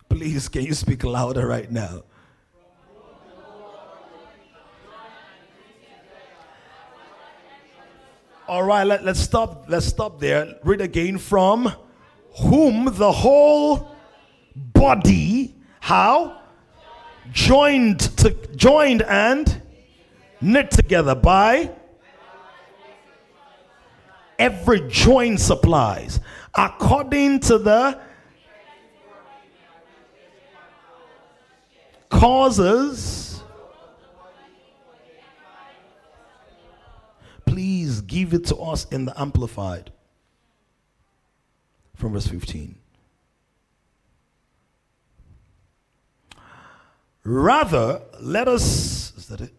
Please, 0.08 0.48
can 0.48 0.62
you 0.62 0.74
speak 0.74 1.04
louder 1.04 1.46
right 1.46 1.70
now? 1.70 2.02
All 8.48 8.62
right, 8.62 8.84
let, 8.84 9.04
let's 9.04 9.20
stop. 9.20 9.66
Let's 9.68 9.86
stop 9.86 10.18
there. 10.18 10.56
Read 10.62 10.80
again 10.80 11.18
from 11.18 11.72
whom 12.36 12.86
the 12.86 13.12
whole 13.12 13.94
body 14.54 15.54
how 15.80 16.40
joined 17.32 18.00
to 18.18 18.30
joined 18.56 19.02
and 19.02 19.62
knit 20.40 20.70
together 20.70 21.14
by 21.14 21.70
every 24.42 24.80
joint 24.88 25.38
supplies 25.38 26.18
according 26.52 27.38
to 27.38 27.58
the 27.58 27.96
causes. 32.08 33.40
Please 37.46 38.00
give 38.00 38.34
it 38.34 38.46
to 38.46 38.56
us 38.56 38.84
in 38.86 39.04
the 39.04 39.20
Amplified 39.20 39.92
from 41.94 42.14
verse 42.14 42.26
15. 42.26 42.74
Rather, 47.22 48.02
let 48.20 48.48
us, 48.48 49.16
is 49.16 49.28
that 49.28 49.40
it? 49.40 49.52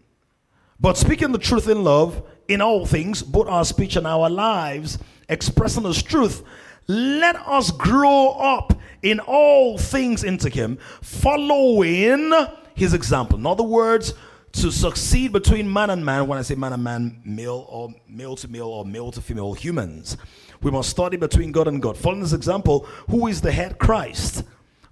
But 0.84 0.98
speaking 0.98 1.32
the 1.32 1.38
truth 1.38 1.70
in 1.70 1.82
love, 1.86 2.22
in 2.50 2.60
all 2.60 2.86
things, 2.86 3.24
both 3.24 3.48
our 3.48 3.64
speech 3.64 3.96
and 3.96 4.06
our 4.06 4.30
lives, 4.30 5.00
expressing 5.30 5.86
His 5.86 6.04
truth, 6.04 6.44
let 6.90 7.38
us 7.38 7.72
grow 7.72 8.32
up 8.32 8.74
in 9.02 9.22
all 9.22 9.78
things 9.78 10.26
into 10.26 10.50
Him, 10.50 10.78
following 11.02 12.34
His 12.76 12.94
example. 12.94 13.40
In 13.40 13.46
other 13.46 13.64
words, 13.64 14.14
to 14.52 14.74
succeed 14.74 15.32
between 15.32 15.72
man 15.72 15.90
and 15.90 16.04
man, 16.04 16.28
when 16.28 16.38
I 16.38 16.42
say 16.42 16.56
man 16.56 16.74
and 16.74 16.84
man, 16.84 17.22
male 17.24 17.66
or 17.70 17.94
male 18.10 18.36
to 18.36 18.50
male 18.50 18.68
or 18.68 18.84
male 18.84 19.10
to 19.14 19.22
female 19.22 19.54
humans, 19.54 20.18
we 20.62 20.70
must 20.70 20.90
study 20.90 21.16
between 21.16 21.54
God 21.54 21.70
and 21.70 21.82
God. 21.82 21.98
Following 21.98 22.24
this 22.24 22.34
example, 22.34 22.82
who 23.10 23.28
is 23.28 23.40
the 23.40 23.54
head? 23.54 23.80
Christ. 23.80 24.44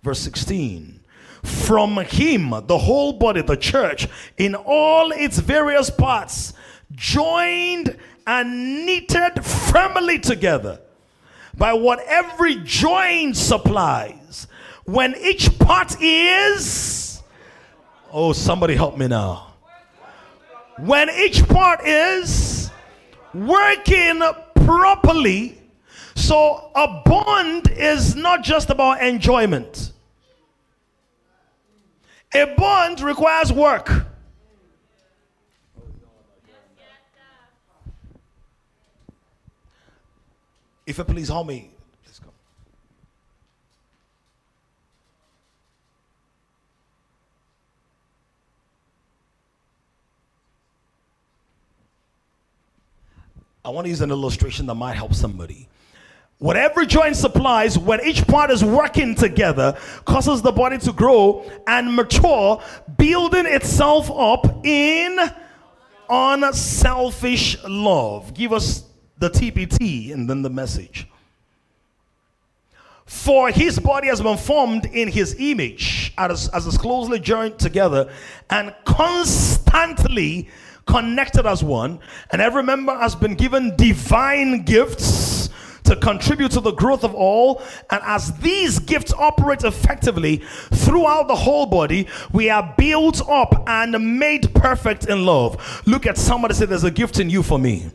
Verse 0.04 0.20
16. 0.20 1.01
From 1.44 1.98
him, 1.98 2.54
the 2.68 2.78
whole 2.78 3.14
body, 3.14 3.42
the 3.42 3.58
church, 3.58 4.08
in 4.38 4.56
all 4.56 5.12
its 5.12 5.40
various 5.40 5.90
parts, 5.90 6.54
joined 6.92 7.98
and 8.28 8.86
knitted 8.86 9.44
firmly 9.44 10.20
together 10.20 10.80
by 11.58 11.74
what 11.74 12.00
every 12.08 12.56
joint 12.64 13.36
supplies. 13.36 14.48
When 14.86 15.16
each 15.16 15.58
part 15.60 16.00
is, 16.02 17.22
oh, 18.12 18.34
somebody 18.34 18.76
help 18.76 18.98
me 18.98 19.08
now. 19.08 19.54
When 20.78 21.10
each 21.10 21.48
part 21.48 21.86
is 21.86 22.72
working 23.34 24.22
properly, 24.56 25.58
so 26.16 26.72
a 26.76 27.02
bond 27.06 27.70
is 27.72 28.16
not 28.16 28.44
just 28.44 28.70
about 28.70 29.02
enjoyment. 29.04 29.91
A 32.34 32.46
bond 32.56 33.02
requires 33.02 33.52
work. 33.52 34.06
If 40.86 40.98
you 40.98 41.04
please 41.04 41.28
help 41.28 41.48
me, 41.48 41.70
let's 42.06 42.20
go. 42.20 42.30
I 53.64 53.70
want 53.70 53.86
to 53.86 53.90
use 53.90 54.02
an 54.02 54.10
illustration 54.10 54.66
that 54.66 54.76
might 54.76 54.96
help 54.96 55.14
somebody. 55.14 55.68
Whatever 56.42 56.86
joint 56.86 57.16
supplies, 57.16 57.78
when 57.78 58.04
each 58.04 58.26
part 58.26 58.50
is 58.50 58.66
working 58.66 59.14
together, 59.14 59.78
causes 60.06 60.42
the 60.42 60.52
body 60.52 60.80
to 60.80 60.92
grow 60.92 61.48
and 61.68 61.96
mature, 61.96 62.60
building 62.98 63.46
itself 63.46 64.10
up 64.10 64.66
in 64.66 65.20
unselfish 66.10 67.64
love. 67.64 68.34
Give 68.34 68.54
us 68.54 68.86
the 69.20 69.30
TPT 69.30 70.14
and 70.14 70.28
then 70.28 70.42
the 70.42 70.50
message. 70.50 71.08
For 73.06 73.52
his 73.52 73.78
body 73.78 74.08
has 74.08 74.20
been 74.20 74.38
formed 74.38 74.88
in 74.88 75.10
his 75.10 75.36
image 75.38 76.12
as, 76.18 76.50
as 76.50 76.76
closely 76.76 77.20
joined 77.20 77.60
together 77.60 78.12
and 78.50 78.74
constantly 78.86 80.50
connected 80.88 81.46
as 81.46 81.64
one. 81.64 82.00
And 82.32 82.42
every 82.42 82.64
member 82.64 82.98
has 82.98 83.14
been 83.14 83.36
given 83.36 83.76
divine 83.76 84.64
gifts 84.64 85.41
to 85.84 85.96
contribute 85.96 86.52
to 86.52 86.60
the 86.60 86.72
growth 86.72 87.04
of 87.04 87.14
all. 87.16 87.62
And 87.90 88.02
as 88.04 88.34
these 88.40 88.80
gifts 88.80 89.14
operate 89.14 89.64
effectively 89.64 90.38
throughout 90.72 91.28
the 91.28 91.36
whole 91.36 91.66
body, 91.66 92.08
we 92.32 92.50
are 92.50 92.74
built 92.78 93.28
up 93.30 93.64
and 93.68 94.20
made 94.20 94.54
perfect 94.54 95.08
in 95.08 95.26
love. 95.26 95.82
Look 95.86 96.06
at 96.06 96.18
somebody 96.18 96.54
say, 96.54 96.66
There's 96.66 96.84
a 96.84 96.92
gift 96.92 97.20
in 97.20 97.30
you 97.30 97.44
for 97.44 97.60
me. 97.60 97.90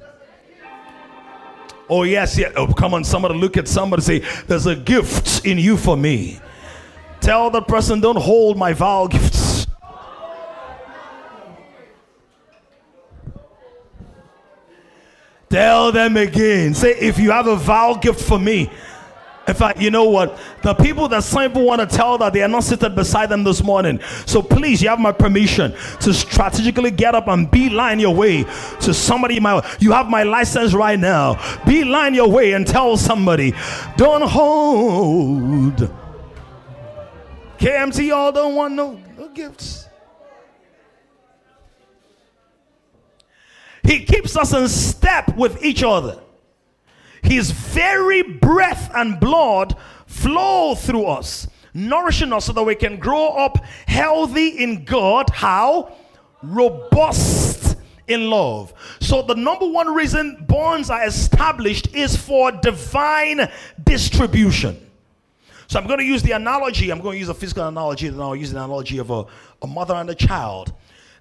Oh, 1.88 2.02
yes, 2.02 2.36
yeah. 2.36 2.50
Oh, 2.56 2.66
come 2.66 2.94
on, 2.94 3.04
somebody 3.04 3.34
look 3.34 3.56
at 3.56 3.68
somebody 3.68 4.02
say, 4.02 4.18
There's 4.46 4.66
a 4.66 4.76
gift 4.76 5.44
in 5.46 5.58
you 5.58 5.76
for 5.76 5.96
me. 5.96 6.40
Tell 7.20 7.50
the 7.50 7.62
person, 7.62 8.00
Don't 8.00 8.18
hold 8.18 8.56
my 8.56 8.72
vile 8.72 9.08
gifts. 9.08 9.45
Tell 15.48 15.92
them 15.92 16.16
again. 16.16 16.74
Say, 16.74 16.92
If 16.98 17.18
you 17.18 17.30
have 17.30 17.46
a 17.46 17.56
vow 17.56 17.94
gift 17.94 18.20
for 18.20 18.38
me, 18.38 18.70
in 19.46 19.54
fact, 19.54 19.80
you 19.80 19.92
know 19.92 20.04
what? 20.04 20.36
The 20.62 20.74
people 20.74 21.06
that 21.08 21.22
some 21.22 21.42
people 21.42 21.64
want 21.64 21.80
to 21.80 21.96
tell 21.96 22.18
that 22.18 22.32
they 22.32 22.42
are 22.42 22.48
not 22.48 22.64
seated 22.64 22.96
beside 22.96 23.28
them 23.28 23.44
this 23.44 23.62
morning. 23.62 24.00
So 24.26 24.42
please, 24.42 24.82
you 24.82 24.88
have 24.88 24.98
my 24.98 25.12
permission 25.12 25.72
to 26.00 26.12
strategically 26.12 26.90
get 26.90 27.14
up 27.14 27.28
and 27.28 27.48
beeline 27.48 28.00
your 28.00 28.12
way 28.14 28.42
to 28.42 28.92
somebody. 28.92 29.38
My, 29.38 29.64
you 29.78 29.92
have 29.92 30.08
my 30.08 30.24
license 30.24 30.74
right 30.74 30.98
now. 30.98 31.40
Beeline 31.64 32.14
your 32.14 32.28
way 32.28 32.52
and 32.54 32.66
tell 32.66 32.96
somebody, 32.96 33.54
don't 33.96 34.22
hold. 34.22 35.92
KMT, 37.58 38.08
y'all 38.08 38.32
don't 38.32 38.56
want 38.56 38.74
no, 38.74 39.00
no 39.16 39.28
gifts. 39.28 39.85
He 43.86 44.04
keeps 44.04 44.36
us 44.36 44.52
in 44.52 44.68
step 44.68 45.36
with 45.36 45.64
each 45.64 45.82
other. 45.82 46.20
His 47.22 47.50
very 47.50 48.22
breath 48.22 48.90
and 48.94 49.18
blood 49.20 49.76
flow 50.06 50.74
through 50.74 51.06
us, 51.06 51.48
nourishing 51.72 52.32
us 52.32 52.46
so 52.46 52.52
that 52.52 52.62
we 52.62 52.74
can 52.74 52.98
grow 52.98 53.28
up 53.28 53.64
healthy 53.86 54.48
in 54.48 54.84
God. 54.84 55.30
How? 55.30 55.92
Robust 56.42 57.76
in 58.08 58.30
love. 58.30 58.72
So, 59.00 59.22
the 59.22 59.34
number 59.34 59.68
one 59.68 59.92
reason 59.94 60.44
bonds 60.48 60.90
are 60.90 61.06
established 61.06 61.94
is 61.94 62.16
for 62.16 62.52
divine 62.52 63.50
distribution. 63.84 64.80
So, 65.68 65.80
I'm 65.80 65.86
going 65.86 65.98
to 65.98 66.04
use 66.04 66.22
the 66.22 66.32
analogy, 66.32 66.90
I'm 66.90 67.00
going 67.00 67.14
to 67.14 67.18
use 67.18 67.28
a 67.28 67.34
physical 67.34 67.66
analogy, 67.66 68.08
and 68.08 68.20
I'll 68.20 68.36
use 68.36 68.52
the 68.52 68.62
analogy 68.62 68.98
of 68.98 69.10
a, 69.10 69.24
a 69.62 69.66
mother 69.66 69.94
and 69.94 70.08
a 70.10 70.14
child. 70.14 70.72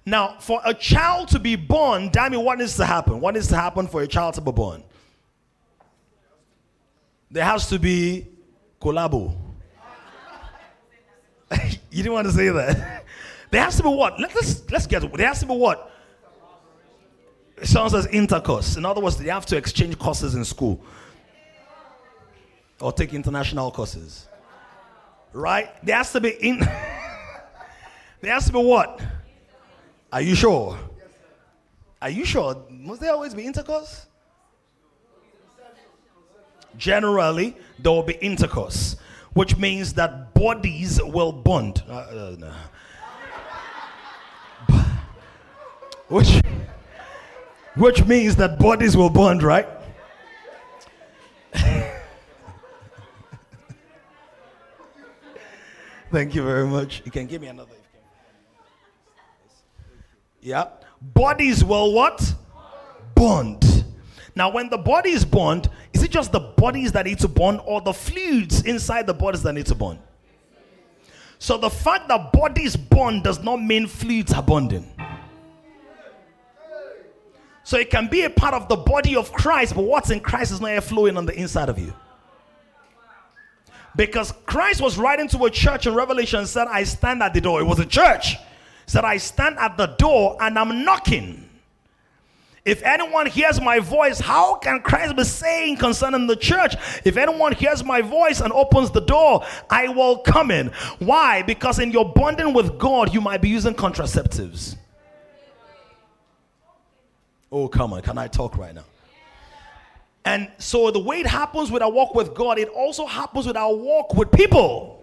Now, 0.08 0.36
for 0.38 0.60
a 0.64 0.72
child 0.72 1.28
to 1.30 1.40
be 1.40 1.56
born, 1.56 2.10
damn 2.10 2.32
it, 2.32 2.40
what 2.40 2.58
needs 2.58 2.76
to 2.76 2.86
happen? 2.86 3.20
What 3.20 3.34
needs 3.34 3.48
to 3.48 3.56
happen 3.56 3.88
for 3.88 4.02
a 4.02 4.06
child 4.06 4.34
to 4.34 4.40
be 4.40 4.52
born? 4.52 4.84
There 7.28 7.44
has 7.44 7.68
to 7.70 7.78
be 7.80 8.28
collabo. 8.80 9.36
you 11.90 12.02
didn't 12.04 12.12
want 12.12 12.28
to 12.28 12.32
say 12.32 12.48
that. 12.48 13.02
There 13.48 13.62
has 13.62 13.76
to 13.76 13.84
be 13.84 13.88
what? 13.88 14.18
Let, 14.18 14.34
us 14.34 14.64
let's 14.72 14.88
get. 14.88 15.00
There 15.12 15.26
has 15.28 15.38
to 15.38 15.46
be 15.46 15.54
what? 15.54 15.92
It 17.56 17.68
sounds 17.68 17.94
as 17.94 18.06
intercourse. 18.06 18.76
In 18.76 18.84
other 18.84 19.00
words, 19.00 19.18
they 19.18 19.30
have 19.30 19.46
to 19.46 19.56
exchange 19.56 19.96
courses 19.96 20.34
in 20.34 20.44
school 20.44 20.80
or 22.80 22.92
take 22.92 23.14
international 23.14 23.70
courses. 23.70 24.26
Right? 25.32 25.70
There 25.84 25.94
has 25.96 26.10
to 26.12 26.20
be 26.20 26.30
in. 26.30 26.58
there 28.20 28.32
has 28.32 28.46
to 28.46 28.52
be 28.52 28.58
what? 28.58 29.00
Are 30.16 30.22
you 30.22 30.34
sure? 30.34 30.78
Are 32.00 32.08
you 32.08 32.24
sure? 32.24 32.64
Must 32.70 33.02
there 33.02 33.12
always 33.12 33.34
be 33.34 33.44
intercourse? 33.44 34.06
Generally, 36.78 37.54
there 37.78 37.92
will 37.92 38.02
be 38.02 38.14
intercourse, 38.14 38.96
which 39.34 39.58
means 39.58 39.92
that 39.92 40.32
bodies 40.32 41.02
will 41.02 41.32
bond. 41.32 41.82
Uh, 41.86 41.92
uh, 41.92 42.34
no. 42.38 42.50
which, 46.08 46.40
which 47.74 48.02
means 48.06 48.36
that 48.36 48.58
bodies 48.58 48.96
will 48.96 49.10
bond, 49.10 49.42
right? 49.42 49.68
Thank 56.10 56.34
you 56.34 56.42
very 56.42 56.66
much. 56.66 57.02
You 57.04 57.10
can 57.10 57.26
give 57.26 57.42
me 57.42 57.48
another. 57.48 57.75
Yeah. 60.46 60.68
Bodies 61.02 61.64
will 61.64 61.92
what? 61.92 62.32
Bond. 63.16 63.84
Now, 64.36 64.48
when 64.48 64.70
the 64.70 64.78
body 64.78 65.10
is 65.10 65.24
bond, 65.24 65.68
is 65.92 66.04
it 66.04 66.12
just 66.12 66.30
the 66.30 66.38
bodies 66.38 66.92
that 66.92 67.06
need 67.06 67.18
to 67.18 67.26
bond 67.26 67.60
or 67.64 67.80
the 67.80 67.92
fluids 67.92 68.62
inside 68.62 69.08
the 69.08 69.14
bodies 69.14 69.42
that 69.42 69.54
need 69.54 69.66
to 69.66 69.74
bond? 69.74 69.98
So 71.40 71.58
the 71.58 71.68
fact 71.68 72.06
that 72.06 72.32
bodies 72.32 72.76
bond 72.76 73.24
does 73.24 73.42
not 73.42 73.56
mean 73.56 73.88
fluids 73.88 74.32
are 74.32 74.42
bonding. 74.42 74.88
So 77.64 77.76
it 77.76 77.90
can 77.90 78.06
be 78.06 78.22
a 78.22 78.30
part 78.30 78.54
of 78.54 78.68
the 78.68 78.76
body 78.76 79.16
of 79.16 79.32
Christ, 79.32 79.74
but 79.74 79.82
what's 79.82 80.10
in 80.10 80.20
Christ 80.20 80.52
is 80.52 80.60
not 80.60 80.70
air 80.70 80.80
flowing 80.80 81.16
on 81.16 81.26
the 81.26 81.34
inside 81.34 81.68
of 81.68 81.76
you. 81.76 81.92
Because 83.96 84.32
Christ 84.44 84.80
was 84.80 84.96
writing 84.96 85.26
to 85.28 85.44
a 85.46 85.50
church 85.50 85.88
in 85.88 85.94
Revelation 85.94 86.46
said, 86.46 86.68
I 86.68 86.84
stand 86.84 87.20
at 87.20 87.34
the 87.34 87.40
door. 87.40 87.60
It 87.60 87.64
was 87.64 87.80
a 87.80 87.86
church. 87.86 88.36
Said, 88.86 89.04
I 89.04 89.16
stand 89.16 89.58
at 89.58 89.76
the 89.76 89.86
door 89.86 90.36
and 90.40 90.58
I'm 90.58 90.84
knocking. 90.84 91.42
If 92.64 92.82
anyone 92.82 93.26
hears 93.26 93.60
my 93.60 93.78
voice, 93.78 94.18
how 94.18 94.56
can 94.56 94.80
Christ 94.80 95.14
be 95.14 95.22
saying 95.22 95.76
concerning 95.76 96.26
the 96.26 96.34
church? 96.34 96.74
If 97.04 97.16
anyone 97.16 97.52
hears 97.52 97.84
my 97.84 98.00
voice 98.00 98.40
and 98.40 98.52
opens 98.52 98.90
the 98.90 99.02
door, 99.02 99.44
I 99.70 99.86
will 99.86 100.18
come 100.18 100.50
in. 100.50 100.72
Why? 100.98 101.42
Because 101.42 101.78
in 101.78 101.92
your 101.92 102.12
bonding 102.12 102.52
with 102.52 102.76
God, 102.76 103.14
you 103.14 103.20
might 103.20 103.40
be 103.40 103.48
using 103.48 103.72
contraceptives. 103.72 104.76
Oh, 107.52 107.68
come 107.68 107.92
on. 107.92 108.02
Can 108.02 108.18
I 108.18 108.26
talk 108.26 108.58
right 108.58 108.74
now? 108.74 108.84
And 110.24 110.50
so 110.58 110.90
the 110.90 110.98
way 110.98 111.20
it 111.20 111.26
happens 111.26 111.70
with 111.70 111.82
our 111.82 111.90
walk 111.90 112.16
with 112.16 112.34
God, 112.34 112.58
it 112.58 112.68
also 112.68 113.06
happens 113.06 113.46
with 113.46 113.56
our 113.56 113.72
walk 113.72 114.14
with 114.14 114.32
people. 114.32 114.95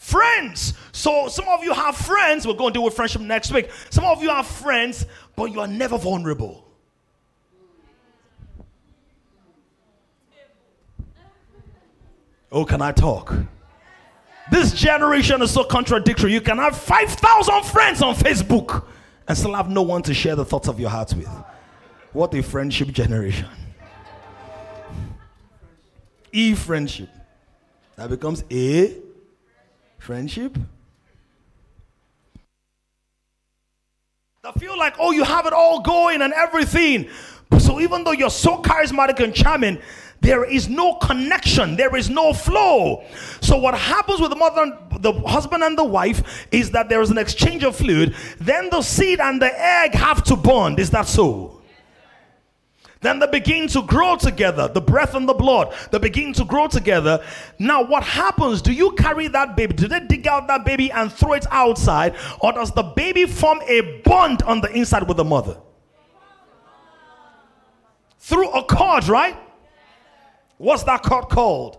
Friends. 0.00 0.72
So 0.92 1.28
some 1.28 1.46
of 1.46 1.62
you 1.62 1.74
have 1.74 1.94
friends. 1.94 2.46
We're 2.46 2.54
going 2.54 2.72
to 2.72 2.78
deal 2.78 2.84
with 2.84 2.94
friendship 2.94 3.20
next 3.20 3.52
week. 3.52 3.68
Some 3.90 4.04
of 4.04 4.22
you 4.22 4.30
have 4.30 4.46
friends, 4.46 5.04
but 5.36 5.52
you 5.52 5.60
are 5.60 5.66
never 5.66 5.98
vulnerable. 5.98 6.66
Oh, 12.50 12.64
can 12.64 12.80
I 12.80 12.92
talk? 12.92 13.34
This 14.50 14.72
generation 14.72 15.42
is 15.42 15.50
so 15.50 15.64
contradictory. 15.64 16.32
You 16.32 16.40
can 16.40 16.56
have 16.56 16.78
5,000 16.78 17.62
friends 17.66 18.00
on 18.00 18.14
Facebook 18.14 18.82
and 19.28 19.36
still 19.36 19.52
have 19.52 19.68
no 19.68 19.82
one 19.82 20.02
to 20.04 20.14
share 20.14 20.34
the 20.34 20.46
thoughts 20.46 20.66
of 20.66 20.80
your 20.80 20.88
heart 20.88 21.12
with. 21.14 21.28
What 22.14 22.34
a 22.34 22.42
friendship 22.42 22.88
generation. 22.88 23.50
E 26.32 26.54
friendship. 26.54 27.10
That 27.96 28.08
becomes 28.08 28.44
a 28.50 29.09
friendship. 30.00 30.58
They 34.42 34.50
feel 34.58 34.76
like, 34.78 34.94
oh, 34.98 35.12
you 35.12 35.22
have 35.22 35.46
it 35.46 35.52
all 35.52 35.80
going 35.80 36.22
and 36.22 36.32
everything. 36.32 37.08
So 37.58 37.80
even 37.80 38.04
though 38.04 38.12
you're 38.12 38.30
so 38.30 38.62
charismatic 38.62 39.22
and 39.22 39.34
charming, 39.34 39.78
there 40.22 40.44
is 40.44 40.68
no 40.68 40.94
connection, 40.96 41.76
there 41.76 41.94
is 41.96 42.08
no 42.08 42.32
flow. 42.32 43.04
So 43.40 43.58
what 43.58 43.74
happens 43.74 44.20
with 44.20 44.30
the 44.30 44.36
mother, 44.36 44.78
the 44.98 45.12
husband 45.12 45.62
and 45.62 45.76
the 45.76 45.84
wife 45.84 46.46
is 46.50 46.70
that 46.70 46.88
there 46.88 47.00
is 47.00 47.10
an 47.10 47.18
exchange 47.18 47.64
of 47.64 47.76
fluid. 47.76 48.14
Then 48.38 48.70
the 48.70 48.82
seed 48.82 49.20
and 49.20 49.40
the 49.40 49.52
egg 49.58 49.94
have 49.94 50.22
to 50.24 50.36
bond. 50.36 50.78
Is 50.78 50.90
that 50.90 51.06
so? 51.06 51.59
Then 53.02 53.18
they 53.18 53.26
begin 53.26 53.66
to 53.68 53.82
grow 53.82 54.16
together, 54.16 54.68
the 54.68 54.80
breath 54.80 55.14
and 55.14 55.26
the 55.26 55.32
blood. 55.32 55.72
They 55.90 55.98
begin 55.98 56.34
to 56.34 56.44
grow 56.44 56.68
together. 56.68 57.24
Now, 57.58 57.82
what 57.82 58.02
happens? 58.02 58.60
Do 58.60 58.72
you 58.72 58.92
carry 58.92 59.26
that 59.28 59.56
baby? 59.56 59.72
Do 59.72 59.88
they 59.88 60.00
dig 60.00 60.26
out 60.26 60.46
that 60.48 60.66
baby 60.66 60.92
and 60.92 61.10
throw 61.10 61.32
it 61.32 61.46
outside? 61.50 62.14
Or 62.40 62.52
does 62.52 62.72
the 62.72 62.82
baby 62.82 63.24
form 63.24 63.60
a 63.66 64.02
bond 64.04 64.42
on 64.42 64.60
the 64.60 64.70
inside 64.72 65.08
with 65.08 65.16
the 65.16 65.24
mother? 65.24 65.56
Through 68.18 68.50
a 68.50 68.62
cord, 68.64 69.08
right? 69.08 69.36
What's 70.58 70.82
that 70.82 71.02
cord 71.02 71.30
called? 71.30 71.78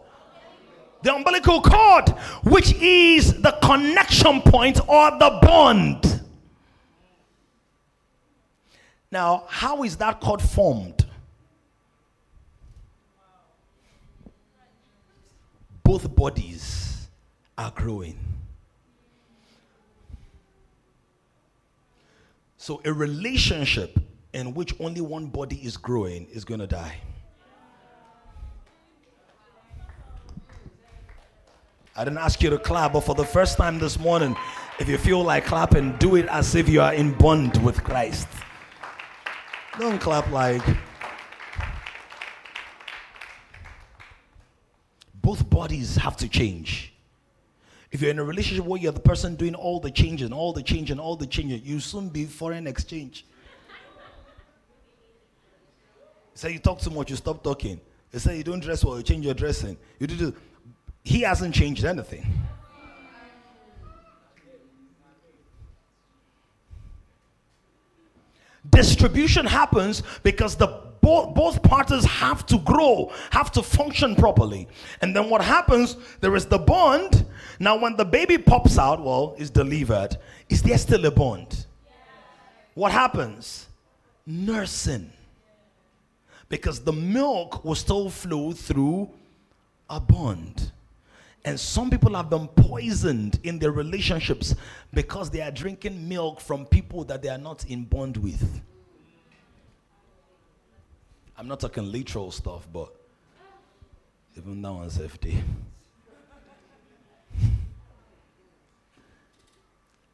The 1.03 1.13
umbilical 1.13 1.61
cord, 1.61 2.09
which 2.45 2.74
is 2.74 3.41
the 3.41 3.51
connection 3.63 4.41
point 4.41 4.80
or 4.88 5.11
the 5.11 5.39
bond. 5.43 6.22
Now, 9.11 9.43
how 9.47 9.84
is 9.84 9.97
that 9.97 10.19
cord 10.19 10.41
formed? 10.41 11.01
Both 15.92 16.16
bodies 16.16 17.10
are 17.58 17.74
growing. 17.76 18.18
So, 22.56 22.82
a 22.86 22.94
relationship 22.94 24.00
in 24.32 24.54
which 24.54 24.74
only 24.80 25.02
one 25.02 25.26
body 25.26 25.58
is 25.58 25.76
growing 25.76 26.28
is 26.32 26.46
going 26.46 26.62
to 26.62 26.68
die. 26.68 26.96
I 31.98 32.06
didn't 32.06 32.20
ask 32.20 32.42
you 32.42 32.50
to 32.52 32.58
clap, 32.58 32.94
but 32.94 33.02
for 33.02 33.14
the 33.14 33.26
first 33.26 33.58
time 33.58 33.78
this 33.78 34.00
morning, 34.00 34.38
if 34.80 34.88
you 34.88 34.98
feel 34.98 35.22
like 35.22 35.44
clapping, 35.44 35.98
do 35.98 36.16
it 36.16 36.26
as 36.28 36.56
if 36.56 36.70
you 36.70 36.80
are 36.80 36.94
in 36.94 37.12
bond 37.16 37.62
with 37.66 37.84
Christ. 37.84 38.30
Don't 39.78 40.00
clap 40.00 40.32
like. 40.32 40.64
Both 45.22 45.49
bodies 45.49 45.95
have 45.95 46.17
to 46.17 46.28
change. 46.28 46.93
If 47.91 48.01
you're 48.01 48.11
in 48.11 48.19
a 48.19 48.24
relationship 48.24 48.65
where 48.65 48.82
you're 48.82 48.91
the 48.91 48.99
person 48.99 49.36
doing 49.36 49.53
all 49.53 49.80
the 49.80 49.91
changes 49.91 50.26
and 50.26 50.34
all 50.34 50.53
the 50.53 50.63
change 50.63 50.91
and 50.91 50.99
all 50.99 51.15
the 51.15 51.28
changes, 51.28 51.61
you 51.61 51.80
soon 51.80 52.09
be 52.09 52.26
foreign 52.26 52.65
exchange. 52.65 53.26
Say 56.34 56.53
you 56.53 56.59
talk 56.59 56.80
too 56.80 56.89
much, 56.89 57.09
you 57.09 57.17
stop 57.17 57.43
talking. 57.43 57.80
They 58.11 58.19
say 58.19 58.38
you 58.38 58.43
don't 58.43 58.61
dress 58.61 58.84
well, 58.84 58.97
you 58.97 59.03
change 59.03 59.26
your 59.26 59.34
dressing. 59.34 59.78
You 59.99 60.07
do. 60.07 60.34
He 61.03 61.22
hasn't 61.22 61.53
changed 61.53 61.84
anything. 61.84 62.26
Distribution 68.69 69.45
happens 69.45 70.03
because 70.24 70.55
the 70.55 70.91
both, 71.02 71.34
both 71.34 71.64
parties 71.64 72.06
have 72.06 72.45
to 72.45 72.60
grow, 72.60 73.12
have 73.32 73.52
to 73.54 73.64
function 73.64 74.16
properly. 74.16 74.68
And 75.02 75.16
then 75.16 75.30
what 75.30 75.41
happens? 75.41 75.97
There 76.20 76.36
is 76.36 76.45
the 76.45 76.60
bond. 76.60 77.26
Now, 77.60 77.78
when 77.78 77.95
the 77.95 78.06
baby 78.06 78.38
pops 78.38 78.78
out, 78.78 79.04
well, 79.04 79.36
is 79.38 79.49
delivered, 79.49 80.18
is 80.49 80.62
there 80.62 80.78
still 80.78 81.06
a 81.06 81.12
bond? 81.12 81.66
What 82.76 82.91
happens? 82.91 83.68
Nursing. 84.26 85.12
Because 86.49 86.80
the 86.80 86.93
milk 86.93 87.66
will 87.66 87.76
still 87.76 88.10
flow 88.10 88.52
through 88.52 89.10
a 89.89 89.99
bond. 89.99 90.72
And 91.43 91.60
some 91.60 91.89
people 91.89 92.14
have 92.16 92.30
been 92.30 92.47
poisoned 92.47 93.39
in 93.43 93.58
their 93.58 93.72
relationships 93.72 94.54
because 94.93 95.32
they 95.32 95.41
are 95.41 95.49
drinking 95.49 96.08
milk 96.08 96.39
from 96.39 96.66
people 96.68 97.04
that 97.06 97.24
they 97.24 97.30
are 97.30 97.38
not 97.39 97.66
in 97.66 97.86
bond 97.86 98.18
with. 98.18 98.62
I'm 101.42 101.48
not 101.48 101.60
talking 101.60 101.92
literal 101.92 102.30
stuff, 102.30 102.68
but 102.72 102.94
even 104.38 104.62
that 104.62 104.72
one's 104.72 105.00
FD. 105.00 105.42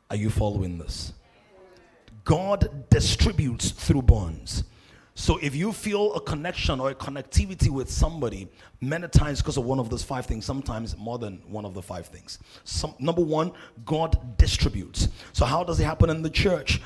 Are 0.10 0.16
you 0.16 0.30
following 0.30 0.78
this? 0.78 1.12
God 2.24 2.90
distributes 2.90 3.72
through 3.72 4.04
bonds. 4.04 4.64
So 5.16 5.38
if 5.42 5.54
you 5.54 5.74
feel 5.74 6.14
a 6.14 6.22
connection 6.22 6.80
or 6.80 6.92
a 6.92 6.96
connectivity 6.96 7.70
with 7.70 7.90
somebody, 7.90 8.48
many 8.80 9.10
times 9.10 9.42
because 9.42 9.58
of 9.58 9.66
one 9.66 9.80
of 9.80 9.90
those 9.90 10.04
five 10.04 10.28
things, 10.28 10.46
sometimes 10.46 10.96
more 10.96 11.18
than 11.18 11.42
one 11.50 11.66
of 11.66 11.74
the 11.74 11.82
five 11.82 12.08
things. 12.08 12.40
Some, 12.64 12.94
number 13.00 13.24
one, 13.24 13.52
God 13.84 14.38
distributes. 14.38 15.10
So 15.34 15.44
how 15.44 15.66
does 15.66 15.80
it 15.82 15.84
happen 15.84 16.10
in 16.10 16.22
the 16.22 16.30
church? 16.30 16.82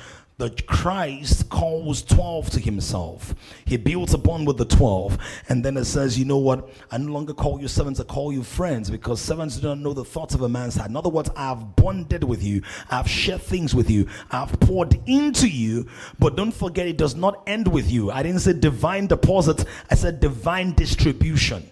Christ 0.50 1.48
calls 1.48 2.02
12 2.02 2.50
to 2.50 2.60
himself. 2.60 3.34
He 3.64 3.76
builds 3.76 4.14
a 4.14 4.18
bond 4.18 4.46
with 4.46 4.58
the 4.58 4.64
12. 4.64 5.18
And 5.48 5.64
then 5.64 5.76
it 5.76 5.84
says, 5.84 6.18
you 6.18 6.24
know 6.24 6.38
what? 6.38 6.68
I 6.90 6.98
no 6.98 7.12
longer 7.12 7.34
call 7.34 7.60
you 7.60 7.68
servants, 7.68 8.00
I 8.00 8.04
call 8.04 8.32
you 8.32 8.42
friends 8.42 8.90
because 8.90 9.20
servants 9.20 9.56
do 9.56 9.68
not 9.68 9.78
know 9.78 9.92
the 9.92 10.04
thoughts 10.04 10.34
of 10.34 10.42
a 10.42 10.48
man's 10.48 10.76
heart. 10.76 10.90
In 10.90 10.96
other 10.96 11.08
words, 11.08 11.30
I've 11.36 11.76
bonded 11.76 12.24
with 12.24 12.42
you. 12.42 12.62
I've 12.90 13.08
shared 13.08 13.42
things 13.42 13.74
with 13.74 13.90
you. 13.90 14.08
I've 14.30 14.58
poured 14.60 15.00
into 15.06 15.48
you. 15.48 15.88
But 16.18 16.36
don't 16.36 16.52
forget, 16.52 16.86
it 16.86 16.96
does 16.98 17.14
not 17.14 17.42
end 17.46 17.68
with 17.68 17.90
you. 17.90 18.10
I 18.10 18.22
didn't 18.22 18.40
say 18.40 18.52
divine 18.52 19.06
deposit. 19.06 19.64
I 19.90 19.94
said 19.94 20.20
divine 20.20 20.72
distribution. 20.72 21.68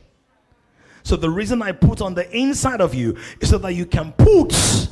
So 1.03 1.17
the 1.17 1.31
reason 1.31 1.63
I 1.63 1.73
put 1.73 2.01
on 2.01 2.15
the 2.15 2.31
inside 2.37 2.81
of 2.81 2.95
you 2.95 3.17
is 3.41 3.49
so 3.49 3.59
that 3.59 3.75
you 3.75 3.87
can 3.87 4.13
put 4.13 4.89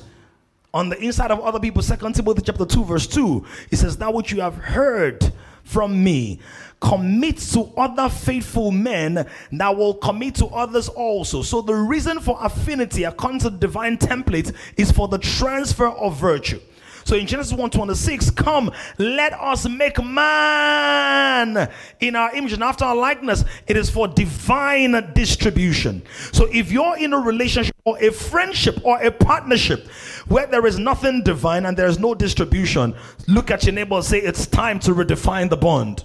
on 0.75 0.89
the 0.89 0.99
inside 1.03 1.31
of 1.31 1.41
other 1.41 1.61
people. 1.61 1.83
Second 1.83 2.15
Timothy 2.15 2.43
chapter 2.45 2.67
2, 2.67 2.85
verse 2.85 3.07
2. 3.07 3.45
It 3.71 3.77
says, 3.77 3.97
That 3.97 4.13
which 4.13 4.33
you 4.33 4.41
have 4.41 4.57
heard 4.57 5.33
from 5.65 6.03
me, 6.03 6.41
commit 6.81 7.37
to 7.37 7.71
other 7.77 8.09
faithful 8.09 8.71
men 8.71 9.27
that 9.53 9.77
will 9.77 9.95
commit 9.95 10.35
to 10.37 10.47
others 10.47 10.89
also. 10.89 11.43
So 11.43 11.61
the 11.61 11.75
reason 11.75 12.21
for 12.21 12.39
affinity, 12.41 13.05
according 13.05 13.41
to 13.41 13.51
divine 13.51 13.99
template, 13.99 14.55
is 14.77 14.91
for 14.91 15.09
the 15.09 15.19
transfer 15.19 15.89
of 15.89 16.17
virtue. 16.17 16.61
So 17.09 17.17
in 17.17 17.27
Genesis 17.27 17.55
1:26, 17.55 18.37
come, 18.37 18.71
let 18.99 19.33
us 19.33 19.67
make 19.67 20.05
man 20.05 21.71
in 22.01 22.15
our 22.15 22.37
image 22.37 22.53
and 22.53 22.63
after 22.63 22.85
our 22.85 22.95
likeness. 22.95 23.47
It 23.67 23.79
is 23.79 23.89
for 23.89 24.09
divine 24.09 25.13
distribution. 25.15 26.03
So 26.33 26.51
if 26.53 26.71
you're 26.71 26.99
in 26.99 27.15
a 27.15 27.19
relationship 27.19 27.75
or 27.87 27.97
a 27.99 28.13
friendship 28.13 28.79
or 28.85 29.01
a 29.01 29.11
partnership 29.11 29.89
where 30.27 30.47
there 30.47 30.67
is 30.67 30.79
nothing 30.79 31.23
divine 31.23 31.65
and 31.65 31.79
there 31.79 31.87
is 31.87 31.99
no 31.99 32.15
distribution, 32.15 32.95
look 33.27 33.51
at 33.51 33.65
your 33.65 33.73
neighbor 33.73 33.95
and 33.95 34.05
say, 34.05 34.19
It's 34.19 34.45
time 34.45 34.79
to 34.81 34.91
redefine 34.91 35.49
the 35.49 35.57
bond. 35.57 36.05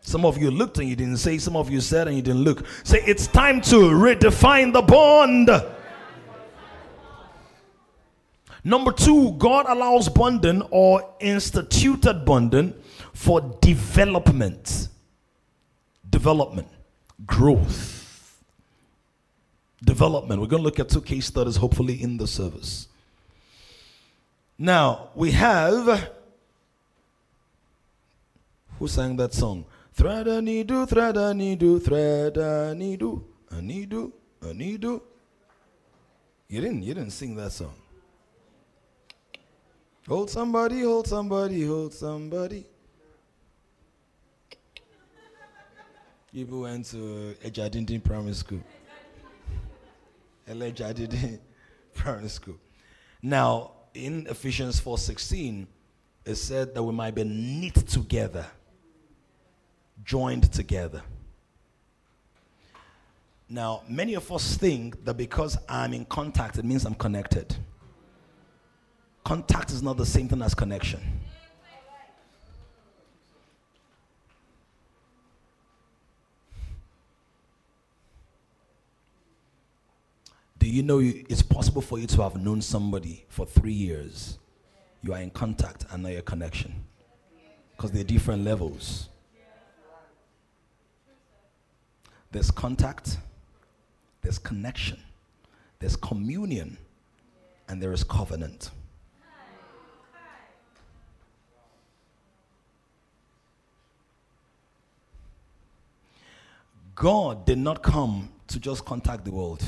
Some 0.00 0.24
of 0.24 0.36
you 0.36 0.50
looked 0.50 0.78
and 0.78 0.88
you 0.88 0.96
didn't 0.96 1.18
say, 1.18 1.38
some 1.38 1.54
of 1.54 1.70
you 1.70 1.80
said 1.80 2.08
and 2.08 2.16
you 2.16 2.22
didn't 2.22 2.42
look. 2.42 2.66
Say, 2.82 3.04
It's 3.06 3.28
time 3.28 3.60
to 3.60 3.76
redefine 3.76 4.72
the 4.72 4.82
bond. 4.82 5.48
Number 8.64 8.92
two, 8.92 9.32
God 9.32 9.66
allows 9.68 10.08
bonding 10.08 10.62
or 10.70 11.14
instituted 11.20 12.24
bonding 12.24 12.74
for 13.12 13.40
development. 13.60 14.88
Development, 16.08 16.68
growth, 17.26 18.42
development. 19.84 20.40
We're 20.40 20.48
going 20.48 20.62
to 20.62 20.64
look 20.64 20.80
at 20.80 20.88
two 20.88 21.02
case 21.02 21.26
studies, 21.26 21.56
hopefully, 21.56 22.02
in 22.02 22.16
the 22.16 22.26
service. 22.26 22.88
Now, 24.58 25.10
we 25.14 25.30
have. 25.32 26.10
Who 28.78 28.88
sang 28.88 29.16
that 29.16 29.34
song? 29.34 29.64
Thread 29.92 30.28
a 30.28 30.40
needle, 30.40 30.86
thread 30.86 31.16
a 31.16 31.34
needle, 31.34 31.78
thread 31.80 32.36
a 32.36 32.74
needle, 32.74 33.24
a 33.50 33.60
needle, 33.60 34.12
a 34.40 34.54
needle. 34.54 35.02
You 36.48 36.60
didn't, 36.60 36.82
you 36.84 36.94
didn't 36.94 37.10
sing 37.10 37.34
that 37.36 37.52
song. 37.52 37.74
Hold 40.08 40.30
somebody, 40.30 40.80
hold 40.80 41.06
somebody, 41.06 41.66
hold 41.66 41.92
somebody. 41.92 42.64
People 46.32 46.62
went 46.62 46.86
to 46.86 47.36
Ejadindin 47.44 48.02
Primary 48.02 48.32
School. 48.32 48.62
Ejadindin 50.48 51.38
Primary 51.94 52.28
School. 52.30 52.56
Now, 53.20 53.72
in 53.92 54.26
Ephesians 54.30 54.80
4.16, 54.80 55.66
it 56.24 56.36
said 56.36 56.74
that 56.74 56.82
we 56.82 56.94
might 56.94 57.14
be 57.14 57.24
knit 57.24 57.74
together, 57.74 58.46
joined 60.02 60.50
together. 60.50 61.02
Now, 63.46 63.82
many 63.86 64.14
of 64.14 64.32
us 64.32 64.56
think 64.56 65.04
that 65.04 65.18
because 65.18 65.58
I'm 65.68 65.92
in 65.92 66.06
contact, 66.06 66.56
it 66.56 66.64
means 66.64 66.86
I'm 66.86 66.94
connected. 66.94 67.54
Contact 69.28 69.72
is 69.72 69.82
not 69.82 69.98
the 69.98 70.06
same 70.06 70.26
thing 70.26 70.40
as 70.40 70.54
connection. 70.54 71.02
Do 80.58 80.66
you 80.66 80.82
know 80.82 81.00
it's 81.02 81.42
possible 81.42 81.82
for 81.82 81.98
you 81.98 82.06
to 82.06 82.22
have 82.22 82.36
known 82.36 82.62
somebody 82.62 83.26
for 83.28 83.44
three 83.44 83.74
years? 83.74 84.38
You 85.02 85.12
are 85.12 85.20
in 85.20 85.28
contact 85.28 85.84
and 85.90 86.04
not 86.04 86.12
a 86.12 86.22
connection. 86.22 86.72
Because 87.76 87.90
they're 87.90 88.04
different 88.04 88.44
levels. 88.44 89.10
There's 92.30 92.50
contact, 92.50 93.18
there's 94.22 94.38
connection, 94.38 94.98
there's 95.80 95.96
communion, 95.96 96.78
and 97.68 97.82
there 97.82 97.92
is 97.92 98.02
covenant. 98.02 98.70
God 106.98 107.46
did 107.46 107.58
not 107.58 107.80
come 107.80 108.28
to 108.48 108.58
just 108.58 108.84
contact 108.84 109.24
the 109.24 109.30
world. 109.30 109.62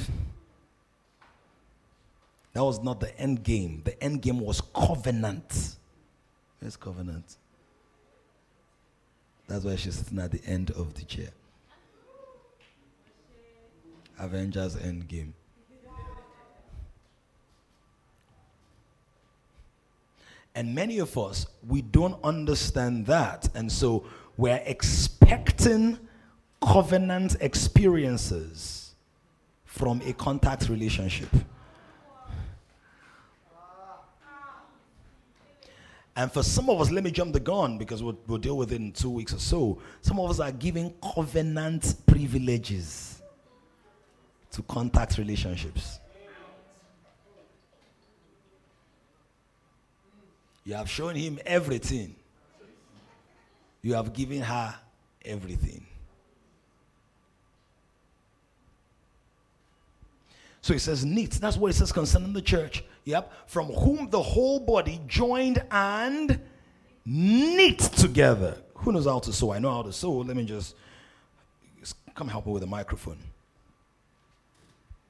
That 2.55 2.64
was 2.64 2.83
not 2.83 2.99
the 2.99 3.16
end 3.20 3.45
game. 3.45 3.83
The 3.85 4.03
end 4.03 4.20
game 4.20 4.41
was 4.41 4.61
covenant. 4.74 5.76
Where's 6.59 6.76
covenant? 6.76 7.37
That's 9.47 9.64
why 9.64 9.76
she's 9.76 9.95
sitting 9.95 10.18
at 10.18 10.33
the 10.33 10.45
end 10.45 10.72
of 10.72 10.95
the 10.95 11.05
chair. 11.05 11.28
Avengers 14.18 14.76
end 14.76 15.07
game. 15.07 15.33
And 20.57 20.74
many 20.74 20.99
of 20.99 21.16
us, 21.16 21.47
we 21.68 21.81
don't 21.81 22.18
understand 22.24 23.07
that. 23.07 23.49
And 23.55 23.70
so 23.70 24.05
we're 24.37 24.61
expecting 24.66 25.97
covenant 26.61 27.37
experiences 27.41 28.95
from 29.65 30.03
a 30.05 30.13
contact 30.13 30.69
relationship. 30.69 31.29
And 36.17 36.31
for 36.31 36.43
some 36.43 36.69
of 36.69 36.81
us, 36.81 36.91
let 36.91 37.03
me 37.03 37.11
jump 37.11 37.33
the 37.33 37.41
gun 37.41 37.79
because 37.79 38.03
we'll, 38.03 38.19
we'll 38.27 38.39
deal 38.39 38.57
with 38.57 38.73
it 38.73 38.77
in 38.77 38.93
two 38.93 39.11
weeks 39.11 39.33
or 39.33 39.39
so. 39.39 39.79
Some 40.03 40.21
of 40.21 40.29
us 40.29 40.41
are 40.41 40.53
giving 40.53 40.93
covenant 41.15 41.95
privileges 42.07 43.23
to 44.51 44.63
contact 44.63 45.17
relationships. 45.19 45.99
You 50.65 50.75
have 50.75 50.91
shown 50.91 51.15
him 51.15 51.39
everything. 51.47 52.15
You 53.83 53.95
have 53.95 54.13
given 54.13 54.43
her 54.43 54.75
everything. 55.25 55.87
So 60.63 60.73
he 60.73 60.79
says 60.79 61.05
neat. 61.05 61.33
That's 61.33 61.57
what 61.57 61.71
it 61.71 61.75
says 61.75 61.93
concerning 61.93 62.33
the 62.33 62.43
church. 62.43 62.85
Yep. 63.05 63.33
From 63.47 63.67
whom 63.67 64.11
the 64.11 64.23
whole 64.23 64.61
body 64.61 65.01
joined 65.07 65.63
and 65.71 66.41
knit 67.05 67.79
together. 67.79 68.59
Who 68.75 68.93
knows 68.93 69.07
how 69.07 69.19
to 69.21 69.33
sew? 69.33 69.53
I 69.53 69.59
know 69.59 69.71
how 69.71 69.83
to 69.83 69.93
sew. 69.93 70.13
Let 70.13 70.37
me 70.37 70.45
just, 70.45 70.75
just 71.79 71.97
come 72.15 72.29
help 72.29 72.47
me 72.47 72.53
with 72.53 72.63
the 72.63 72.67
microphone. 72.69 73.19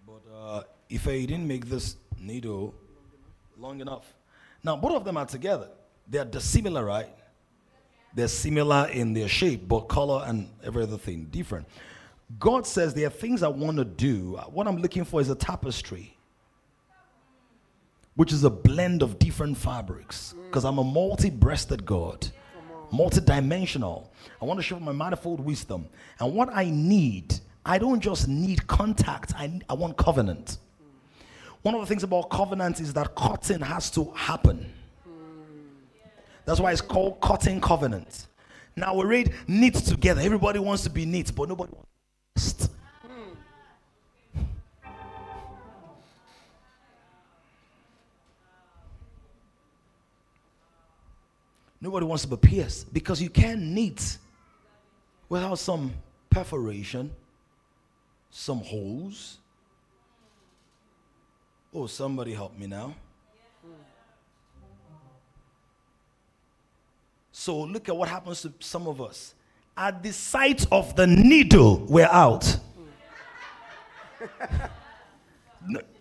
But 0.06 0.22
uh, 0.34 0.62
if 0.88 1.06
I 1.06 1.20
didn't 1.20 1.46
make 1.46 1.68
this 1.68 1.96
needle 2.20 2.74
long 3.58 3.80
enough. 3.80 4.12
Now, 4.62 4.76
both 4.76 4.92
of 4.92 5.04
them 5.04 5.16
are 5.16 5.26
together. 5.26 5.68
They 6.08 6.18
are 6.18 6.24
dissimilar, 6.24 6.84
right? 6.84 7.08
They're 8.14 8.28
similar 8.28 8.88
in 8.88 9.12
their 9.12 9.28
shape, 9.28 9.68
but 9.68 9.82
color 9.82 10.24
and 10.26 10.48
every 10.64 10.82
other 10.82 10.98
thing 10.98 11.28
different. 11.30 11.66
God 12.38 12.66
says 12.66 12.94
there 12.94 13.06
are 13.06 13.10
things 13.10 13.42
I 13.42 13.48
want 13.48 13.78
to 13.78 13.84
do. 13.84 14.36
What 14.50 14.68
I'm 14.68 14.78
looking 14.78 15.04
for 15.04 15.20
is 15.20 15.30
a 15.30 15.34
tapestry, 15.34 16.16
which 18.14 18.32
is 18.32 18.44
a 18.44 18.50
blend 18.50 19.02
of 19.02 19.18
different 19.18 19.56
fabrics. 19.56 20.34
Because 20.46 20.64
I'm 20.64 20.78
a 20.78 20.84
multi 20.84 21.30
breasted 21.30 21.84
God, 21.84 22.28
multi 22.92 23.20
dimensional. 23.20 24.12
I 24.40 24.44
want 24.44 24.58
to 24.58 24.62
show 24.62 24.78
my 24.78 24.92
manifold 24.92 25.40
wisdom. 25.40 25.88
And 26.20 26.32
what 26.32 26.50
I 26.52 26.70
need, 26.70 27.34
I 27.64 27.78
don't 27.78 28.00
just 28.00 28.28
need 28.28 28.66
contact, 28.66 29.32
I, 29.36 29.60
I 29.68 29.74
want 29.74 29.96
covenant. 29.96 30.58
One 31.62 31.74
of 31.74 31.80
the 31.80 31.86
things 31.86 32.04
about 32.04 32.30
covenant 32.30 32.80
is 32.80 32.92
that 32.94 33.14
cutting 33.14 33.60
has 33.60 33.90
to 33.90 34.10
happen. 34.14 34.72
That's 36.46 36.58
why 36.58 36.72
it's 36.72 36.80
called 36.80 37.20
cutting 37.20 37.60
covenant. 37.60 38.28
Now 38.76 38.94
we 38.94 39.04
read 39.04 39.34
knit 39.46 39.74
together. 39.74 40.22
Everybody 40.22 40.58
wants 40.58 40.84
to 40.84 40.90
be 40.90 41.04
knit, 41.04 41.34
but 41.34 41.48
nobody 41.48 41.70
wants 41.72 41.90
Hmm. 42.36 43.34
Nobody 51.80 52.06
wants 52.06 52.24
to 52.24 52.28
be 52.28 52.36
pierced 52.36 52.92
because 52.92 53.22
you 53.22 53.30
can't 53.30 53.60
knit 53.60 54.18
without 55.28 55.58
some 55.58 55.92
perforation, 56.28 57.10
some 58.30 58.58
holes. 58.58 59.38
Oh, 61.72 61.86
somebody 61.86 62.34
help 62.34 62.58
me 62.58 62.66
now. 62.66 62.94
So 67.32 67.62
look 67.62 67.88
at 67.88 67.96
what 67.96 68.08
happens 68.08 68.42
to 68.42 68.52
some 68.60 68.86
of 68.86 69.00
us. 69.00 69.34
At 69.80 70.02
the 70.02 70.12
sight 70.12 70.66
of 70.70 70.94
the 70.94 71.06
needle, 71.06 71.78
we're 71.88 72.04
out. 72.04 72.58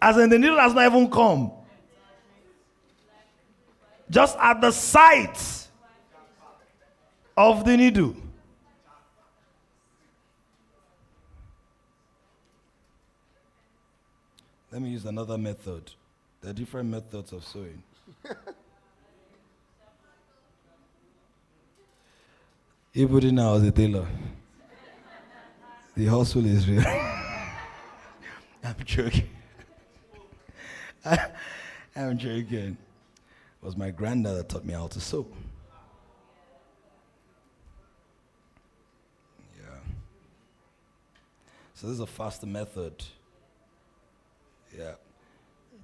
As 0.01 0.17
in, 0.17 0.30
the 0.30 0.38
needle 0.38 0.57
has 0.57 0.73
not 0.73 0.86
even 0.86 1.09
come. 1.09 1.53
Just 4.09 4.38
at 4.38 4.59
the 4.59 4.71
sight 4.71 5.39
of 7.38 7.63
the 7.63 7.77
needle. 7.77 8.17
Let 14.73 14.82
me 14.82 14.89
use 14.89 15.05
another 15.05 15.38
method. 15.38 15.89
There 16.41 16.51
are 16.51 16.53
different 16.53 16.89
methods 16.89 17.32
of 17.32 17.45
sewing. 17.45 17.82
Everybody 22.96 23.32
now 23.32 23.54
is 23.54 23.64
a 23.64 23.72
tailor. 23.72 24.08
The 25.96 26.08
hustle 26.08 26.44
is 26.44 26.68
real. 26.68 26.82
I'm 28.64 28.76
joking. 28.84 29.30
I'm 31.96 32.18
joking. 32.18 32.78
It 33.62 33.66
was 33.66 33.78
my 33.78 33.92
granddad 33.92 34.38
that 34.38 34.50
taught 34.50 34.66
me 34.66 34.74
how 34.74 34.88
to 34.88 35.00
sew. 35.00 35.28
Yeah. 39.56 39.66
So 41.76 41.88
this 41.88 41.94
is 41.94 42.00
a 42.00 42.08
faster 42.08 42.48
method. 42.48 43.04
Yeah. 44.76 44.94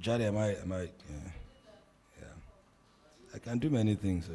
Johnny, 0.01 0.25
am 0.25 0.37
I, 0.37 0.55
am 0.55 0.71
I, 0.71 0.81
yeah. 0.81 1.31
Yeah. 2.19 2.27
I 3.35 3.37
can 3.37 3.59
do 3.59 3.69
many 3.69 3.93
things. 3.93 4.25
So. 4.25 4.33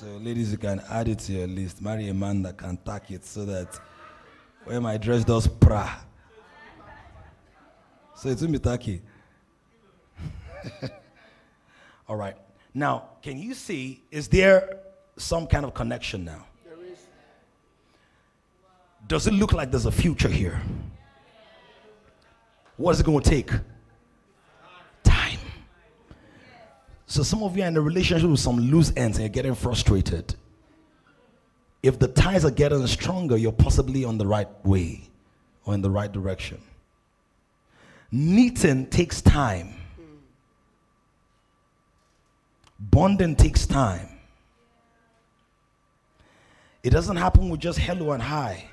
So, 0.00 0.06
ladies, 0.16 0.50
you 0.50 0.56
can 0.56 0.80
add 0.88 1.08
it 1.08 1.18
to 1.18 1.32
your 1.32 1.46
list. 1.46 1.82
Marry 1.82 2.08
a 2.08 2.14
man 2.14 2.40
that 2.44 2.56
can 2.56 2.78
tack 2.78 3.10
it 3.10 3.22
so 3.22 3.44
that 3.44 3.78
when 4.64 4.82
my 4.82 4.96
dress 4.96 5.24
does 5.24 5.46
pra. 5.46 5.90
So 8.16 8.30
it 8.30 8.40
will 8.40 8.48
be 8.48 8.58
tacky. 8.58 9.02
All 12.08 12.16
right. 12.16 12.34
Now, 12.72 13.10
can 13.20 13.36
you 13.36 13.52
see, 13.52 14.02
is 14.10 14.26
there 14.26 14.78
some 15.18 15.46
kind 15.46 15.66
of 15.66 15.74
connection 15.74 16.24
now? 16.24 16.46
There 16.64 16.82
is. 16.90 17.00
Does 19.06 19.26
it 19.26 19.34
look 19.34 19.52
like 19.52 19.70
there's 19.70 19.84
a 19.84 19.92
future 19.92 20.30
here? 20.30 20.62
What 22.78 22.92
is 22.92 23.00
it 23.00 23.04
going 23.04 23.20
to 23.20 23.28
take? 23.28 23.50
So 27.10 27.24
some 27.24 27.42
of 27.42 27.56
you 27.56 27.64
are 27.64 27.66
in 27.66 27.76
a 27.76 27.80
relationship 27.80 28.30
with 28.30 28.38
some 28.38 28.56
loose 28.56 28.92
ends 28.96 29.18
and 29.18 29.24
you're 29.24 29.30
getting 29.30 29.56
frustrated. 29.56 30.32
If 31.82 31.98
the 31.98 32.06
ties 32.06 32.44
are 32.44 32.52
getting 32.52 32.86
stronger, 32.86 33.36
you're 33.36 33.50
possibly 33.50 34.04
on 34.04 34.16
the 34.16 34.24
right 34.24 34.46
way 34.64 35.02
or 35.64 35.74
in 35.74 35.82
the 35.82 35.90
right 35.90 36.12
direction. 36.12 36.60
Knitting 38.12 38.86
takes 38.86 39.20
time. 39.20 39.74
Bonding 42.78 43.34
takes 43.34 43.66
time. 43.66 44.08
It 46.84 46.90
doesn't 46.90 47.16
happen 47.16 47.48
with 47.48 47.58
just 47.58 47.80
hello 47.80 48.12
and 48.12 48.22
hi. 48.22 48.66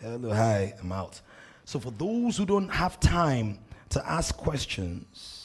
Hello, 0.00 0.34
hi, 0.34 0.74
I'm 0.82 0.90
out. 0.90 1.20
So, 1.64 1.78
for 1.78 1.92
those 1.92 2.36
who 2.36 2.46
don't 2.46 2.68
have 2.68 2.98
time 2.98 3.60
to 3.90 4.04
ask 4.10 4.36
questions, 4.36 5.41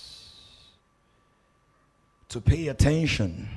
to 2.30 2.42
pay 2.42 2.68
attention. 2.68 3.50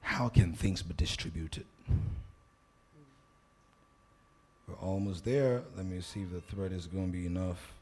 How 0.00 0.28
can 0.28 0.52
things 0.52 0.82
be 0.82 0.94
distributed? 0.94 1.66
We're 4.68 4.74
almost 4.76 5.24
there. 5.24 5.62
Let 5.76 5.86
me 5.86 6.00
see 6.00 6.22
if 6.22 6.32
the 6.32 6.40
thread 6.40 6.72
is 6.72 6.86
going 6.86 7.06
to 7.06 7.12
be 7.12 7.26
enough. 7.26 7.72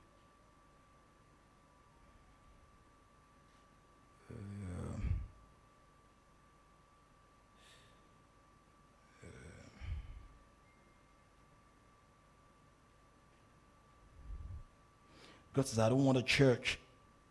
God 15.55 15.67
says, 15.67 15.79
I 15.79 15.89
don't 15.89 16.05
want 16.05 16.19
a 16.19 16.23
church 16.23 16.79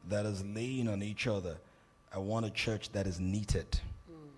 that 0.10 0.26
is 0.26 0.44
laying 0.46 0.88
on 0.88 1.02
each 1.02 1.28
other. 1.28 1.58
I 2.14 2.20
want 2.20 2.46
a 2.46 2.50
church 2.52 2.92
that 2.92 3.08
is 3.08 3.20
knitted. 3.20 3.80
Mm. 4.12 4.30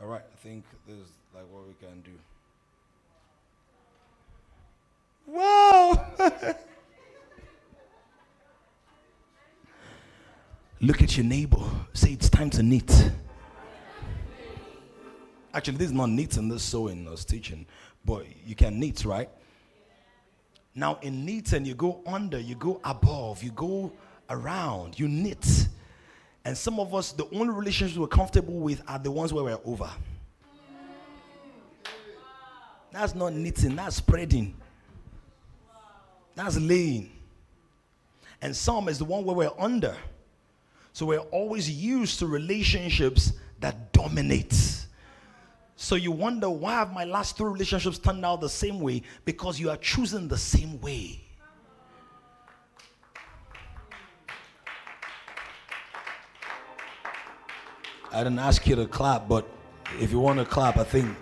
All 0.00 0.08
right, 0.08 0.20
I 0.20 0.36
think 0.42 0.64
this 0.86 0.96
is 0.96 1.08
like 1.34 1.44
what 1.50 1.66
we 1.66 1.74
can 1.80 2.02
do. 2.02 2.10
Wow! 5.26 6.04
Look 10.80 11.00
at 11.00 11.16
your 11.16 11.24
neighbor. 11.24 11.62
Say 11.94 12.12
it's 12.12 12.28
time 12.28 12.50
to 12.50 12.62
knit. 12.62 13.12
Actually, 15.54 15.76
this 15.76 15.88
is 15.88 15.92
not 15.92 16.08
knitting, 16.08 16.48
this 16.48 16.62
sewing 16.62 17.06
I 17.06 17.10
was 17.10 17.24
teaching, 17.24 17.66
but 18.04 18.24
you 18.46 18.54
can 18.54 18.80
knit, 18.80 19.04
right? 19.04 19.28
Now, 20.74 20.98
in 21.02 21.26
knitting, 21.26 21.66
you 21.66 21.74
go 21.74 22.00
under, 22.06 22.38
you 22.38 22.54
go 22.54 22.80
above, 22.84 23.42
you 23.42 23.50
go 23.50 23.92
around, 24.30 24.98
you 24.98 25.08
knit. 25.08 25.68
And 26.44 26.56
some 26.56 26.80
of 26.80 26.94
us, 26.94 27.12
the 27.12 27.26
only 27.32 27.50
relationships 27.50 27.98
we're 27.98 28.06
comfortable 28.06 28.54
with 28.54 28.82
are 28.88 28.98
the 28.98 29.10
ones 29.10 29.32
where 29.32 29.44
we're 29.44 29.60
over. 29.64 29.90
That's 32.90 33.14
not 33.14 33.32
knitting, 33.32 33.76
that's 33.76 33.96
spreading. 33.96 34.54
That's 36.34 36.58
laying. 36.58 37.10
And 38.40 38.56
some 38.56 38.88
is 38.88 38.98
the 38.98 39.04
one 39.04 39.24
where 39.24 39.36
we're 39.36 39.50
under. 39.58 39.96
So 40.92 41.06
we're 41.06 41.18
always 41.18 41.70
used 41.70 42.18
to 42.18 42.26
relationships 42.26 43.34
that 43.60 43.92
dominate. 43.92 44.81
So 45.82 45.96
you 45.96 46.12
wonder 46.12 46.48
why 46.48 46.74
have 46.74 46.92
my 46.92 47.02
last 47.02 47.36
two 47.36 47.44
relationships 47.44 47.98
turned 47.98 48.24
out 48.24 48.40
the 48.40 48.48
same 48.48 48.78
way? 48.78 49.02
Because 49.24 49.58
you 49.58 49.68
are 49.68 49.76
choosing 49.76 50.28
the 50.28 50.38
same 50.38 50.80
way. 50.80 51.20
I 58.12 58.18
didn't 58.18 58.38
ask 58.38 58.64
you 58.64 58.76
to 58.76 58.86
clap, 58.86 59.28
but 59.28 59.44
if 59.98 60.12
you 60.12 60.20
want 60.20 60.38
to 60.38 60.44
clap, 60.44 60.76
I 60.76 60.84
think 60.84 61.16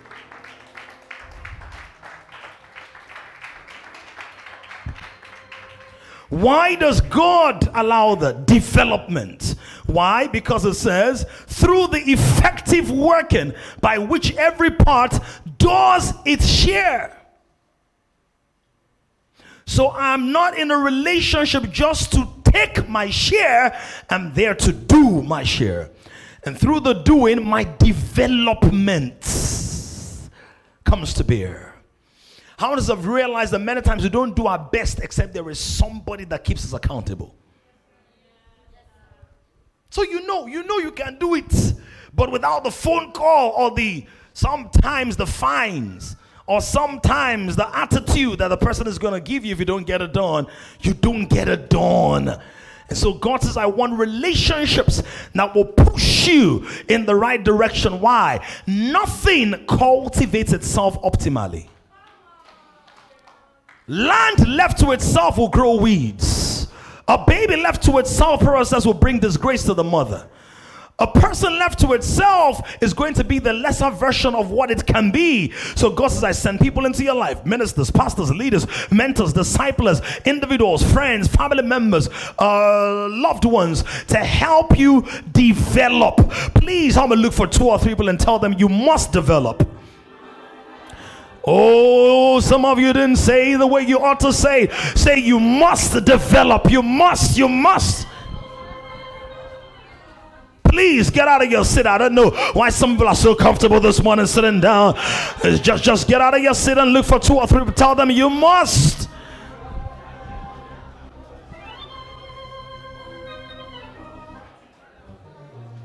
Why 6.31 6.75
does 6.75 7.01
God 7.01 7.69
allow 7.73 8.15
the 8.15 8.31
development? 8.31 9.55
Why? 9.85 10.27
Because 10.27 10.63
it 10.63 10.75
says, 10.75 11.25
through 11.61 11.87
the 11.87 12.01
effective 12.11 12.89
working 12.91 13.53
by 13.79 13.97
which 13.99 14.35
every 14.35 14.71
part 14.71 15.17
does 15.57 16.13
its 16.25 16.47
share. 16.47 17.17
So 19.65 19.91
I'm 19.91 20.31
not 20.31 20.57
in 20.57 20.71
a 20.71 20.77
relationship 20.77 21.71
just 21.71 22.11
to 22.13 22.27
take 22.43 22.89
my 22.89 23.09
share, 23.09 23.79
I'm 24.09 24.33
there 24.33 24.55
to 24.55 24.73
do 24.73 25.21
my 25.21 25.43
share. 25.43 25.91
And 26.43 26.57
through 26.57 26.81
the 26.81 26.93
doing, 26.93 27.45
my 27.47 27.63
development 27.63 29.21
comes 30.83 31.13
to 31.13 31.23
bear. 31.23 31.75
How 32.57 32.75
does 32.75 32.87
have 32.87 33.07
realized 33.07 33.53
that 33.53 33.59
many 33.59 33.81
times 33.81 34.03
we 34.03 34.09
don't 34.09 34.35
do 34.35 34.47
our 34.47 34.59
best 34.59 34.99
except 34.99 35.33
there 35.33 35.49
is 35.49 35.59
somebody 35.59 36.25
that 36.25 36.43
keeps 36.43 36.65
us 36.65 36.73
accountable. 36.73 37.33
So 39.91 40.03
you 40.03 40.25
know, 40.25 40.47
you 40.47 40.63
know 40.63 40.77
you 40.77 40.91
can 40.91 41.19
do 41.19 41.35
it, 41.35 41.73
but 42.15 42.31
without 42.31 42.63
the 42.63 42.71
phone 42.71 43.11
call 43.11 43.51
or 43.51 43.75
the 43.75 44.05
sometimes 44.33 45.17
the 45.17 45.27
fines 45.27 46.15
or 46.47 46.61
sometimes 46.61 47.57
the 47.57 47.77
attitude 47.77 48.39
that 48.39 48.47
the 48.47 48.57
person 48.57 48.87
is 48.87 48.97
going 48.97 49.13
to 49.13 49.19
give 49.19 49.43
you 49.45 49.51
if 49.51 49.59
you 49.59 49.65
don't 49.65 49.85
get 49.85 50.01
it 50.01 50.13
done, 50.13 50.47
you 50.79 50.93
don't 50.93 51.29
get 51.29 51.49
it 51.49 51.69
done. 51.69 52.39
And 52.87 52.97
so 52.97 53.13
God 53.13 53.41
says, 53.41 53.57
I 53.57 53.65
want 53.65 53.99
relationships 53.99 55.03
that 55.33 55.53
will 55.53 55.65
push 55.65 56.25
you 56.27 56.65
in 56.87 57.05
the 57.05 57.15
right 57.15 57.43
direction. 57.43 57.99
Why? 57.99 58.45
Nothing 58.67 59.65
cultivates 59.67 60.53
itself 60.53 61.01
optimally. 61.01 61.67
Land 63.87 64.47
left 64.47 64.79
to 64.79 64.91
itself 64.91 65.37
will 65.37 65.49
grow 65.49 65.75
weeds. 65.75 66.40
A 67.11 67.17
baby 67.17 67.57
left 67.57 67.83
to 67.83 67.97
itself, 67.97 68.39
process 68.39 68.85
will 68.85 68.93
bring 68.93 69.19
disgrace 69.19 69.63
to 69.65 69.73
the 69.73 69.83
mother. 69.83 70.25
A 70.97 71.07
person 71.07 71.59
left 71.59 71.77
to 71.79 71.91
itself 71.91 72.77
is 72.81 72.93
going 72.93 73.15
to 73.15 73.25
be 73.25 73.37
the 73.37 73.51
lesser 73.51 73.89
version 73.89 74.33
of 74.33 74.49
what 74.49 74.71
it 74.71 74.85
can 74.85 75.11
be. 75.11 75.51
So 75.75 75.89
God 75.89 76.07
says, 76.07 76.23
I 76.23 76.31
send 76.31 76.61
people 76.61 76.85
into 76.85 77.03
your 77.03 77.15
life 77.15 77.45
ministers, 77.45 77.91
pastors, 77.91 78.31
leaders, 78.31 78.65
mentors, 78.91 79.33
disciples, 79.33 80.01
individuals, 80.23 80.89
friends, 80.93 81.27
family 81.27 81.63
members, 81.63 82.07
uh, 82.39 83.09
loved 83.09 83.43
ones 83.43 83.83
to 84.07 84.17
help 84.17 84.79
you 84.79 85.05
develop. 85.33 86.29
Please, 86.55 86.95
I'm 86.95 87.09
going 87.09 87.17
to 87.17 87.23
look 87.23 87.33
for 87.33 87.45
two 87.45 87.67
or 87.67 87.77
three 87.77 87.91
people 87.91 88.07
and 88.07 88.17
tell 88.17 88.39
them 88.39 88.53
you 88.57 88.69
must 88.69 89.11
develop. 89.11 89.67
Oh, 91.43 92.39
some 92.39 92.65
of 92.65 92.79
you 92.79 92.93
didn't 92.93 93.15
say 93.15 93.55
the 93.55 93.65
way 93.65 93.81
you 93.81 93.99
ought 93.99 94.19
to 94.19 94.31
say. 94.31 94.67
Say 94.95 95.19
you 95.19 95.39
must 95.39 96.05
develop. 96.05 96.69
You 96.69 96.83
must. 96.83 97.37
You 97.37 97.47
must. 97.47 98.07
Please 100.63 101.09
get 101.09 101.27
out 101.27 101.43
of 101.43 101.51
your 101.51 101.65
sit. 101.65 101.85
I 101.85 101.97
don't 101.97 102.15
know 102.15 102.29
why 102.53 102.69
some 102.69 102.91
people 102.91 103.07
are 103.07 103.15
so 103.15 103.35
comfortable 103.35 103.79
this 103.79 104.01
morning 104.01 104.25
sitting 104.25 104.61
down. 104.61 104.95
Just, 105.61 105.83
just 105.83 106.07
get 106.07 106.21
out 106.21 106.33
of 106.33 106.41
your 106.41 106.53
sit 106.53 106.77
and 106.77 106.93
look 106.93 107.05
for 107.05 107.19
two 107.19 107.35
or 107.35 107.47
three. 107.47 107.65
Tell 107.71 107.95
them 107.95 108.09
you 108.09 108.29
must. 108.29 109.09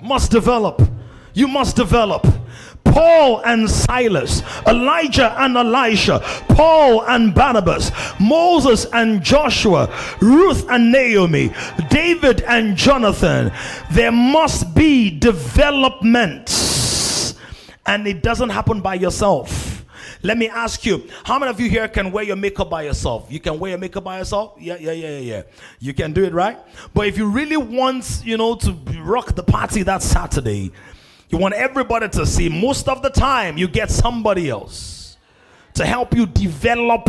Must 0.02 0.30
develop. 0.30 0.80
You 1.34 1.48
must 1.48 1.74
develop. 1.74 2.24
Paul 2.92 3.42
and 3.44 3.70
Silas, 3.70 4.42
Elijah 4.66 5.34
and 5.40 5.56
Elisha, 5.56 6.20
Paul 6.48 7.04
and 7.04 7.34
Barnabas, 7.34 7.90
Moses 8.18 8.86
and 8.92 9.22
Joshua, 9.22 9.88
Ruth 10.20 10.66
and 10.68 10.92
Naomi, 10.92 11.52
David 11.90 12.42
and 12.42 12.76
Jonathan. 12.76 13.52
There 13.92 14.12
must 14.12 14.74
be 14.74 15.18
developments, 15.18 17.34
and 17.84 18.06
it 18.06 18.22
doesn't 18.22 18.50
happen 18.50 18.80
by 18.80 18.94
yourself. 18.94 19.84
Let 20.22 20.38
me 20.38 20.48
ask 20.48 20.86
you, 20.86 21.08
how 21.24 21.38
many 21.38 21.50
of 21.50 21.60
you 21.60 21.70
here 21.70 21.86
can 21.88 22.10
wear 22.10 22.24
your 22.24 22.36
makeup 22.36 22.70
by 22.70 22.82
yourself? 22.82 23.26
You 23.30 23.38
can 23.38 23.58
wear 23.58 23.70
your 23.70 23.78
makeup 23.78 24.04
by 24.04 24.18
yourself? 24.18 24.54
Yeah, 24.58 24.76
yeah, 24.80 24.92
yeah, 24.92 25.18
yeah. 25.18 25.42
You 25.78 25.94
can 25.94 26.12
do 26.12 26.24
it, 26.24 26.32
right? 26.32 26.58
But 26.94 27.06
if 27.06 27.18
you 27.18 27.28
really 27.28 27.56
want, 27.56 28.22
you 28.24 28.36
know, 28.36 28.56
to 28.56 28.72
rock 29.02 29.34
the 29.34 29.44
party 29.44 29.82
that 29.84 30.02
Saturday, 30.02 30.72
you 31.28 31.38
want 31.38 31.54
everybody 31.54 32.08
to 32.08 32.26
see. 32.26 32.48
Most 32.48 32.88
of 32.88 33.02
the 33.02 33.10
time, 33.10 33.58
you 33.58 33.68
get 33.68 33.90
somebody 33.90 34.48
else 34.48 35.16
to 35.74 35.84
help 35.84 36.14
you 36.14 36.26
develop 36.26 37.08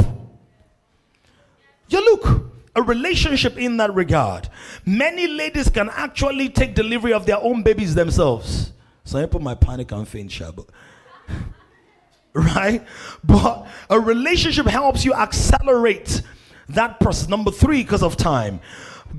your 1.89 2.01
look. 2.01 2.45
A 2.76 2.82
relationship 2.82 3.57
in 3.57 3.78
that 3.78 3.91
regard. 3.95 4.49
Many 4.86 5.26
ladies 5.28 5.68
can 5.68 5.89
actually 5.89 6.49
take 6.49 6.76
delivery 6.76 7.11
of 7.11 7.26
their 7.26 7.41
own 7.41 7.63
babies 7.63 7.95
themselves. 7.95 8.72
So 9.03 9.18
I 9.18 9.26
put 9.26 9.41
my 9.41 9.55
panic 9.55 9.91
on 9.91 10.05
faint 10.05 10.39
right? 12.34 12.86
But 13.24 13.68
a 13.89 13.99
relationship 13.99 14.68
helps 14.68 15.03
you 15.03 15.13
accelerate 15.13 16.22
that 16.70 16.99
process. 16.99 17.28
Number 17.28 17.49
three, 17.49 17.82
because 17.82 18.03
of 18.03 18.15
time, 18.15 18.59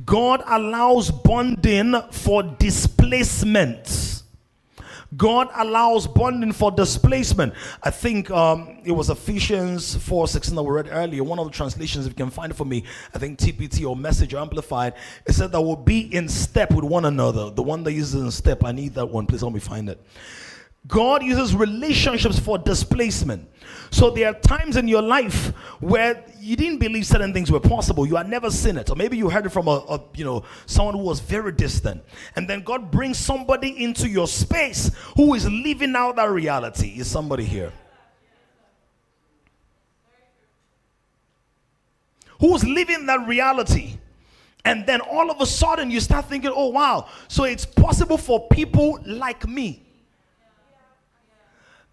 God 0.04 0.42
allows 0.46 1.10
bonding 1.10 2.00
for 2.12 2.42
displacement. 2.42 4.17
God 5.16 5.48
allows 5.54 6.06
bonding 6.06 6.52
for 6.52 6.70
displacement. 6.70 7.54
I 7.82 7.90
think 7.90 8.30
um, 8.30 8.78
it 8.84 8.92
was 8.92 9.08
Ephesians 9.08 9.96
4 9.96 10.28
16 10.28 10.54
that 10.54 10.62
we 10.62 10.70
read 10.70 10.88
earlier. 10.90 11.24
One 11.24 11.38
of 11.38 11.46
the 11.46 11.52
translations, 11.52 12.06
if 12.06 12.12
you 12.12 12.16
can 12.16 12.30
find 12.30 12.52
it 12.52 12.56
for 12.56 12.66
me, 12.66 12.84
I 13.14 13.18
think 13.18 13.38
TPT 13.38 13.88
or 13.88 13.96
Message 13.96 14.34
or 14.34 14.38
Amplified, 14.38 14.94
it 15.26 15.32
said 15.32 15.52
that 15.52 15.60
we'll 15.60 15.76
be 15.76 16.14
in 16.14 16.28
step 16.28 16.72
with 16.72 16.84
one 16.84 17.06
another. 17.06 17.50
The 17.50 17.62
one 17.62 17.84
that 17.84 17.92
uses 17.92 18.20
in 18.20 18.30
step, 18.30 18.64
I 18.64 18.72
need 18.72 18.94
that 18.94 19.06
one. 19.06 19.26
Please 19.26 19.40
help 19.40 19.54
me 19.54 19.60
find 19.60 19.88
it. 19.88 19.98
God 20.88 21.22
uses 21.22 21.54
relationships 21.54 22.38
for 22.38 22.56
displacement. 22.56 23.46
So 23.90 24.10
there 24.10 24.28
are 24.28 24.34
times 24.34 24.76
in 24.76 24.88
your 24.88 25.02
life 25.02 25.48
where 25.80 26.24
you 26.40 26.56
didn't 26.56 26.78
believe 26.78 27.06
certain 27.06 27.32
things 27.32 27.52
were 27.52 27.60
possible. 27.60 28.06
You 28.06 28.16
had 28.16 28.28
never 28.28 28.50
seen 28.50 28.78
it, 28.78 28.90
or 28.90 28.96
maybe 28.96 29.16
you 29.16 29.28
heard 29.28 29.44
it 29.46 29.50
from 29.50 29.68
a, 29.68 29.84
a, 29.88 30.00
you 30.14 30.24
know 30.24 30.44
someone 30.66 30.94
who 30.94 31.02
was 31.02 31.20
very 31.20 31.52
distant, 31.52 32.02
and 32.36 32.48
then 32.48 32.62
God 32.62 32.90
brings 32.90 33.18
somebody 33.18 33.82
into 33.82 34.08
your 34.08 34.26
space 34.26 34.90
who 35.16 35.34
is 35.34 35.48
living 35.48 35.94
out 35.94 36.16
that 36.16 36.30
reality. 36.30 36.94
Is 36.98 37.06
somebody 37.06 37.44
here? 37.44 37.72
Who's 42.40 42.64
living 42.64 43.06
that 43.06 43.26
reality? 43.26 43.98
And 44.64 44.86
then 44.86 45.00
all 45.00 45.30
of 45.30 45.40
a 45.40 45.46
sudden 45.46 45.90
you 45.90 46.00
start 46.00 46.26
thinking, 46.26 46.52
oh 46.54 46.68
wow, 46.68 47.08
so 47.26 47.44
it's 47.44 47.66
possible 47.66 48.18
for 48.18 48.48
people 48.48 48.98
like 49.04 49.46
me. 49.46 49.87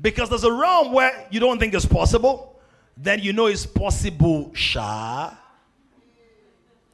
Because 0.06 0.30
there's 0.30 0.44
a 0.44 0.52
realm 0.54 0.92
where 0.92 1.26
you 1.32 1.40
don't 1.40 1.58
think 1.58 1.74
it's 1.74 1.88
possible, 1.88 2.60
then 2.96 3.18
you 3.22 3.34
know 3.34 3.48
it's 3.48 3.66
possible, 3.66 4.52
Sha. 4.54 5.34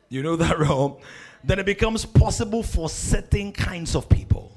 You 0.08 0.24
know 0.24 0.38
that 0.38 0.58
realm? 0.66 0.96
Then 1.44 1.60
it 1.60 1.66
becomes 1.66 2.06
possible 2.06 2.64
for 2.64 2.88
certain 2.88 3.52
kinds 3.52 3.98
of 3.98 4.08
people. 4.08 4.50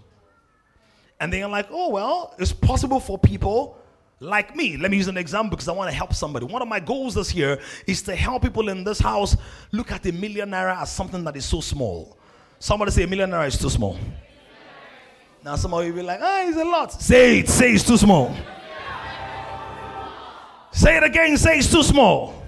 And 1.19 1.33
then 1.33 1.41
you're 1.41 1.49
like, 1.49 1.67
oh, 1.73 1.89
well, 1.89 2.33
it's 2.39 2.53
possible 2.53 3.01
for 3.01 3.19
people 3.19 3.77
like 4.21 4.55
me. 4.55 4.77
Let 4.77 4.93
me 4.93 4.99
use 4.99 5.09
an 5.09 5.17
example 5.17 5.57
because 5.57 5.67
I 5.67 5.73
want 5.73 5.91
to 5.91 5.97
help 5.97 6.15
somebody. 6.15 6.47
One 6.47 6.63
of 6.63 6.69
my 6.69 6.79
goals 6.79 7.17
this 7.17 7.35
year 7.35 7.59
is 7.89 8.03
to 8.03 8.15
help 8.15 8.43
people 8.43 8.69
in 8.69 8.85
this 8.85 9.01
house 9.01 9.37
look 9.73 9.91
at 9.91 10.07
a 10.07 10.13
millionaire 10.13 10.69
as 10.69 10.93
something 10.93 11.25
that 11.25 11.35
is 11.35 11.45
so 11.45 11.61
small. 11.61 12.17
Somebody 12.61 12.93
say 12.93 13.03
a 13.03 13.09
millionaire 13.09 13.47
is 13.47 13.59
too 13.59 13.69
small. 13.69 13.99
Now 15.45 15.57
some 15.57 15.75
of 15.75 15.85
you 15.85 15.93
be 15.93 16.01
like, 16.01 16.21
ah, 16.23 16.49
it's 16.49 16.57
a 16.57 16.65
lot. 16.65 16.91
Say 16.91 17.41
it, 17.41 17.51
say 17.51 17.75
it's 17.75 17.87
too 17.87 17.99
small. 17.99 18.35
Say 20.73 20.97
it 20.97 21.03
again, 21.03 21.37
say 21.37 21.59
it's 21.59 21.71
too 21.71 21.83
small. 21.83 22.43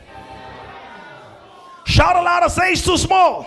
Shout 1.85 2.17
aloud 2.17 2.49
say 2.49 2.73
it's 2.73 2.83
too 2.83 2.97
small. 2.97 3.45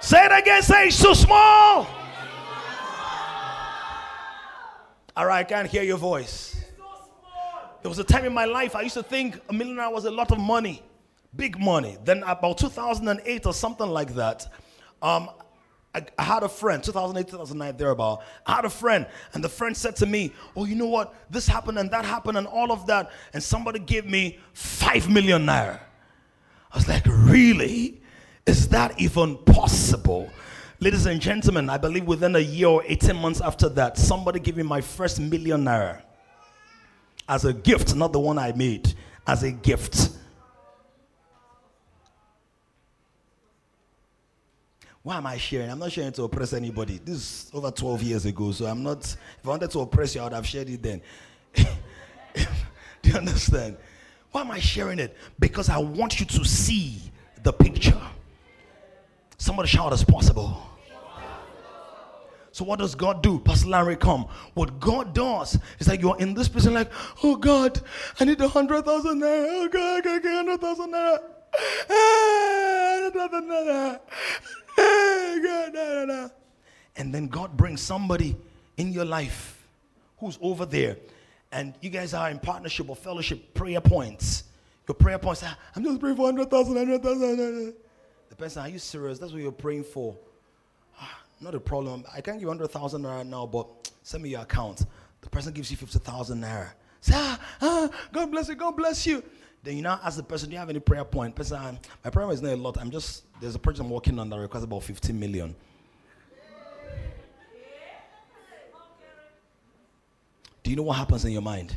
Say 0.00 0.26
it 0.26 0.32
again, 0.42 0.62
say 0.62 0.88
it's 0.88 1.02
too 1.02 1.14
small. 1.14 1.86
All 5.16 5.26
right, 5.26 5.40
I 5.40 5.44
can't 5.44 5.68
hear 5.68 5.82
your 5.82 5.96
voice. 5.96 6.62
There 7.80 7.88
was 7.88 7.98
a 7.98 8.04
time 8.04 8.26
in 8.26 8.34
my 8.34 8.44
life 8.44 8.76
I 8.76 8.82
used 8.82 8.94
to 8.94 9.02
think 9.02 9.40
a 9.48 9.54
millionaire 9.54 9.88
was 9.88 10.04
a 10.04 10.10
lot 10.10 10.32
of 10.32 10.38
money, 10.38 10.82
big 11.34 11.58
money. 11.58 11.96
Then 12.04 12.24
about 12.24 12.58
2008 12.58 13.46
or 13.46 13.54
something 13.54 13.88
like 13.88 14.14
that, 14.16 14.46
um, 15.00 15.30
I, 15.94 16.22
had 16.22 16.42
a 16.42 16.48
friend, 16.48 16.82
2008, 16.82 17.30
2009, 17.30 17.76
thereabout. 17.76 18.22
I 18.46 18.56
had 18.56 18.64
a 18.64 18.70
friend, 18.70 19.06
and 19.34 19.44
the 19.44 19.48
friend 19.48 19.76
said 19.76 19.94
to 19.96 20.06
me, 20.06 20.32
Oh, 20.56 20.64
you 20.64 20.74
know 20.74 20.86
what? 20.86 21.14
This 21.30 21.46
happened 21.46 21.78
and 21.78 21.90
that 21.90 22.04
happened 22.04 22.38
and 22.38 22.46
all 22.46 22.72
of 22.72 22.86
that. 22.86 23.10
And 23.34 23.42
somebody 23.42 23.78
gave 23.78 24.06
me 24.06 24.38
five 24.54 25.08
million 25.10 25.44
naira. 25.44 25.80
I 26.72 26.76
was 26.76 26.88
like, 26.88 27.04
Really? 27.06 28.00
Is 28.46 28.68
that 28.68 28.98
even 29.00 29.36
possible? 29.38 30.30
Ladies 30.80 31.06
and 31.06 31.20
gentlemen, 31.20 31.70
I 31.70 31.76
believe 31.76 32.06
within 32.06 32.34
a 32.34 32.40
year 32.40 32.68
or 32.68 32.82
18 32.84 33.14
months 33.14 33.40
after 33.40 33.68
that, 33.68 33.96
somebody 33.96 34.40
gave 34.40 34.56
me 34.56 34.64
my 34.64 34.80
first 34.80 35.20
million 35.20 35.64
naira 35.64 36.02
as 37.28 37.44
a 37.44 37.52
gift, 37.52 37.94
not 37.94 38.12
the 38.12 38.18
one 38.18 38.38
I 38.38 38.52
made, 38.52 38.94
as 39.26 39.42
a 39.42 39.52
gift. 39.52 40.10
Why 45.02 45.16
am 45.16 45.26
I 45.26 45.36
sharing? 45.36 45.68
I'm 45.68 45.80
not 45.80 45.90
sharing 45.90 46.12
to 46.12 46.22
oppress 46.24 46.52
anybody. 46.52 47.00
This 47.04 47.16
is 47.16 47.50
over 47.52 47.70
12 47.70 48.02
years 48.02 48.24
ago, 48.24 48.52
so 48.52 48.66
I'm 48.66 48.82
not. 48.84 49.00
If 49.00 49.40
I 49.44 49.48
wanted 49.48 49.70
to 49.72 49.80
oppress 49.80 50.14
you, 50.14 50.20
I 50.20 50.24
would 50.24 50.32
have 50.32 50.46
shared 50.46 50.70
it 50.70 50.80
then. 50.82 51.02
Do 51.54 53.10
you 53.10 53.16
understand? 53.16 53.76
Why 54.30 54.42
am 54.42 54.50
I 54.52 54.60
sharing 54.60 55.00
it? 55.00 55.16
Because 55.40 55.68
I 55.68 55.78
want 55.78 56.20
you 56.20 56.26
to 56.26 56.44
see 56.44 57.00
the 57.42 57.52
picture. 57.52 58.00
Somebody 59.38 59.68
shout 59.68 59.92
as 59.92 60.04
possible. 60.04 60.62
So 62.52 62.64
what 62.64 62.78
does 62.78 62.94
God 62.94 63.22
do? 63.22 63.38
Pastor 63.40 63.70
Larry, 63.70 63.96
come. 63.96 64.26
What 64.54 64.78
God 64.78 65.14
does 65.14 65.58
is 65.78 65.86
that 65.86 66.00
you're 66.00 66.18
in 66.18 66.34
this 66.34 66.48
person 66.48 66.74
like, 66.74 66.92
oh 67.24 67.34
God, 67.34 67.80
I 68.20 68.24
need 68.24 68.40
a 68.40 68.48
hundred 68.48 68.84
thousand 68.84 69.20
naira. 69.20 69.46
Oh 69.48 69.68
God, 69.72 70.06
I 70.06 70.18
got 70.18 70.24
a 70.26 70.36
hundred 70.36 70.60
thousand 70.60 70.92
naira. 70.92 71.18
Ah, 71.90 73.00
hundred 73.02 73.14
thousand 73.14 73.48
naira. 73.50 74.00
And 76.96 77.12
then 77.14 77.26
God 77.28 77.56
brings 77.56 77.80
somebody 77.80 78.36
in 78.76 78.92
your 78.92 79.04
life 79.04 79.66
who's 80.18 80.38
over 80.40 80.66
there, 80.66 80.96
and 81.50 81.74
you 81.80 81.90
guys 81.90 82.14
are 82.14 82.30
in 82.30 82.38
partnership 82.38 82.88
or 82.88 82.96
fellowship 82.96 83.54
prayer 83.54 83.80
points. 83.80 84.44
Your 84.86 84.94
prayer 84.94 85.18
points, 85.18 85.42
ah, 85.44 85.56
I'm 85.74 85.84
just 85.84 86.00
praying 86.00 86.16
for 86.16 86.22
100,000, 86.22 86.74
100,000. 86.74 87.74
The 88.28 88.36
person, 88.36 88.62
are 88.62 88.68
you 88.68 88.78
serious? 88.78 89.18
That's 89.18 89.32
what 89.32 89.42
you're 89.42 89.52
praying 89.52 89.84
for. 89.84 90.16
Ah, 91.00 91.20
not 91.40 91.54
a 91.54 91.60
problem. 91.60 92.04
I 92.12 92.20
can't 92.20 92.36
give 92.36 92.42
you 92.42 92.48
100,000 92.48 93.02
naira 93.02 93.26
now, 93.26 93.46
but 93.46 93.90
send 94.02 94.22
me 94.22 94.30
your 94.30 94.42
account. 94.42 94.84
The 95.20 95.30
person 95.30 95.52
gives 95.52 95.70
you 95.70 95.76
50,000 95.76 96.40
naira. 96.40 96.70
Say, 97.00 97.14
ah, 97.16 97.40
ah, 97.60 97.88
God 98.12 98.30
bless 98.30 98.48
you, 98.48 98.54
God 98.54 98.76
bless 98.76 99.06
you. 99.06 99.22
Then 99.62 99.76
you 99.76 99.82
now 99.82 100.00
ask 100.02 100.16
the 100.16 100.24
person, 100.24 100.48
do 100.48 100.54
you 100.54 100.58
have 100.58 100.70
any 100.70 100.80
prayer 100.80 101.04
point? 101.04 101.36
Person, 101.36 101.58
ah, 101.60 101.72
my 102.04 102.10
prayer 102.10 102.30
is 102.32 102.42
not 102.42 102.52
a 102.52 102.56
lot. 102.56 102.76
I'm 102.80 102.90
just, 102.90 103.22
there's 103.40 103.54
a 103.54 103.58
project 103.60 103.84
I'm 103.84 103.90
working 103.90 104.18
on 104.18 104.28
that 104.30 104.38
requires 104.38 104.64
about 104.64 104.82
15 104.82 105.18
million. 105.18 105.54
Do 110.64 110.70
you 110.70 110.76
know 110.76 110.82
what 110.82 110.96
happens 110.96 111.24
in 111.24 111.32
your 111.32 111.42
mind? 111.42 111.76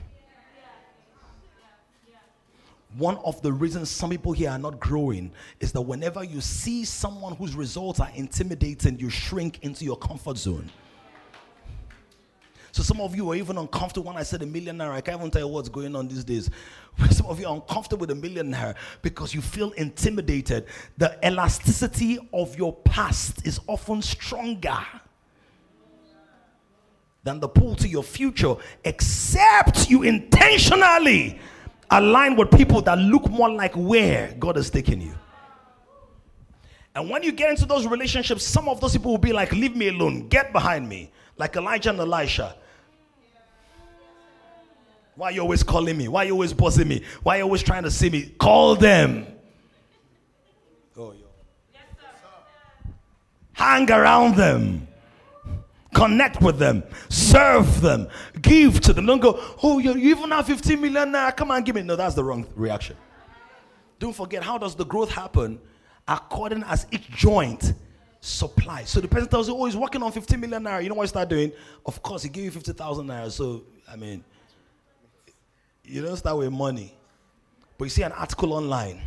One 2.97 3.17
of 3.17 3.41
the 3.41 3.51
reasons 3.51 3.89
some 3.89 4.09
people 4.09 4.31
here 4.31 4.49
are 4.49 4.57
not 4.57 4.79
growing 4.79 5.31
is 5.59 5.71
that 5.73 5.81
whenever 5.81 6.23
you 6.23 6.39
see 6.39 6.85
someone 6.85 7.35
whose 7.35 7.53
results 7.53 7.99
are 7.99 8.09
intimidating, 8.15 8.97
you 8.99 9.09
shrink 9.09 9.59
into 9.63 9.83
your 9.83 9.97
comfort 9.97 10.37
zone. 10.37 10.69
So 12.75 12.83
some 12.83 12.99
of 12.99 13.15
you 13.15 13.31
are 13.31 13.35
even 13.35 13.57
uncomfortable 13.57 14.07
when 14.07 14.17
I 14.17 14.23
said 14.23 14.41
a 14.41 14.45
millionaire. 14.45 14.91
I 14.91 14.99
can't 14.99 15.17
even 15.17 15.31
tell 15.31 15.43
you 15.43 15.47
what's 15.47 15.69
going 15.69 15.95
on 15.95 16.09
these 16.09 16.25
days. 16.25 16.49
Some 17.09 17.27
of 17.27 17.39
you 17.39 17.47
are 17.47 17.55
uncomfortable 17.55 18.01
with 18.01 18.11
a 18.11 18.15
millionaire 18.15 18.75
because 19.01 19.33
you 19.33 19.39
feel 19.39 19.71
intimidated. 19.71 20.65
The 20.97 21.17
elasticity 21.25 22.19
of 22.33 22.57
your 22.57 22.73
past 22.73 23.47
is 23.47 23.61
often 23.67 24.01
stronger 24.01 24.77
than 27.23 27.39
the 27.39 27.47
pull 27.47 27.77
to 27.77 27.87
your 27.87 28.03
future, 28.03 28.55
except 28.83 29.89
you 29.89 30.03
intentionally 30.03 31.39
align 31.91 32.35
with 32.35 32.51
people 32.51 32.81
that 32.81 32.97
look 32.97 33.29
more 33.29 33.49
like 33.49 33.73
where 33.75 34.35
God 34.37 34.57
is 34.57 34.69
taking 34.69 34.99
you. 34.99 35.15
And 36.93 37.09
when 37.09 37.23
you 37.23 37.31
get 37.31 37.51
into 37.51 37.65
those 37.65 37.87
relationships, 37.87 38.43
some 38.43 38.67
of 38.67 38.81
those 38.81 38.91
people 38.91 39.11
will 39.11 39.17
be 39.17 39.31
like, 39.31 39.53
Leave 39.53 39.77
me 39.77 39.87
alone, 39.87 40.27
get 40.27 40.51
behind 40.51 40.89
me, 40.89 41.13
like 41.37 41.55
Elijah 41.55 41.91
and 41.91 41.99
Elisha. 42.01 42.57
Why 45.15 45.29
are 45.29 45.31
you 45.31 45.41
always 45.41 45.63
calling 45.63 45.97
me? 45.97 46.07
Why 46.07 46.23
you 46.23 46.33
always 46.33 46.53
bossing 46.53 46.87
me? 46.87 47.01
Why 47.23 47.37
you 47.37 47.43
always 47.43 47.63
trying 47.63 47.83
to 47.83 47.91
see 47.91 48.09
me? 48.09 48.33
Call 48.37 48.75
them. 48.75 49.25
Oh, 50.97 51.11
yo. 51.13 51.25
Yes, 51.73 51.83
Hang 53.53 53.89
around 53.89 54.35
them. 54.35 54.87
Connect 55.93 56.41
with 56.41 56.59
them. 56.59 56.83
Serve 57.07 57.79
them. 57.79 58.09
Give 58.41 58.81
to 58.81 58.91
them. 58.91 59.05
Don't 59.05 59.21
go, 59.21 59.39
oh, 59.63 59.79
you 59.79 59.95
even 59.95 60.29
have 60.31 60.45
15 60.45 60.79
million 60.79 61.11
now. 61.11 61.31
Come 61.31 61.51
on, 61.51 61.63
give 61.63 61.75
me. 61.75 61.83
No, 61.83 61.95
that's 61.95 62.15
the 62.15 62.23
wrong 62.23 62.45
reaction. 62.53 62.97
Don't 63.97 64.13
forget, 64.13 64.43
how 64.43 64.57
does 64.57 64.75
the 64.75 64.83
growth 64.83 65.09
happen? 65.09 65.57
According 66.05 66.63
as 66.63 66.85
each 66.91 67.09
joint 67.09 67.73
supply. 68.19 68.83
So 68.83 68.99
the 68.99 69.07
person 69.07 69.29
tells 69.29 69.47
you, 69.47 69.55
oh, 69.55 69.65
he's 69.65 69.77
working 69.77 70.03
on 70.03 70.11
15 70.11 70.37
million 70.37 70.61
naira. 70.63 70.83
You 70.83 70.89
know 70.89 70.95
what 70.95 71.03
he 71.03 71.07
start 71.07 71.29
doing? 71.29 71.53
Of 71.85 72.01
course, 72.01 72.23
he 72.23 72.29
give 72.29 72.43
you 72.43 72.51
50,000 72.51 73.07
naira. 73.07 73.31
So, 73.31 73.63
I 73.89 73.95
mean, 73.95 74.21
you 75.87 76.01
don't 76.01 76.17
start 76.17 76.37
with 76.37 76.51
money. 76.51 76.93
But 77.77 77.85
you 77.85 77.89
see 77.89 78.03
an 78.03 78.13
article 78.13 78.53
online, 78.53 79.01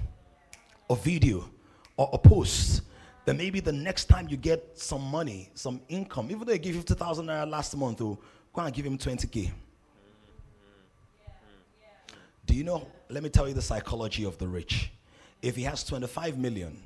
a 0.90 0.96
video, 0.96 1.48
or 1.96 2.10
a 2.12 2.18
post, 2.18 2.82
then 3.24 3.36
maybe 3.36 3.60
the 3.60 3.72
next 3.72 4.06
time 4.06 4.28
you 4.28 4.36
get 4.36 4.78
some 4.78 5.02
money, 5.02 5.50
some 5.54 5.80
income, 5.88 6.28
even 6.30 6.46
though 6.46 6.52
you 6.52 6.58
give 6.58 6.76
50,000 6.76 7.26
naira 7.26 7.48
last 7.48 7.76
month, 7.76 8.00
oh, 8.00 8.18
go 8.52 8.62
and 8.62 8.74
give 8.74 8.86
him 8.86 8.96
20k. 8.96 9.50
Do 12.46 12.54
you 12.54 12.64
know? 12.64 12.86
Let 13.10 13.22
me 13.22 13.28
tell 13.28 13.46
you 13.46 13.54
the 13.54 13.62
psychology 13.62 14.24
of 14.24 14.38
the 14.38 14.48
rich. 14.48 14.90
If 15.42 15.56
he 15.56 15.62
has 15.64 15.84
25 15.84 16.38
million 16.38 16.82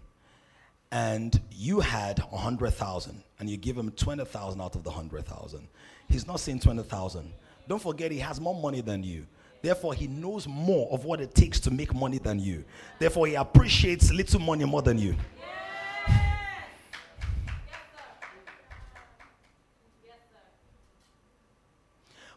and 0.91 1.41
you 1.53 1.81
had 1.81 2.19
100,000 2.19 3.23
and 3.39 3.51
you 3.51 3.57
give 3.57 3.77
him 3.77 3.91
20,000 3.93 4.61
out 4.61 4.75
of 4.75 4.83
the 4.83 4.91
100,000, 4.91 5.69
he's 6.09 6.27
not 6.27 6.41
saying 6.41 6.61
20,000. 6.61 7.33
Don't 7.69 7.81
forget, 7.81 8.11
he 8.11 8.19
has 8.19 8.41
more 8.41 8.61
money 8.61 8.81
than 8.81 9.03
you. 9.03 9.27
Therefore, 9.63 9.95
he 9.95 10.09
knows 10.09 10.49
more 10.49 10.89
of 10.91 11.05
what 11.05 11.21
it 11.21 11.35
takes 11.35 11.61
to 11.61 11.71
make 11.71 11.95
money 11.95 12.19
than 12.19 12.41
you. 12.41 12.65
Therefore, 12.99 13.29
he 13.29 13.35
appreciates 13.37 14.13
little 14.13 14.41
money 14.41 14.65
more 14.65 14.83
than 14.83 14.99
you. 14.99 15.15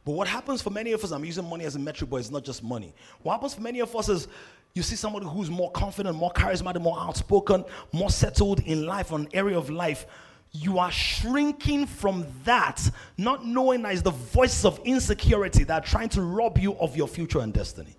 But 0.06 0.12
what 0.12 0.28
happens 0.28 0.62
for 0.62 0.70
many 0.70 0.92
of 0.92 1.04
us, 1.04 1.10
I'm 1.10 1.26
using 1.26 1.50
money 1.50 1.66
as 1.66 1.76
a 1.76 1.80
metric, 1.80 2.12
but 2.12 2.18
it's 2.18 2.30
not 2.30 2.44
just 2.44 2.64
money. 2.64 2.94
What 3.24 3.34
happens 3.34 3.56
for 3.56 3.62
many 3.62 3.80
of 3.80 3.96
us 3.96 4.08
is 4.08 4.28
you 4.76 4.84
see 4.84 4.96
somebody 4.96 5.26
who's 5.26 5.50
more 5.50 5.72
confident, 5.72 6.16
more 6.16 6.32
charismatic, 6.32 6.80
more 6.80 7.00
outspoken, 7.00 7.66
more 7.92 8.12
settled 8.12 8.60
in 8.60 8.86
life, 8.86 9.12
on 9.12 9.22
an 9.22 9.30
area 9.34 9.58
of 9.58 9.72
life. 9.72 10.06
You 10.52 10.80
are 10.80 10.92
shrinking 10.92 11.86
from 11.86 12.26
that, 12.46 12.90
not 13.18 13.46
knowing 13.46 13.82
that 13.82 13.94
it's 13.94 14.02
the 14.02 14.12
voices 14.12 14.66
of 14.66 14.80
insecurity 14.86 15.64
that 15.66 15.84
are 15.84 15.86
trying 15.86 16.10
to 16.10 16.22
rob 16.22 16.58
you 16.58 16.76
of 16.78 16.96
your 16.96 17.08
future 17.08 17.40
and 17.40 17.54
destiny. 17.54 17.96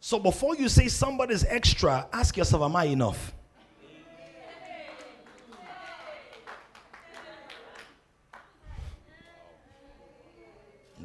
So 0.00 0.18
before 0.18 0.54
you 0.54 0.68
say 0.68 0.88
somebody's 0.88 1.44
extra, 1.44 2.06
ask 2.12 2.36
yourself, 2.36 2.62
Am 2.62 2.76
I 2.76 2.84
enough? 2.84 3.34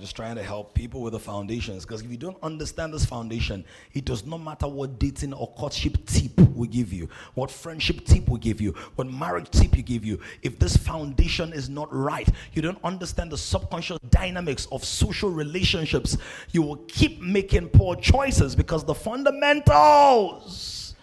Just 0.01 0.15
trying 0.15 0.35
to 0.35 0.43
help 0.43 0.73
people 0.73 1.01
with 1.01 1.13
the 1.13 1.19
foundations. 1.19 1.85
Because 1.85 2.01
if 2.01 2.11
you 2.11 2.17
don't 2.17 2.37
understand 2.43 2.93
this 2.93 3.05
foundation, 3.05 3.63
it 3.93 4.03
does 4.03 4.25
not 4.25 4.39
matter 4.39 4.67
what 4.67 4.99
dating 4.99 5.33
or 5.33 5.47
courtship 5.53 6.05
tip 6.05 6.37
we 6.55 6.67
give 6.67 6.91
you, 6.91 7.07
what 7.35 7.51
friendship 7.51 8.05
tip 8.05 8.27
we 8.27 8.39
give 8.39 8.59
you, 8.59 8.71
what 8.95 9.07
marriage 9.07 9.49
tip 9.51 9.77
you 9.77 9.83
give 9.83 10.03
you. 10.03 10.19
If 10.41 10.59
this 10.59 10.75
foundation 10.75 11.53
is 11.53 11.69
not 11.69 11.93
right, 11.93 12.27
you 12.53 12.61
don't 12.61 12.83
understand 12.83 13.31
the 13.31 13.37
subconscious 13.37 13.99
dynamics 14.09 14.67
of 14.71 14.83
social 14.83 15.29
relationships, 15.29 16.17
you 16.51 16.63
will 16.63 16.77
keep 16.87 17.21
making 17.21 17.69
poor 17.69 17.95
choices 17.95 18.55
because 18.55 18.83
the 18.83 18.95
fundamentals 18.95 20.95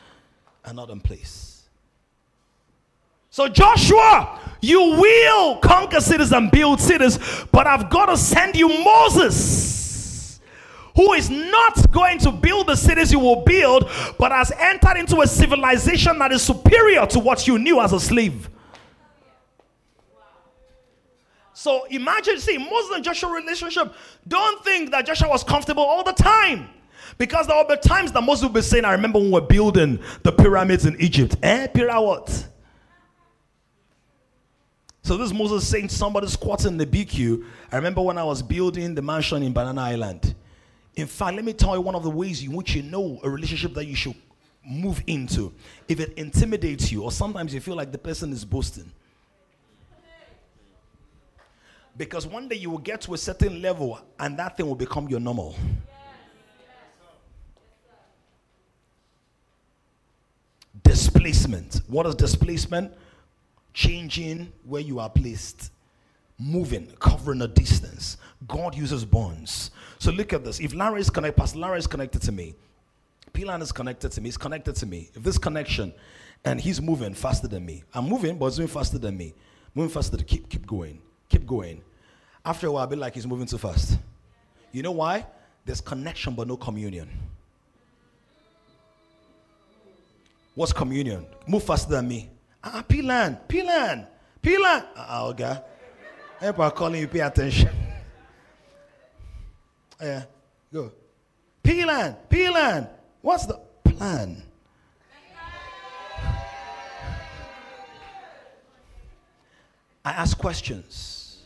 are 0.65 0.75
not 0.75 0.91
in 0.91 1.01
place. 1.01 1.58
So, 3.39 3.47
Joshua, 3.47 4.37
you 4.61 4.81
will 4.81 5.59
conquer 5.59 6.01
cities 6.01 6.33
and 6.33 6.51
build 6.51 6.81
cities, 6.81 7.21
but 7.53 7.69
I've 7.69 7.89
got 7.89 8.07
to 8.07 8.17
send 8.17 8.57
you 8.57 8.67
Moses, 8.69 10.41
who 10.97 11.13
is 11.13 11.31
not 11.31 11.93
going 11.93 12.19
to 12.19 12.33
build 12.33 12.67
the 12.67 12.75
cities 12.75 13.13
you 13.13 13.21
will 13.21 13.45
build, 13.45 13.89
but 14.19 14.33
has 14.33 14.51
entered 14.59 14.97
into 14.97 15.21
a 15.21 15.27
civilization 15.29 16.19
that 16.19 16.33
is 16.33 16.43
superior 16.43 17.07
to 17.07 17.21
what 17.21 17.47
you 17.47 17.61
knew 17.61 17.81
as 17.81 17.93
a 17.93 18.01
slave. 18.01 18.51
So 21.53 21.85
imagine, 21.85 22.41
see, 22.41 22.59
Moses 22.59 22.97
and 22.97 23.05
Joshua 23.05 23.33
relationship. 23.33 23.95
Don't 24.27 24.65
think 24.65 24.91
that 24.91 25.07
Joshua 25.07 25.29
was 25.29 25.45
comfortable 25.45 25.85
all 25.85 26.03
the 26.03 26.13
time. 26.13 26.71
Because 27.19 27.47
there 27.47 27.57
will 27.57 27.69
be 27.69 27.77
times 27.77 28.11
that 28.11 28.23
Moses 28.23 28.43
will 28.43 28.51
be 28.51 28.63
saying, 28.63 28.85
I 28.85 28.91
remember 28.91 29.21
when 29.21 29.29
we 29.29 29.35
were 29.35 29.47
building 29.47 30.01
the 30.25 30.33
pyramids 30.33 30.87
in 30.87 31.01
Egypt. 31.01 31.37
Eh, 31.41 31.69
pyramid 31.69 32.03
what? 32.05 32.49
So 35.09 35.17
this 35.17 35.33
Moses 35.33 35.67
saying 35.67 35.89
somebody 35.89 36.27
squatting 36.27 36.73
in 36.73 36.77
the 36.77 36.85
BQ. 36.85 37.43
I 37.73 37.77
remember 37.77 38.03
when 38.03 38.19
I 38.19 38.25
was 38.25 38.43
building 38.43 38.95
the 38.95 39.01
mansion 39.01 39.43
in 39.43 39.55
Banana 39.55 39.81
Island. 39.81 40.35
In 40.97 41.07
fact, 41.07 41.35
let 41.35 41.47
me 41.47 41.55
tell 41.55 41.75
you 41.75 41.81
one 41.81 41.95
of 41.95 42.03
the 42.03 42.11
ways 42.11 42.43
in 42.43 42.53
which 42.53 42.75
you 42.75 42.83
know 42.83 43.19
a 43.23 43.31
relationship 43.31 43.73
that 43.73 43.87
you 43.87 43.97
should 43.97 44.15
move 44.63 45.03
into. 45.07 45.55
If 45.89 45.99
it 45.99 46.13
intimidates 46.19 46.93
you, 46.93 47.05
or 47.05 47.11
sometimes 47.11 47.55
you 47.55 47.61
feel 47.61 47.75
like 47.75 47.91
the 47.91 47.97
person 47.97 48.35
is 48.35 48.45
boasting. 48.45 48.93
Because 51.97 52.27
one 52.27 52.47
day 52.47 52.57
you 52.57 52.69
will 52.69 52.77
get 52.77 53.01
to 53.01 53.15
a 53.15 53.19
certain 53.19 53.63
level 53.63 53.99
and 54.21 54.39
that 54.39 54.59
thing 54.59 54.67
will 54.67 54.75
become 54.75 55.09
your 55.09 55.21
normal. 55.21 55.57
Displacement. 60.83 61.81
What 61.87 62.05
is 62.05 62.15
displacement? 62.15 62.93
Changing 63.79 64.53
where 64.65 64.83
you 64.83 64.99
are 64.99 65.09
placed, 65.09 65.71
moving, 66.37 66.91
covering 66.99 67.41
a 67.43 67.47
distance. 67.47 68.17
God 68.49 68.75
uses 68.75 69.05
bonds. 69.05 69.71
So 70.01 70.11
look 70.11 70.33
at 70.33 70.45
this. 70.45 70.59
If 70.59 70.75
Larry 70.75 71.01
is 71.01 71.09
connected, 71.09 71.39
Pastor 71.39 71.61
Larry 71.61 71.79
is 71.79 71.87
connected 71.87 72.21
to 72.23 72.33
me, 72.33 72.57
Pilan 73.33 73.63
is 73.63 73.71
connected 73.71 74.11
to 74.11 74.21
me, 74.21 74.27
he's 74.27 74.37
connected 74.37 74.75
to 74.75 74.87
me. 74.87 75.11
If 75.15 75.23
this 75.23 75.39
connection, 75.39 75.95
and 76.45 76.61
he's 76.61 76.83
moving 76.83 77.15
faster 77.15 77.47
than 77.47 77.65
me, 77.65 77.85
I'm 77.95 78.09
moving, 78.09 78.37
but 78.37 78.47
he's 78.47 78.59
moving 78.59 78.75
faster 78.75 78.99
than 78.99 79.17
me. 79.17 79.33
Moving 79.77 79.95
faster 79.95 80.17
to 80.17 80.25
keep 80.25 80.49
keep 80.49 80.67
going, 80.67 81.01
keep 81.29 81.47
going. 81.47 81.81
After 82.45 82.67
a 82.67 82.73
while, 82.73 82.83
I'll 82.83 82.89
be 82.89 82.97
like 82.97 83.15
he's 83.15 83.29
moving 83.29 83.47
too 83.47 83.59
fast. 83.59 83.97
You 84.73 84.83
know 84.83 84.91
why? 84.91 85.25
There's 85.65 85.81
connection 85.81 86.35
but 86.35 86.49
no 86.49 86.57
communion. 86.57 87.09
What's 90.57 90.73
communion? 90.73 91.27
Move 91.47 91.63
faster 91.63 91.93
than 91.93 92.09
me. 92.09 92.31
Ah, 92.63 92.85
Pilan, 92.87 93.39
Pilan, 93.49 94.07
Pilan. 94.43 94.85
Ah, 94.97 95.25
okay. 95.27 95.59
Everybody 96.41 96.77
calling 96.77 97.01
you, 97.01 97.09
pay 97.09 97.21
attention. 97.21 97.71
yeah, 100.01 100.25
go. 100.73 100.93
Pilan, 101.63 102.17
Pilan. 102.29 102.89
What's 103.23 103.47
the 103.47 103.61
plan? 103.85 104.43
I 110.05 110.13
ask 110.13 110.39
questions. 110.39 111.39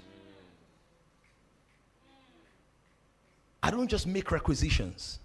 I 3.62 3.70
don't 3.70 3.88
just 3.88 4.06
make 4.06 4.30
requisitions. 4.30 5.18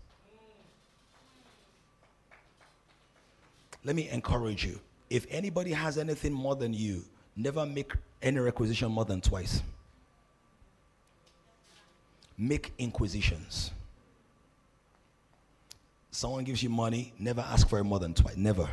Let 3.83 3.95
me 3.95 4.09
encourage 4.09 4.65
you 4.65 4.79
if 5.09 5.25
anybody 5.29 5.71
has 5.71 5.97
anything 5.97 6.33
more 6.33 6.55
than 6.55 6.73
you, 6.73 7.03
never 7.35 7.65
make 7.65 7.93
any 8.21 8.39
requisition 8.39 8.91
more 8.91 9.05
than 9.05 9.21
twice. 9.21 9.61
Make 12.37 12.73
inquisitions. 12.77 13.71
Someone 16.11 16.43
gives 16.43 16.63
you 16.63 16.69
money, 16.69 17.13
never 17.19 17.41
ask 17.41 17.67
for 17.69 17.79
it 17.79 17.83
more 17.83 17.99
than 17.99 18.13
twice. 18.13 18.35
Never. 18.35 18.67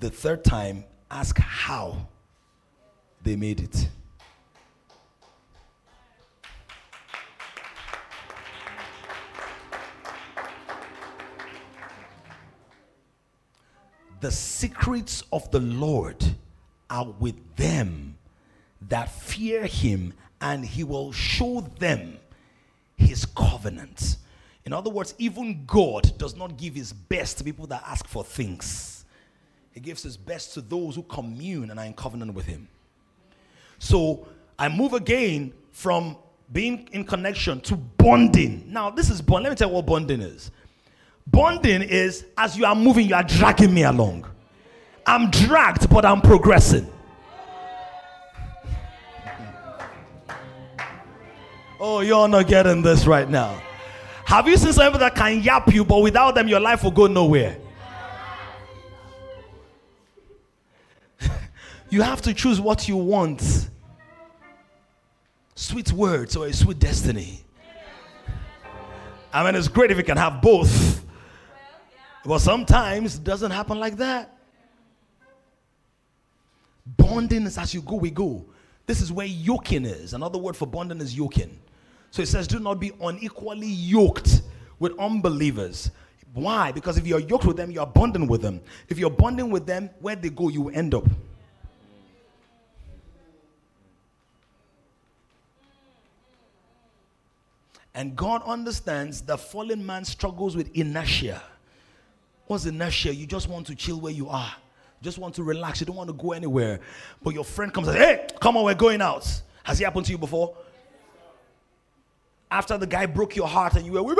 The 0.00 0.10
third 0.10 0.44
time, 0.44 0.84
ask 1.10 1.38
how 1.38 2.08
they 3.22 3.36
made 3.36 3.60
it. 3.60 3.88
The 14.20 14.30
secrets 14.30 15.24
of 15.32 15.50
the 15.50 15.60
Lord 15.60 16.24
are 16.88 17.06
with 17.18 17.56
them 17.56 18.16
that 18.88 19.10
fear 19.10 19.66
him, 19.66 20.14
and 20.40 20.64
he 20.64 20.84
will 20.84 21.12
show 21.12 21.60
them 21.78 22.18
his 22.96 23.26
covenant. 23.26 24.16
In 24.64 24.72
other 24.72 24.90
words, 24.90 25.14
even 25.18 25.64
God 25.66 26.16
does 26.18 26.36
not 26.36 26.56
give 26.56 26.74
his 26.74 26.92
best 26.92 27.38
to 27.38 27.44
people 27.44 27.66
that 27.68 27.82
ask 27.86 28.06
for 28.06 28.24
things. 28.24 29.04
He 29.72 29.80
gives 29.80 30.02
his 30.02 30.16
best 30.16 30.54
to 30.54 30.60
those 30.60 30.96
who 30.96 31.02
commune 31.02 31.70
and 31.70 31.78
are 31.78 31.86
in 31.86 31.94
covenant 31.94 32.34
with 32.34 32.46
him. 32.46 32.68
So 33.78 34.26
I 34.58 34.68
move 34.68 34.92
again 34.92 35.52
from 35.72 36.16
being 36.52 36.88
in 36.92 37.04
connection 37.04 37.60
to 37.62 37.76
bonding. 37.76 38.64
Now, 38.66 38.90
this 38.90 39.08
is 39.08 39.22
bond. 39.22 39.44
Let 39.44 39.50
me 39.50 39.56
tell 39.56 39.68
you 39.68 39.74
what 39.74 39.86
bonding 39.86 40.20
is. 40.20 40.50
Bonding 41.30 41.82
is 41.82 42.24
as 42.36 42.56
you 42.56 42.64
are 42.64 42.74
moving, 42.74 43.08
you 43.08 43.14
are 43.14 43.22
dragging 43.22 43.72
me 43.72 43.84
along. 43.84 44.26
I'm 45.06 45.30
dragged, 45.30 45.88
but 45.88 46.04
I'm 46.04 46.20
progressing. 46.20 46.90
Oh, 51.78 52.00
you're 52.00 52.28
not 52.28 52.46
getting 52.46 52.82
this 52.82 53.06
right 53.06 53.28
now. 53.28 53.62
Have 54.26 54.46
you 54.46 54.56
seen 54.56 54.72
somebody 54.72 54.98
that 54.98 55.14
can 55.14 55.40
yap 55.42 55.72
you, 55.72 55.84
but 55.84 55.98
without 56.02 56.34
them, 56.34 56.46
your 56.46 56.60
life 56.60 56.84
will 56.84 56.90
go 56.90 57.06
nowhere? 57.06 57.56
you 61.90 62.02
have 62.02 62.20
to 62.22 62.34
choose 62.34 62.60
what 62.60 62.86
you 62.86 62.96
want 62.96 63.70
sweet 65.54 65.92
words 65.92 66.36
or 66.36 66.46
a 66.46 66.52
sweet 66.52 66.78
destiny. 66.78 67.44
I 69.32 69.44
mean, 69.44 69.54
it's 69.54 69.68
great 69.68 69.90
if 69.90 69.96
you 69.96 70.04
can 70.04 70.16
have 70.16 70.42
both. 70.42 70.89
But 72.24 72.38
sometimes 72.40 73.16
it 73.16 73.24
doesn't 73.24 73.50
happen 73.50 73.78
like 73.78 73.96
that. 73.96 74.36
Bonding 76.96 77.44
is 77.44 77.56
as 77.56 77.72
you 77.72 77.82
go, 77.82 77.96
we 77.96 78.10
go. 78.10 78.44
This 78.86 79.00
is 79.00 79.12
where 79.12 79.26
yoking 79.26 79.84
is. 79.84 80.14
Another 80.14 80.38
word 80.38 80.56
for 80.56 80.66
bonding 80.66 81.00
is 81.00 81.16
yoking. 81.16 81.58
So 82.10 82.22
it 82.22 82.26
says, 82.26 82.46
do 82.46 82.58
not 82.58 82.80
be 82.80 82.92
unequally 83.00 83.68
yoked 83.68 84.42
with 84.78 84.98
unbelievers. 84.98 85.90
Why? 86.34 86.72
Because 86.72 86.98
if 86.98 87.06
you're 87.06 87.20
yoked 87.20 87.44
with 87.44 87.56
them, 87.56 87.70
you're 87.70 87.86
bonding 87.86 88.26
with 88.26 88.42
them. 88.42 88.60
If 88.88 88.98
you're 88.98 89.10
bonding 89.10 89.50
with 89.50 89.66
them, 89.66 89.90
where 90.00 90.16
they 90.16 90.30
go, 90.30 90.48
you 90.48 90.70
end 90.70 90.94
up. 90.94 91.04
And 97.94 98.16
God 98.16 98.42
understands 98.44 99.20
the 99.20 99.36
fallen 99.36 99.84
man 99.84 100.04
struggles 100.04 100.56
with 100.56 100.74
inertia. 100.74 101.42
What's 102.50 102.66
inertia? 102.66 103.14
You 103.14 103.26
just 103.26 103.48
want 103.48 103.68
to 103.68 103.76
chill 103.76 104.00
where 104.00 104.12
you 104.12 104.28
are. 104.28 104.52
Just 105.02 105.18
want 105.18 105.36
to 105.36 105.44
relax. 105.44 105.78
You 105.78 105.86
don't 105.86 105.94
want 105.94 106.08
to 106.08 106.12
go 106.12 106.32
anywhere. 106.32 106.80
But 107.22 107.32
your 107.32 107.44
friend 107.44 107.72
comes 107.72 107.86
and 107.86 107.96
says, 107.96 108.04
Hey, 108.04 108.26
come 108.40 108.56
on, 108.56 108.64
we're 108.64 108.74
going 108.74 109.00
out. 109.00 109.24
Has 109.62 109.80
it 109.80 109.84
happened 109.84 110.06
to 110.06 110.10
you 110.10 110.18
before? 110.18 110.56
After 112.50 112.76
the 112.76 112.88
guy 112.88 113.06
broke 113.06 113.36
your 113.36 113.46
heart 113.46 113.74
and 113.74 113.86
you 113.86 113.92
were, 113.92 114.16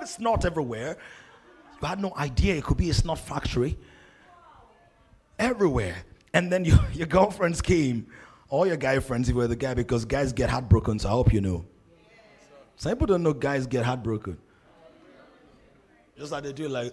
it's 0.00 0.18
not 0.18 0.46
everywhere. 0.46 0.96
You 1.82 1.88
had 1.88 2.00
no 2.00 2.14
idea 2.16 2.54
it 2.56 2.64
could 2.64 2.78
be 2.78 2.88
a 2.88 2.94
snot 2.94 3.18
factory. 3.18 3.76
Everywhere. 5.38 5.96
And 6.32 6.50
then 6.50 6.64
your, 6.64 6.80
your 6.94 7.06
girlfriends 7.06 7.60
came, 7.60 8.06
all 8.48 8.66
your 8.66 8.78
guy 8.78 8.98
friends, 9.00 9.28
if 9.28 9.34
you 9.34 9.40
were 9.40 9.46
the 9.46 9.56
guy, 9.56 9.74
because 9.74 10.06
guys 10.06 10.32
get 10.32 10.48
heartbroken, 10.48 11.00
so 11.00 11.10
I 11.10 11.12
hope 11.12 11.34
you 11.34 11.42
know. 11.42 11.66
Some 12.76 12.92
people 12.92 13.08
don't 13.08 13.22
know 13.22 13.34
guys 13.34 13.66
get 13.66 13.84
heartbroken. 13.84 14.38
Just 16.20 16.32
like 16.32 16.42
they 16.42 16.52
do, 16.52 16.68
like. 16.68 16.92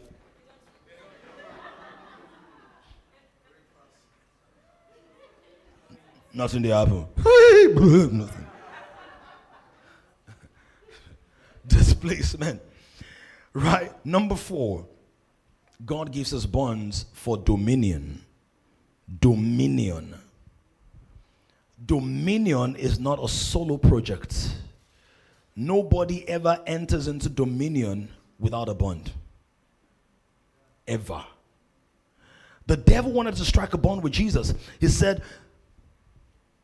Nothing 6.33 6.61
they 6.61 6.69
happen. 6.69 7.05
Nothing. 8.17 8.47
Displacement. 11.67 12.61
Right? 13.51 13.91
Number 14.05 14.35
four, 14.35 14.87
God 15.85 16.13
gives 16.13 16.33
us 16.33 16.45
bonds 16.45 17.07
for 17.11 17.35
dominion. 17.35 18.23
Dominion. 19.19 20.15
Dominion 21.85 22.77
is 22.77 22.97
not 22.97 23.21
a 23.21 23.27
solo 23.27 23.75
project. 23.75 24.55
Nobody 25.53 26.25
ever 26.29 26.61
enters 26.65 27.09
into 27.09 27.27
dominion 27.27 28.07
without 28.39 28.69
a 28.69 28.73
bond. 28.73 29.11
Ever. 30.87 31.23
The 32.67 32.77
devil 32.77 33.11
wanted 33.11 33.35
to 33.35 33.45
strike 33.45 33.73
a 33.73 33.77
bond 33.77 34.03
with 34.03 34.13
Jesus. 34.13 34.53
He 34.79 34.87
said, 34.87 35.23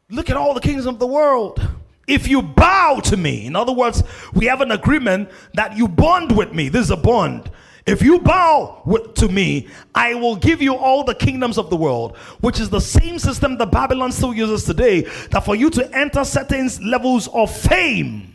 Look 0.10 0.30
at 0.30 0.38
all 0.38 0.54
the 0.54 0.62
kingdoms 0.62 0.86
of 0.86 1.00
the 1.00 1.08
world. 1.08 1.66
If 2.08 2.28
you 2.28 2.42
bow 2.42 3.00
to 3.06 3.18
me, 3.18 3.46
in 3.46 3.56
other 3.56 3.72
words, 3.72 4.04
we 4.34 4.46
have 4.46 4.62
an 4.62 4.72
agreement 4.72 5.30
that 5.54 5.78
you 5.78 5.88
bond 5.88 6.36
with 6.36 6.54
me. 6.54 6.70
This 6.70 6.86
is 6.86 6.92
a 6.92 6.98
bond. 6.98 7.50
If 7.86 8.02
you 8.02 8.20
bow 8.20 8.82
with, 8.86 9.14
to 9.16 9.28
me, 9.28 9.68
I 9.96 10.14
will 10.14 10.36
give 10.36 10.62
you 10.62 10.76
all 10.76 11.04
the 11.04 11.16
kingdoms 11.16 11.58
of 11.58 11.70
the 11.70 11.76
world, 11.76 12.18
which 12.40 12.60
is 12.60 12.70
the 12.70 12.80
same 12.80 13.20
system 13.20 13.58
that 13.58 13.72
Babylon 13.72 14.12
still 14.12 14.34
uses 14.34 14.64
today. 14.64 15.02
That 15.32 15.44
for 15.44 15.56
you 15.56 15.70
to 15.72 15.98
enter 15.98 16.24
certain 16.24 16.70
levels 16.82 17.28
of 17.30 17.56
fame, 17.56 18.33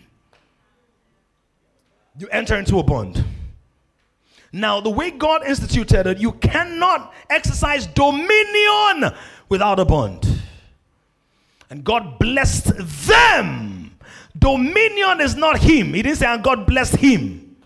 you 2.18 2.28
enter 2.28 2.56
into 2.56 2.78
a 2.78 2.82
bond. 2.82 3.24
Now, 4.52 4.80
the 4.80 4.90
way 4.90 5.10
God 5.10 5.46
instituted 5.46 6.06
it, 6.06 6.18
you 6.18 6.32
cannot 6.32 7.12
exercise 7.28 7.86
dominion 7.86 9.12
without 9.48 9.78
a 9.78 9.84
bond. 9.84 10.26
And 11.70 11.84
God 11.84 12.18
blessed 12.18 12.72
them. 13.06 13.96
Dominion 14.38 15.20
is 15.20 15.36
not 15.36 15.58
him. 15.58 15.92
He 15.94 16.02
didn't 16.02 16.18
say, 16.18 16.26
and 16.26 16.42
God 16.42 16.66
blessed 16.66 16.96
him. 16.96 17.56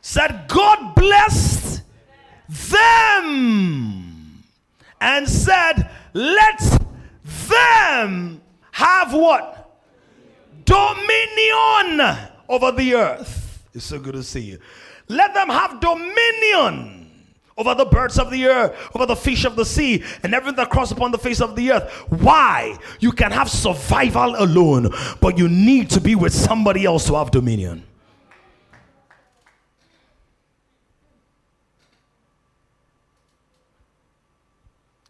Said, 0.00 0.46
God 0.48 0.94
blessed 0.94 1.82
them. 2.48 4.42
And 5.00 5.28
said, 5.28 5.90
let 6.14 6.58
them 7.48 8.40
have 8.72 9.12
what? 9.12 9.57
Dominion 10.68 12.18
over 12.48 12.72
the 12.72 12.94
earth. 12.94 13.66
It's 13.74 13.86
so 13.86 13.98
good 13.98 14.12
to 14.12 14.22
see 14.22 14.40
you. 14.40 14.58
Let 15.08 15.32
them 15.32 15.48
have 15.48 15.80
dominion 15.80 17.10
over 17.56 17.74
the 17.74 17.86
birds 17.86 18.18
of 18.18 18.30
the 18.30 18.44
air, 18.44 18.76
over 18.94 19.06
the 19.06 19.16
fish 19.16 19.46
of 19.46 19.56
the 19.56 19.64
sea, 19.64 20.04
and 20.22 20.34
everything 20.34 20.56
that 20.56 20.68
cross 20.68 20.90
upon 20.90 21.10
the 21.10 21.18
face 21.18 21.40
of 21.40 21.56
the 21.56 21.72
earth. 21.72 21.90
Why? 22.10 22.76
You 23.00 23.12
can 23.12 23.32
have 23.32 23.50
survival 23.50 24.36
alone, 24.36 24.90
but 25.20 25.38
you 25.38 25.48
need 25.48 25.88
to 25.90 26.00
be 26.00 26.14
with 26.14 26.34
somebody 26.34 26.84
else 26.84 27.06
to 27.06 27.14
have 27.14 27.30
dominion. 27.30 27.82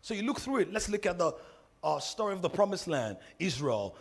So 0.03 0.15
you 0.15 0.23
look 0.23 0.41
through 0.41 0.59
it. 0.59 0.73
Let's 0.73 0.89
look 0.89 1.05
at 1.05 1.19
the 1.19 1.33
uh, 1.83 1.99
story 2.01 2.33
of 2.33 2.43
the 2.43 2.49
promised 2.49 2.89
land, 2.89 3.19
Israel. 3.39 3.95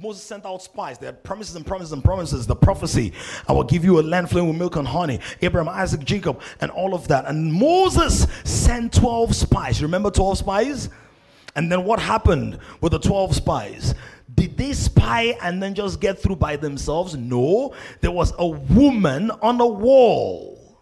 Moses 0.00 0.22
sent 0.22 0.46
out 0.46 0.62
spies. 0.62 0.98
They 0.98 1.06
had 1.06 1.22
promises 1.22 1.54
and 1.54 1.66
promises 1.66 1.92
and 1.92 2.02
promises. 2.02 2.46
The 2.46 2.56
prophecy, 2.56 3.12
I 3.46 3.52
will 3.52 3.64
give 3.64 3.84
you 3.84 4.00
a 4.00 4.02
land 4.02 4.30
flowing 4.30 4.48
with 4.48 4.56
milk 4.56 4.76
and 4.76 4.88
honey. 4.88 5.20
Abraham, 5.42 5.68
Isaac, 5.68 6.04
Jacob, 6.04 6.40
and 6.60 6.70
all 6.70 6.94
of 6.94 7.08
that. 7.08 7.26
And 7.26 7.52
Moses 7.52 8.26
sent 8.44 8.94
12 8.94 9.34
spies. 9.34 9.82
Remember 9.82 10.10
12 10.10 10.38
spies? 10.38 10.88
And 11.54 11.70
then 11.70 11.84
what 11.84 12.00
happened 12.00 12.58
with 12.80 12.92
the 12.92 12.98
12 12.98 13.34
spies? 13.34 13.94
Did 14.34 14.56
they 14.56 14.72
spy 14.72 15.36
and 15.42 15.62
then 15.62 15.74
just 15.74 16.00
get 16.00 16.18
through 16.18 16.36
by 16.36 16.56
themselves? 16.56 17.16
No. 17.16 17.74
There 18.00 18.12
was 18.12 18.32
a 18.38 18.46
woman 18.46 19.30
on 19.30 19.60
a 19.60 19.66
wall. 19.66 20.78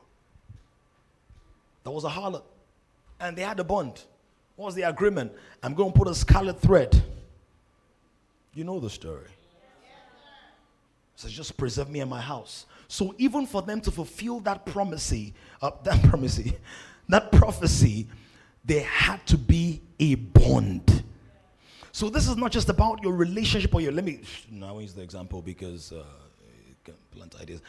There 1.83 1.93
was 1.93 2.05
a 2.05 2.09
harlot. 2.09 2.43
And 3.19 3.37
they 3.37 3.43
had 3.43 3.59
a 3.59 3.65
bond. 3.65 4.03
What 4.57 4.67
was 4.67 4.75
the 4.75 4.83
agreement? 4.83 5.33
I'm 5.63 5.75
going 5.75 5.93
to 5.93 5.99
put 5.99 6.09
a 6.09 6.15
scarlet 6.15 6.61
thread 6.61 7.03
you 8.57 8.65
know 8.65 8.81
the 8.81 8.91
story. 8.91 9.29
So 11.15 11.29
just 11.29 11.57
preserve 11.57 11.91
me 11.91 12.01
in 12.01 12.09
my 12.09 12.21
house. 12.21 12.67
So 12.89 13.15
even 13.19 13.47
for 13.47 13.63
them 13.63 13.81
to 13.83 13.91
fulfill 13.91 14.41
that 14.41 14.65
prophecy, 14.67 15.35
uh, 15.61 15.71
that 15.85 16.03
prophecy, 16.09 16.57
that 17.09 17.31
prophecy, 17.33 18.07
there 18.65 18.85
had 18.85 19.25
to 19.27 19.39
be 19.39 19.83
a 20.01 20.15
bond. 20.15 21.05
So 21.93 22.09
this 22.11 22.29
is 22.29 22.37
not 22.37 22.51
just 22.51 22.69
about 22.69 23.03
your 23.03 23.15
relationship 23.15 23.75
or 23.75 23.81
your. 23.81 23.93
Let 23.93 24.05
me 24.05 24.21
now 24.51 24.79
use 24.79 24.93
the 24.93 25.03
example 25.03 25.41
because 25.41 25.93
uh, 25.93 26.05
plant 27.11 27.35
ideas. 27.41 27.61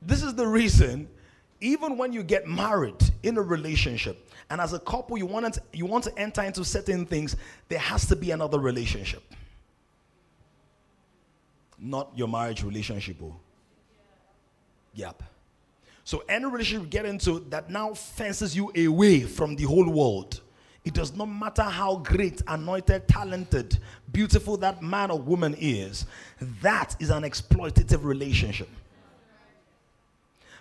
This 0.00 0.22
is 0.22 0.34
the 0.34 0.46
reason. 0.46 1.08
Even 1.62 1.98
when 1.98 2.10
you 2.14 2.22
get 2.22 2.48
married 2.48 3.02
in 3.22 3.36
a 3.36 3.42
relationship, 3.42 4.30
and 4.48 4.62
as 4.62 4.72
a 4.72 4.78
couple 4.78 5.18
you 5.18 5.26
want 5.26 5.52
to, 5.52 5.62
you 5.74 5.84
want 5.84 6.04
to 6.04 6.18
enter 6.18 6.40
into 6.40 6.64
certain 6.64 7.04
things, 7.04 7.36
there 7.68 7.78
has 7.78 8.06
to 8.06 8.16
be 8.16 8.30
another 8.30 8.58
relationship 8.58 9.22
not 11.80 12.10
your 12.14 12.28
marriage 12.28 12.62
relationship. 12.62 13.16
Oh. 13.22 13.36
Yep. 14.94 15.22
So 16.04 16.24
any 16.28 16.44
relationship 16.44 16.82
you 16.82 16.88
get 16.88 17.06
into 17.06 17.40
that 17.50 17.70
now 17.70 17.94
fences 17.94 18.56
you 18.56 18.72
away 18.76 19.20
from 19.20 19.56
the 19.56 19.64
whole 19.64 19.88
world. 19.88 20.40
It 20.84 20.94
does 20.94 21.14
not 21.14 21.26
matter 21.26 21.62
how 21.62 21.96
great, 21.96 22.42
anointed, 22.46 23.06
talented, 23.06 23.78
beautiful 24.10 24.56
that 24.58 24.82
man 24.82 25.10
or 25.10 25.20
woman 25.20 25.54
is. 25.58 26.06
That 26.62 26.96
is 26.98 27.10
an 27.10 27.22
exploitative 27.22 28.02
relationship. 28.02 28.68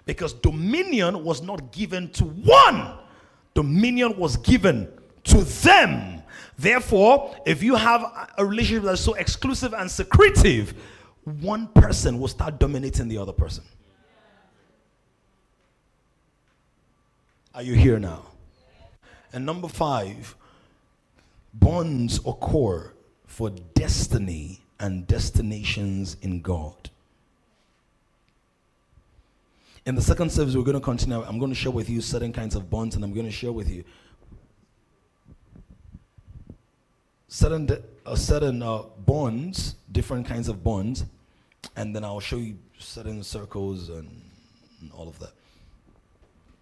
Because 0.05 0.33
dominion 0.33 1.23
was 1.23 1.41
not 1.41 1.71
given 1.71 2.09
to 2.11 2.25
one, 2.25 2.91
dominion 3.53 4.17
was 4.17 4.37
given 4.37 4.91
to 5.23 5.43
them. 5.43 6.21
Therefore, 6.57 7.35
if 7.45 7.63
you 7.63 7.75
have 7.75 8.29
a 8.37 8.45
relationship 8.45 8.83
that's 8.83 9.01
so 9.01 9.13
exclusive 9.13 9.73
and 9.73 9.89
secretive, 9.89 10.73
one 11.23 11.67
person 11.67 12.19
will 12.19 12.27
start 12.27 12.59
dominating 12.59 13.07
the 13.07 13.17
other 13.17 13.33
person. 13.33 13.63
Are 17.53 17.63
you 17.63 17.73
here 17.73 17.99
now? 17.99 18.25
And 19.33 19.45
number 19.45 19.67
five, 19.67 20.35
bonds 21.53 22.19
occur 22.25 22.93
for 23.25 23.49
destiny 23.73 24.61
and 24.79 25.05
destinations 25.07 26.15
in 26.21 26.41
God. 26.41 26.89
In 29.85 29.95
the 29.95 30.01
second 30.01 30.31
service, 30.31 30.55
we're 30.55 30.63
going 30.63 30.79
to 30.79 30.83
continue. 30.83 31.23
I'm 31.23 31.39
going 31.39 31.51
to 31.51 31.55
share 31.55 31.71
with 31.71 31.89
you 31.89 32.01
certain 32.01 32.31
kinds 32.31 32.55
of 32.55 32.69
bonds, 32.69 32.95
and 32.95 33.03
I'm 33.03 33.13
going 33.13 33.25
to 33.25 33.31
share 33.31 33.51
with 33.51 33.69
you 33.69 33.83
certain, 37.27 37.67
uh, 38.09 38.15
certain 38.15 38.61
uh, 38.61 38.83
bonds, 39.05 39.75
different 39.91 40.25
kinds 40.27 40.47
of 40.47 40.63
bonds 40.63 41.05
and 41.75 41.95
then 41.95 42.03
I'll 42.03 42.19
show 42.19 42.37
you 42.37 42.57
certain 42.77 43.23
circles 43.23 43.89
and, 43.89 44.09
and 44.81 44.91
all 44.91 45.07
of 45.07 45.19
that. 45.19 45.31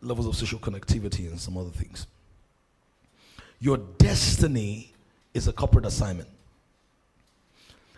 Levels 0.01 0.27
of 0.27 0.35
social 0.35 0.59
connectivity 0.59 1.27
and 1.29 1.39
some 1.39 1.57
other 1.57 1.69
things. 1.69 2.07
Your 3.59 3.77
destiny 3.77 4.93
is 5.33 5.47
a 5.47 5.53
corporate 5.53 5.85
assignment. 5.85 6.29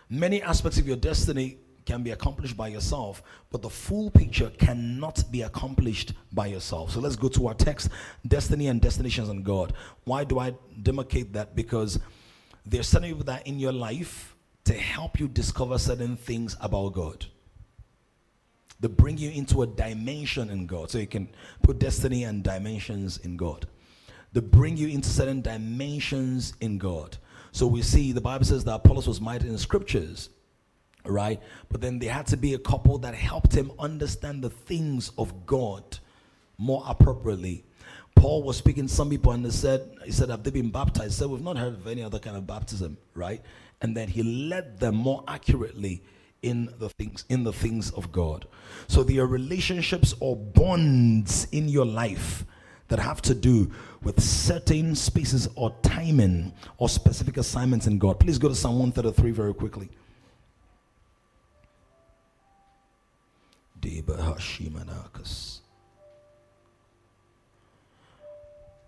Many 0.08 0.42
aspects 0.42 0.78
of 0.78 0.86
your 0.86 0.96
destiny 0.96 1.58
can 1.84 2.02
be 2.02 2.10
accomplished 2.10 2.56
by 2.56 2.68
yourself, 2.68 3.22
but 3.50 3.62
the 3.62 3.70
full 3.70 4.10
picture 4.10 4.50
cannot 4.58 5.22
be 5.30 5.42
accomplished 5.42 6.14
by 6.32 6.46
yourself. 6.46 6.92
So 6.92 7.00
let's 7.00 7.16
go 7.16 7.28
to 7.28 7.48
our 7.48 7.54
text 7.54 7.90
Destiny 8.26 8.68
and 8.68 8.80
Destinations 8.80 9.28
and 9.28 9.44
God. 9.44 9.72
Why 10.04 10.24
do 10.24 10.38
I 10.38 10.54
demarcate 10.82 11.32
that? 11.32 11.56
Because 11.56 11.98
there's 12.66 12.88
certain 12.88 13.08
people 13.08 13.24
that 13.24 13.46
in 13.46 13.58
your 13.58 13.72
life 13.72 14.36
to 14.64 14.74
help 14.74 15.18
you 15.18 15.28
discover 15.28 15.78
certain 15.78 16.16
things 16.16 16.56
about 16.60 16.92
God. 16.92 17.26
They 18.80 18.88
bring 18.88 19.18
you 19.18 19.30
into 19.30 19.62
a 19.62 19.66
dimension 19.66 20.48
in 20.50 20.66
God. 20.66 20.90
So 20.90 20.98
you 20.98 21.06
can 21.06 21.28
put 21.62 21.78
destiny 21.78 22.24
and 22.24 22.42
dimensions 22.42 23.18
in 23.18 23.36
God. 23.36 23.66
They 24.32 24.40
bring 24.40 24.76
you 24.76 24.88
into 24.88 25.08
certain 25.08 25.42
dimensions 25.42 26.54
in 26.60 26.78
God. 26.78 27.16
So 27.52 27.66
we 27.66 27.82
see 27.82 28.12
the 28.12 28.20
Bible 28.20 28.44
says 28.44 28.64
that 28.64 28.74
Apollos 28.74 29.08
was 29.08 29.20
mighty 29.20 29.46
in 29.46 29.52
the 29.52 29.58
scriptures, 29.58 30.30
right? 31.04 31.40
But 31.68 31.80
then 31.80 31.98
there 31.98 32.12
had 32.12 32.26
to 32.28 32.36
be 32.36 32.54
a 32.54 32.58
couple 32.58 32.98
that 32.98 33.14
helped 33.14 33.52
him 33.52 33.72
understand 33.78 34.42
the 34.42 34.50
things 34.50 35.10
of 35.18 35.46
God 35.46 35.98
more 36.56 36.84
appropriately. 36.86 37.64
Paul 38.14 38.42
was 38.42 38.56
speaking 38.56 38.86
to 38.86 38.92
some 38.92 39.08
people 39.08 39.32
and 39.32 39.44
they 39.44 39.50
said, 39.50 39.90
he 40.04 40.12
said, 40.12 40.28
have 40.28 40.42
they 40.42 40.50
been 40.50 40.70
baptized? 40.70 41.12
He 41.12 41.18
said, 41.18 41.28
we've 41.28 41.42
not 41.42 41.56
heard 41.56 41.74
of 41.74 41.86
any 41.86 42.02
other 42.02 42.18
kind 42.18 42.36
of 42.36 42.46
baptism, 42.46 42.98
right? 43.14 43.40
And 43.80 43.96
then 43.96 44.08
he 44.08 44.22
led 44.22 44.78
them 44.78 44.94
more 44.94 45.24
accurately 45.26 46.02
in 46.42 46.72
the 46.78 46.88
things 46.88 47.24
in 47.28 47.44
the 47.44 47.52
things 47.52 47.90
of 47.92 48.12
God. 48.12 48.46
So 48.88 49.02
there 49.02 49.22
are 49.22 49.26
relationships 49.26 50.14
or 50.20 50.36
bonds 50.36 51.46
in 51.52 51.68
your 51.68 51.84
life 51.86 52.44
that 52.88 52.98
have 52.98 53.22
to 53.22 53.34
do 53.34 53.70
with 54.02 54.20
certain 54.20 54.94
spaces 54.94 55.48
or 55.54 55.74
timing 55.82 56.52
or 56.78 56.88
specific 56.88 57.36
assignments 57.36 57.86
in 57.86 57.98
God. 57.98 58.18
Please 58.18 58.38
go 58.38 58.48
to 58.48 58.54
Psalm 58.54 58.78
133 58.78 59.30
very 59.30 59.54
quickly. 59.54 59.88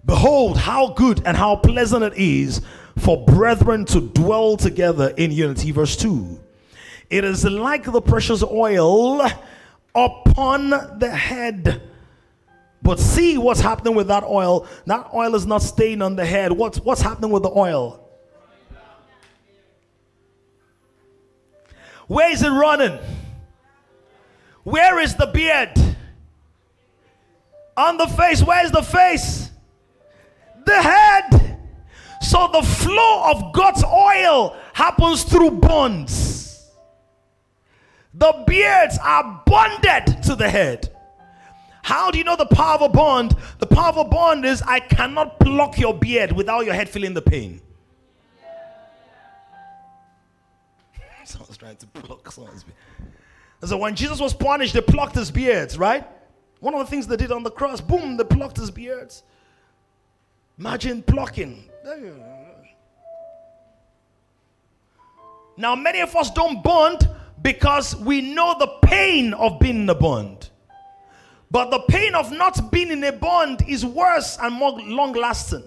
Behold, 0.04 0.58
how 0.58 0.88
good 0.88 1.22
and 1.24 1.36
how 1.36 1.56
pleasant 1.56 2.02
it 2.02 2.14
is 2.14 2.60
for 2.98 3.24
brethren 3.24 3.84
to 3.86 4.00
dwell 4.00 4.56
together 4.56 5.14
in 5.16 5.30
unity. 5.30 5.70
Verse 5.70 5.96
2 5.96 6.40
It 7.10 7.24
is 7.24 7.44
like 7.44 7.84
the 7.84 8.02
precious 8.02 8.42
oil 8.42 9.26
upon 9.94 10.70
the 10.98 11.10
head. 11.10 11.82
But 12.82 12.98
see 12.98 13.38
what's 13.38 13.60
happening 13.60 13.94
with 13.94 14.08
that 14.08 14.24
oil. 14.24 14.66
That 14.86 15.10
oil 15.14 15.36
is 15.36 15.46
not 15.46 15.62
staying 15.62 16.02
on 16.02 16.16
the 16.16 16.26
head. 16.26 16.50
What's, 16.50 16.78
what's 16.80 17.00
happening 17.00 17.30
with 17.30 17.44
the 17.44 17.50
oil? 17.50 18.00
Where 22.08 22.30
is 22.32 22.42
it 22.42 22.50
running? 22.50 22.98
Where 24.64 24.98
is 24.98 25.14
the 25.14 25.26
beard? 25.26 25.72
On 27.76 27.96
the 27.96 28.08
face. 28.08 28.42
Where 28.42 28.64
is 28.64 28.72
the 28.72 28.82
face? 28.82 29.51
The 30.64 30.80
head. 30.80 31.58
So 32.20 32.48
the 32.52 32.62
flow 32.62 33.30
of 33.30 33.52
God's 33.52 33.84
oil 33.84 34.56
happens 34.72 35.24
through 35.24 35.52
bonds. 35.52 36.70
The 38.14 38.44
beards 38.46 38.98
are 39.02 39.42
bonded 39.46 40.22
to 40.24 40.36
the 40.36 40.48
head. 40.48 40.88
How 41.82 42.10
do 42.10 42.18
you 42.18 42.24
know 42.24 42.36
the 42.36 42.46
power 42.46 42.76
of 42.76 42.82
a 42.82 42.88
bond? 42.88 43.34
The 43.58 43.66
power 43.66 43.88
of 43.88 43.96
a 43.96 44.04
bond 44.04 44.44
is 44.44 44.62
I 44.62 44.80
cannot 44.80 45.40
pluck 45.40 45.78
your 45.78 45.94
beard 45.94 46.32
without 46.32 46.64
your 46.64 46.74
head 46.74 46.88
feeling 46.88 47.12
the 47.12 47.22
pain. 47.22 47.60
Someone's 51.24 51.56
trying 51.56 51.76
to 51.76 51.86
pluck 51.88 52.30
someone's 52.30 52.64
beard. 52.64 52.76
So 53.64 53.76
when 53.76 53.94
Jesus 53.94 54.20
was 54.20 54.34
punished, 54.34 54.74
they 54.74 54.80
plucked 54.80 55.14
his 55.14 55.30
beards, 55.30 55.78
right? 55.78 56.06
One 56.60 56.74
of 56.74 56.80
the 56.80 56.86
things 56.86 57.06
they 57.06 57.16
did 57.16 57.32
on 57.32 57.42
the 57.42 57.50
cross, 57.50 57.80
boom, 57.80 58.16
they 58.16 58.24
plucked 58.24 58.56
his 58.56 58.70
beards. 58.70 59.22
Imagine 60.58 61.02
plucking. 61.02 61.64
Now, 65.56 65.74
many 65.74 66.00
of 66.00 66.14
us 66.16 66.30
don't 66.30 66.62
bond 66.62 67.08
because 67.40 67.96
we 67.96 68.20
know 68.20 68.56
the 68.58 68.68
pain 68.82 69.34
of 69.34 69.58
being 69.58 69.82
in 69.82 69.90
a 69.90 69.94
bond. 69.94 70.50
But 71.50 71.70
the 71.70 71.80
pain 71.80 72.14
of 72.14 72.32
not 72.32 72.72
being 72.72 72.90
in 72.90 73.04
a 73.04 73.12
bond 73.12 73.62
is 73.68 73.84
worse 73.84 74.38
and 74.40 74.54
more 74.54 74.72
long 74.80 75.12
lasting 75.12 75.64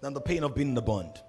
than 0.00 0.14
the 0.14 0.20
pain 0.20 0.44
of 0.44 0.54
being 0.54 0.70
in 0.70 0.78
a 0.78 0.82
bond. 0.82 1.20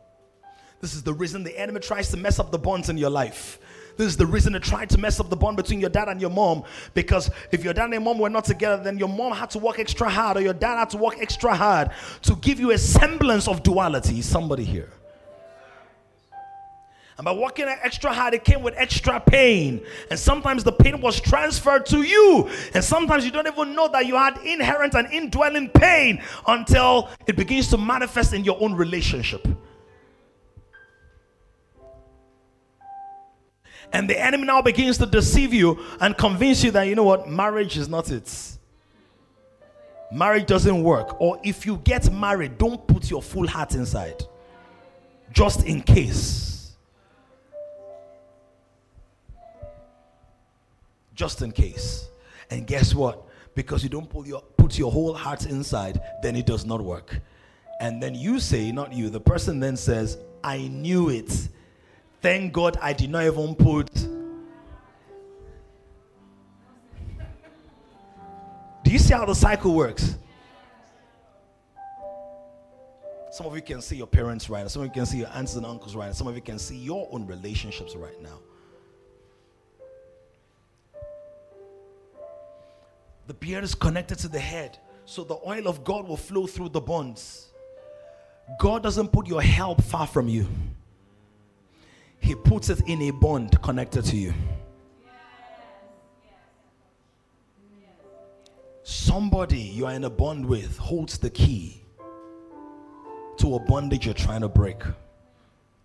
This 0.79 0.93
is 0.93 1.03
the 1.03 1.13
reason 1.13 1.43
the 1.43 1.57
enemy 1.57 1.79
tries 1.79 2.09
to 2.11 2.17
mess 2.17 2.39
up 2.39 2.51
the 2.51 2.59
bonds 2.59 2.89
in 2.89 2.97
your 2.97 3.09
life. 3.09 3.59
This 3.97 4.07
is 4.07 4.17
the 4.17 4.25
reason 4.25 4.53
they 4.53 4.59
tried 4.59 4.89
to 4.91 4.97
mess 4.97 5.19
up 5.19 5.29
the 5.29 5.35
bond 5.35 5.57
between 5.57 5.79
your 5.79 5.89
dad 5.89 6.07
and 6.07 6.19
your 6.19 6.29
mom. 6.29 6.63
Because 6.93 7.29
if 7.51 7.63
your 7.63 7.73
dad 7.73 7.85
and 7.85 7.93
your 7.93 8.01
mom 8.01 8.19
were 8.19 8.29
not 8.29 8.45
together, 8.45 8.81
then 8.81 8.97
your 8.97 9.09
mom 9.09 9.33
had 9.33 9.49
to 9.51 9.59
work 9.59 9.79
extra 9.79 10.09
hard, 10.09 10.37
or 10.37 10.41
your 10.41 10.53
dad 10.53 10.77
had 10.77 10.89
to 10.91 10.97
work 10.97 11.17
extra 11.19 11.55
hard 11.55 11.91
to 12.23 12.35
give 12.37 12.59
you 12.59 12.71
a 12.71 12.77
semblance 12.77 13.47
of 13.47 13.63
duality. 13.63 14.21
Somebody 14.21 14.63
here. 14.63 14.89
And 17.17 17.25
by 17.25 17.33
working 17.33 17.65
extra 17.67 18.11
hard, 18.11 18.33
it 18.33 18.43
came 18.43 18.63
with 18.63 18.73
extra 18.77 19.19
pain. 19.19 19.85
And 20.09 20.17
sometimes 20.17 20.63
the 20.63 20.71
pain 20.71 21.01
was 21.01 21.21
transferred 21.21 21.85
to 21.87 22.01
you. 22.01 22.49
And 22.73 22.83
sometimes 22.83 23.25
you 23.25 23.31
don't 23.31 23.45
even 23.45 23.75
know 23.75 23.87
that 23.89 24.07
you 24.07 24.15
had 24.15 24.37
inherent 24.37 24.95
and 24.95 25.07
indwelling 25.13 25.69
pain 25.69 26.23
until 26.47 27.09
it 27.27 27.35
begins 27.35 27.67
to 27.67 27.77
manifest 27.77 28.33
in 28.33 28.43
your 28.43 28.57
own 28.59 28.73
relationship. 28.73 29.47
And 33.93 34.09
the 34.09 34.19
enemy 34.19 34.45
now 34.45 34.61
begins 34.61 34.97
to 34.99 35.05
deceive 35.05 35.53
you 35.53 35.79
and 35.99 36.17
convince 36.17 36.63
you 36.63 36.71
that, 36.71 36.83
you 36.83 36.95
know 36.95 37.03
what, 37.03 37.27
marriage 37.29 37.77
is 37.77 37.89
not 37.89 38.09
it. 38.09 38.57
Marriage 40.11 40.45
doesn't 40.45 40.83
work. 40.83 41.19
Or 41.19 41.39
if 41.43 41.65
you 41.65 41.77
get 41.77 42.11
married, 42.11 42.57
don't 42.57 42.85
put 42.87 43.09
your 43.09 43.21
full 43.21 43.47
heart 43.47 43.75
inside. 43.75 44.23
Just 45.31 45.65
in 45.65 45.81
case. 45.81 46.73
Just 51.13 51.41
in 51.41 51.51
case. 51.51 52.09
And 52.49 52.67
guess 52.67 52.93
what? 52.93 53.23
Because 53.55 53.83
you 53.83 53.89
don't 53.89 54.09
put 54.09 54.27
your, 54.27 54.41
put 54.57 54.77
your 54.77 54.91
whole 54.91 55.13
heart 55.13 55.45
inside, 55.45 56.01
then 56.21 56.35
it 56.35 56.45
does 56.45 56.65
not 56.65 56.81
work. 56.81 57.19
And 57.79 58.01
then 58.01 58.15
you 58.15 58.39
say, 58.39 58.71
not 58.71 58.93
you, 58.93 59.09
the 59.09 59.19
person 59.19 59.59
then 59.59 59.75
says, 59.75 60.17
I 60.43 60.59
knew 60.67 61.09
it 61.09 61.49
Thank 62.22 62.53
God 62.53 62.78
I 62.82 62.93
did 62.93 63.09
not 63.09 63.24
even 63.24 63.55
put. 63.55 63.91
Do 68.84 68.91
you 68.91 68.99
see 68.99 69.13
how 69.13 69.26
the 69.26 69.34
cycle 69.34 69.74
works? 69.74 70.15
Some 73.32 73.47
of 73.47 73.55
you 73.55 73.61
can 73.61 73.82
see 73.82 73.95
your 73.95 74.07
parents 74.07 74.49
right 74.49 74.61
now. 74.61 74.67
Some 74.67 74.82
of 74.82 74.89
you 74.89 74.93
can 74.93 75.05
see 75.05 75.19
your 75.19 75.30
aunts 75.30 75.55
and 75.55 75.65
uncles 75.65 75.95
right 75.95 76.07
now. 76.07 76.11
Some 76.11 76.28
of 76.28 76.36
you 76.36 76.41
can 76.41 76.59
see 76.59 76.78
your 76.78 77.07
own 77.11 77.26
relationships 77.26 77.95
right 77.95 78.22
now. 78.22 78.39
The 83.28 83.34
beard 83.34 83.63
is 83.63 83.74
connected 83.74 84.19
to 84.19 84.28
the 84.28 84.39
head, 84.39 84.78
so 85.05 85.24
the 85.24 85.38
oil 85.47 85.67
of 85.67 85.86
God 85.86 86.05
will 86.07 86.17
flow 86.17 86.45
through 86.45 86.69
the 86.69 86.82
bonds. 86.82 87.47
God 88.59 88.84
doesn't 88.84 89.13
put 89.13 89.28
your 89.28 89.41
help 89.41 89.82
far 89.82 90.05
from 90.05 90.28
you. 90.28 90.47
He 92.22 92.36
puts 92.36 92.69
it 92.69 92.82
in 92.88 93.01
a 93.01 93.11
bond 93.11 93.61
connected 93.61 94.05
to 94.05 94.15
you. 94.15 94.34
Somebody 98.84 99.60
you 99.60 99.85
are 99.88 99.93
in 99.93 100.03
a 100.03 100.10
bond 100.10 100.45
with 100.45 100.77
holds 100.77 101.18
the 101.18 101.30
key 101.30 101.84
to 103.38 103.56
a 103.56 103.60
bondage 103.60 104.06
you're 104.06 104.14
trying 104.14 104.41
to 104.41 104.48
break, 104.48 104.81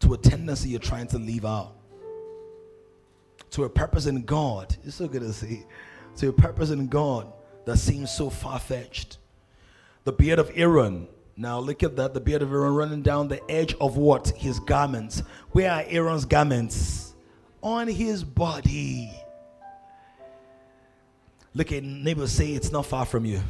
to 0.01 0.13
a 0.13 0.19
tendency 0.19 0.69
you're 0.69 0.79
trying 0.79 1.07
to 1.09 1.19
leave 1.19 1.45
out, 1.45 1.73
to 3.51 3.65
a 3.65 3.69
purpose 3.69 4.07
in 4.07 4.23
God. 4.23 4.77
It's 4.85 4.97
so 4.97 5.09
good 5.09 5.23
to 5.23 5.33
see. 5.33 5.65
To 6.19 6.29
a 6.29 6.33
purpose 6.33 6.71
in 6.71 6.87
God 6.89 7.33
that 7.65 7.79
seems 7.79 8.11
so 8.11 8.31
far 8.31 8.59
fetched. 8.59 9.19
The 10.05 10.13
beard 10.13 10.39
of 10.39 10.51
Aaron 10.55 11.09
now 11.37 11.59
look 11.59 11.83
at 11.83 11.97
that. 11.97 12.15
The 12.15 12.21
beard 12.21 12.43
of 12.43 12.51
Aaron 12.51 12.75
running 12.75 13.03
down 13.03 13.29
the 13.29 13.43
edge 13.51 13.75
of 13.81 13.97
what? 13.97 14.29
His 14.29 14.59
garments. 14.61 15.23
Where 15.51 15.71
are 15.71 15.85
Aaron's 15.87 16.25
garments? 16.25 17.15
On 17.63 17.87
his 17.87 18.25
body. 18.25 19.13
Look 21.53 21.73
at 21.73 21.83
neighbor 21.83 22.27
say 22.27 22.53
it's 22.53 22.73
not 22.73 22.87
far 22.87 23.05
from 23.05 23.25
you. 23.25 23.43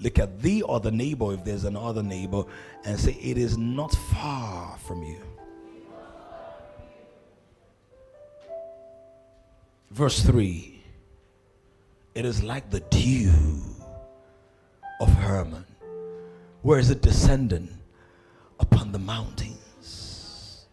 Look 0.00 0.18
at 0.18 0.40
thee 0.40 0.62
or 0.62 0.78
the 0.78 0.92
neighbor 0.92 1.34
if 1.34 1.44
there's 1.44 1.64
another 1.64 2.02
neighbor 2.02 2.44
and 2.84 2.98
say 2.98 3.12
it 3.14 3.36
is 3.36 3.58
not 3.58 3.92
far 4.12 4.76
from 4.78 5.02
you. 5.02 5.20
Verse 9.90 10.22
3 10.22 10.80
It 12.14 12.24
is 12.24 12.42
like 12.42 12.70
the 12.70 12.80
dew 12.80 13.32
of 15.00 15.12
Hermon? 15.14 15.64
Where 16.62 16.78
is 16.78 16.90
it 16.90 17.02
descending? 17.02 17.68
Upon 18.60 18.90
the 18.92 18.98
mountains 18.98 20.66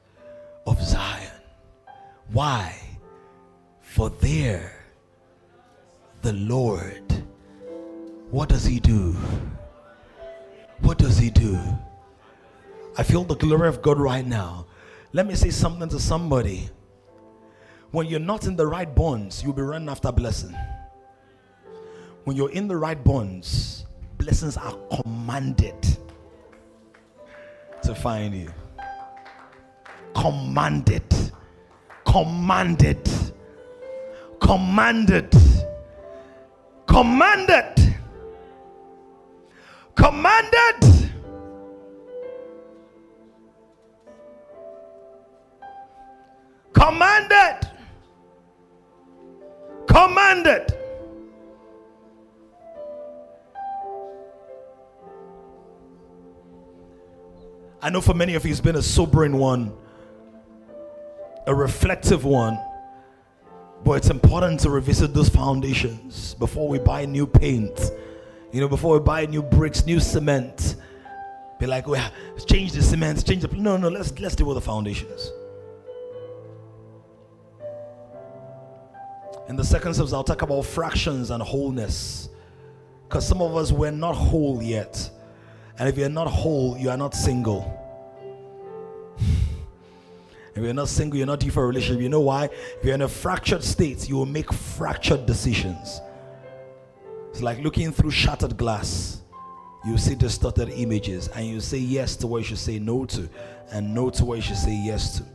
of 0.65 0.81
Zion. 0.81 1.31
Why? 2.31 2.75
For 3.81 4.09
there 4.09 4.73
the 6.23 6.33
Lord, 6.33 7.23
what 8.31 8.49
does 8.49 8.65
he 8.65 8.79
do? 8.79 9.15
What 10.81 10.97
does 10.97 11.17
he 11.17 11.29
do? 11.29 11.59
I 12.97 13.03
feel 13.03 13.23
the 13.23 13.35
glory 13.35 13.67
of 13.67 13.81
God 13.81 13.99
right 13.99 14.25
now. 14.25 14.65
Let 15.13 15.27
me 15.27 15.35
say 15.35 15.51
something 15.51 15.87
to 15.89 15.99
somebody. 15.99 16.69
when 17.91 18.07
you're 18.07 18.19
not 18.19 18.45
in 18.45 18.57
the 18.57 18.67
right 18.67 18.93
bonds, 18.93 19.41
you'll 19.41 19.53
be 19.53 19.61
running 19.61 19.87
after 19.87 20.11
blessing. 20.11 20.53
When 22.25 22.35
you're 22.35 22.51
in 22.51 22.67
the 22.67 22.75
right 22.75 23.01
bonds, 23.01 23.85
blessings 24.25 24.57
are 24.57 24.75
commanded 25.03 25.99
to 27.83 27.93
find 27.93 28.33
you. 28.33 28.51
Commanded. 30.15 31.03
Commanded. 32.05 33.07
Commanded. 34.39 35.31
Commanded. 36.87 37.95
Commanded. 39.93 41.11
Commanded. 46.73 47.69
Commanded. 49.87 50.84
I 57.85 57.91
know 57.91 58.01
for 58.01 58.15
many 58.15 58.33
of 58.33 58.43
you 58.43 58.49
it's 58.49 58.59
been 58.59 58.77
a 58.77 58.81
sobering 58.81 59.37
one, 59.37 59.71
a 61.45 61.53
reflective 61.53 62.25
one. 62.25 62.57
But 63.83 63.91
it's 63.97 64.09
important 64.09 64.61
to 64.61 64.71
revisit 64.71 65.13
those 65.13 65.29
foundations 65.29 66.33
before 66.33 66.67
we 66.67 66.79
buy 66.79 67.05
new 67.05 67.27
paint. 67.27 67.91
You 68.51 68.61
know, 68.61 68.67
before 68.67 68.97
we 68.97 69.05
buy 69.05 69.27
new 69.27 69.43
bricks, 69.43 69.85
new 69.85 69.99
cement. 69.99 70.77
Be 71.59 71.67
like, 71.67 71.87
well, 71.87 72.11
change 72.47 72.71
the 72.71 72.81
cement, 72.81 73.23
change 73.23 73.43
the. 73.43 73.55
No, 73.55 73.77
no, 73.77 73.89
let's 73.89 74.19
let's 74.19 74.35
deal 74.35 74.47
with 74.47 74.55
the 74.55 74.61
foundations. 74.61 75.31
In 79.47 79.55
the 79.55 79.63
second 79.63 79.93
service, 79.93 80.11
I'll 80.11 80.23
talk 80.23 80.41
about 80.41 80.65
fractions 80.65 81.29
and 81.29 81.43
wholeness. 81.43 82.29
Because 83.03 83.27
some 83.27 83.43
of 83.43 83.55
us 83.55 83.71
we're 83.71 83.91
not 83.91 84.15
whole 84.15 84.63
yet. 84.63 85.11
And 85.77 85.89
if 85.89 85.97
you're 85.97 86.09
not 86.09 86.27
whole, 86.27 86.77
you 86.77 86.89
are 86.89 86.97
not 86.97 87.13
single. 87.13 87.71
If 90.55 90.63
you're 90.63 90.73
not 90.73 90.87
single, 90.87 91.17
you're 91.17 91.27
not 91.27 91.41
due 91.41 91.51
for 91.51 91.65
a 91.65 91.67
relationship. 91.67 92.01
You 92.01 92.07
know 92.07 92.21
why? 92.21 92.45
If 92.45 92.79
you're 92.83 92.95
in 92.95 93.01
a 93.01 93.09
fractured 93.09 93.61
state, 93.63 94.07
you 94.07 94.15
will 94.15 94.25
make 94.25 94.53
fractured 94.53 95.25
decisions. 95.25 95.99
It's 97.29 97.41
like 97.41 97.59
looking 97.59 97.91
through 97.91 98.11
shattered 98.11 98.55
glass. 98.55 99.21
You 99.85 99.97
see 99.97 100.15
distorted 100.15 100.69
images, 100.69 101.27
and 101.27 101.45
you 101.45 101.59
say 101.59 101.77
yes 101.77 102.15
to 102.17 102.27
what 102.27 102.37
you 102.39 102.43
should 102.45 102.57
say 102.57 102.79
no 102.79 103.05
to, 103.05 103.29
and 103.71 103.93
no 103.93 104.09
to 104.11 104.23
what 104.23 104.37
you 104.37 104.41
should 104.41 104.57
say 104.57 104.73
yes 104.73 105.17
to. 105.17 105.34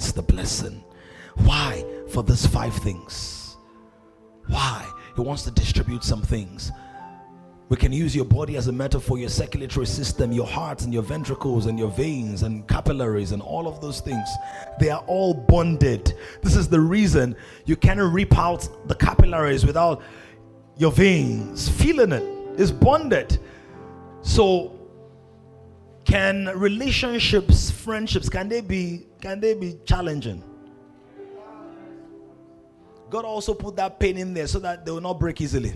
Commands 0.00 0.12
the 0.14 0.22
blessing. 0.22 0.82
Why? 1.44 1.84
For 2.08 2.22
these 2.22 2.46
five 2.46 2.74
things. 2.76 3.56
Why? 4.46 4.90
He 5.14 5.20
wants 5.20 5.42
to 5.42 5.50
distribute 5.50 6.04
some 6.04 6.22
things. 6.22 6.72
We 7.68 7.76
can 7.76 7.92
use 7.92 8.16
your 8.16 8.24
body 8.24 8.56
as 8.56 8.66
a 8.68 8.72
metaphor, 8.72 9.18
your 9.18 9.28
circulatory 9.28 9.86
system, 9.86 10.32
your 10.32 10.46
heart 10.46 10.82
and 10.84 10.92
your 10.94 11.02
ventricles 11.02 11.66
and 11.66 11.78
your 11.78 11.90
veins 11.90 12.42
and 12.44 12.66
capillaries 12.66 13.32
and 13.32 13.42
all 13.42 13.68
of 13.68 13.82
those 13.82 14.00
things. 14.00 14.26
They 14.80 14.88
are 14.88 15.04
all 15.06 15.34
bonded. 15.34 16.14
This 16.42 16.56
is 16.56 16.66
the 16.66 16.80
reason 16.80 17.36
you 17.66 17.76
cannot 17.76 18.10
rip 18.12 18.38
out 18.38 18.66
the 18.88 18.94
capillaries 18.94 19.66
without 19.66 20.00
your 20.78 20.92
veins 20.92 21.68
feeling 21.68 22.12
it. 22.12 22.24
It's 22.58 22.70
bonded. 22.70 23.38
So 24.22 24.79
can 26.04 26.46
relationships, 26.56 27.70
friendships, 27.70 28.28
can 28.28 28.48
they 28.48 28.60
be 28.60 29.06
can 29.20 29.40
they 29.40 29.54
be 29.54 29.76
challenging? 29.84 30.42
God 33.10 33.24
also 33.24 33.54
put 33.54 33.76
that 33.76 33.98
pain 33.98 34.16
in 34.16 34.32
there 34.32 34.46
so 34.46 34.60
that 34.60 34.84
they 34.84 34.92
will 34.92 35.00
not 35.00 35.18
break 35.18 35.40
easily. 35.40 35.74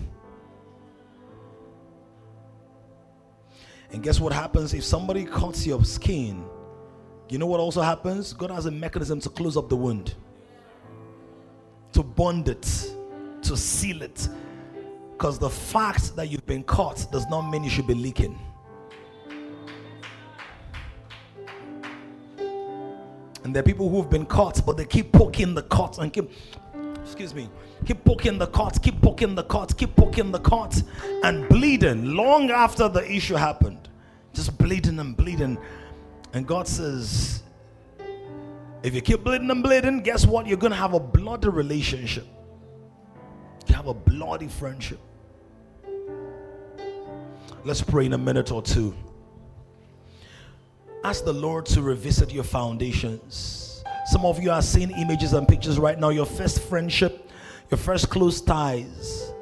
And 3.91 4.01
guess 4.01 4.19
what 4.19 4.33
happens 4.33 4.73
if 4.73 4.83
somebody 4.83 5.25
cuts 5.25 5.67
your 5.67 5.83
skin? 5.83 6.45
You 7.29 7.37
know 7.37 7.45
what 7.45 7.59
also 7.59 7.81
happens? 7.81 8.33
God 8.33 8.51
has 8.51 8.65
a 8.65 8.71
mechanism 8.71 9.19
to 9.21 9.29
close 9.29 9.57
up 9.57 9.69
the 9.69 9.75
wound, 9.75 10.15
to 11.93 12.03
bond 12.03 12.49
it, 12.49 12.61
to 13.41 13.57
seal 13.57 14.01
it. 14.01 14.27
Because 15.11 15.39
the 15.39 15.49
fact 15.49 16.15
that 16.15 16.29
you've 16.29 16.45
been 16.45 16.63
cut 16.63 17.07
does 17.11 17.25
not 17.27 17.49
mean 17.49 17.63
you 17.63 17.69
should 17.69 17.87
be 17.87 17.95
leaking. 17.95 18.37
And 23.45 23.55
there 23.55 23.61
are 23.61 23.63
people 23.63 23.89
who've 23.89 24.09
been 24.09 24.25
caught, 24.25 24.65
but 24.65 24.75
they 24.75 24.85
keep 24.85 25.11
poking 25.11 25.53
the 25.53 25.61
cut 25.61 25.99
and 25.99 26.11
keep 26.11 26.31
excuse 26.95 27.35
me, 27.35 27.47
keep 27.85 28.03
poking 28.03 28.39
the 28.39 28.47
cot, 28.47 28.81
keep 28.81 28.99
poking 29.03 29.35
the 29.35 29.43
cot, 29.43 29.77
keep 29.77 29.95
poking 29.95 30.31
the 30.31 30.39
cot, 30.39 30.81
and 31.23 31.47
bleeding 31.47 32.15
long 32.15 32.49
after 32.49 32.89
the 32.89 33.07
issue 33.07 33.35
happened. 33.35 33.87
Just 34.33 34.57
bleeding 34.57 34.97
and 34.97 35.15
bleeding. 35.15 35.59
And 36.33 36.47
God 36.47 36.67
says, 36.67 37.43
if 38.81 38.95
you 38.95 39.01
keep 39.01 39.23
bleeding 39.23 39.51
and 39.51 39.61
bleeding, 39.61 39.99
guess 39.99 40.25
what? 40.25 40.47
You're 40.47 40.57
going 40.57 40.71
to 40.71 40.77
have 40.77 40.95
a 40.95 40.99
bloody 40.99 41.49
relationship. 41.49 42.25
You 43.67 43.75
have 43.75 43.85
a 43.85 43.93
bloody 43.93 44.47
friendship. 44.47 44.99
Let's 47.63 47.83
pray 47.83 48.07
in 48.07 48.13
a 48.13 48.17
minute 48.17 48.51
or 48.51 48.63
two. 48.63 48.95
Ask 51.05 51.23
the 51.23 51.33
Lord 51.33 51.65
to 51.67 51.81
revisit 51.81 52.33
your 52.33 52.43
foundations 52.43 53.65
some 54.05 54.23
of 54.23 54.41
you 54.41 54.51
are 54.51 54.61
seeing 54.61 54.91
images 54.91 55.33
and 55.33 55.47
pictures 55.47 55.79
right 55.79 55.99
now. 55.99 56.09
Your 56.09 56.27
first 56.27 56.61
friendship, 56.61 57.27
your 57.71 57.79
first 57.79 58.07
close 58.11 58.39
ties, 58.39 59.33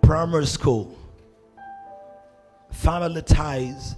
primary 0.00 0.46
school, 0.46 0.96
family 2.70 3.22
ties. 3.22 3.96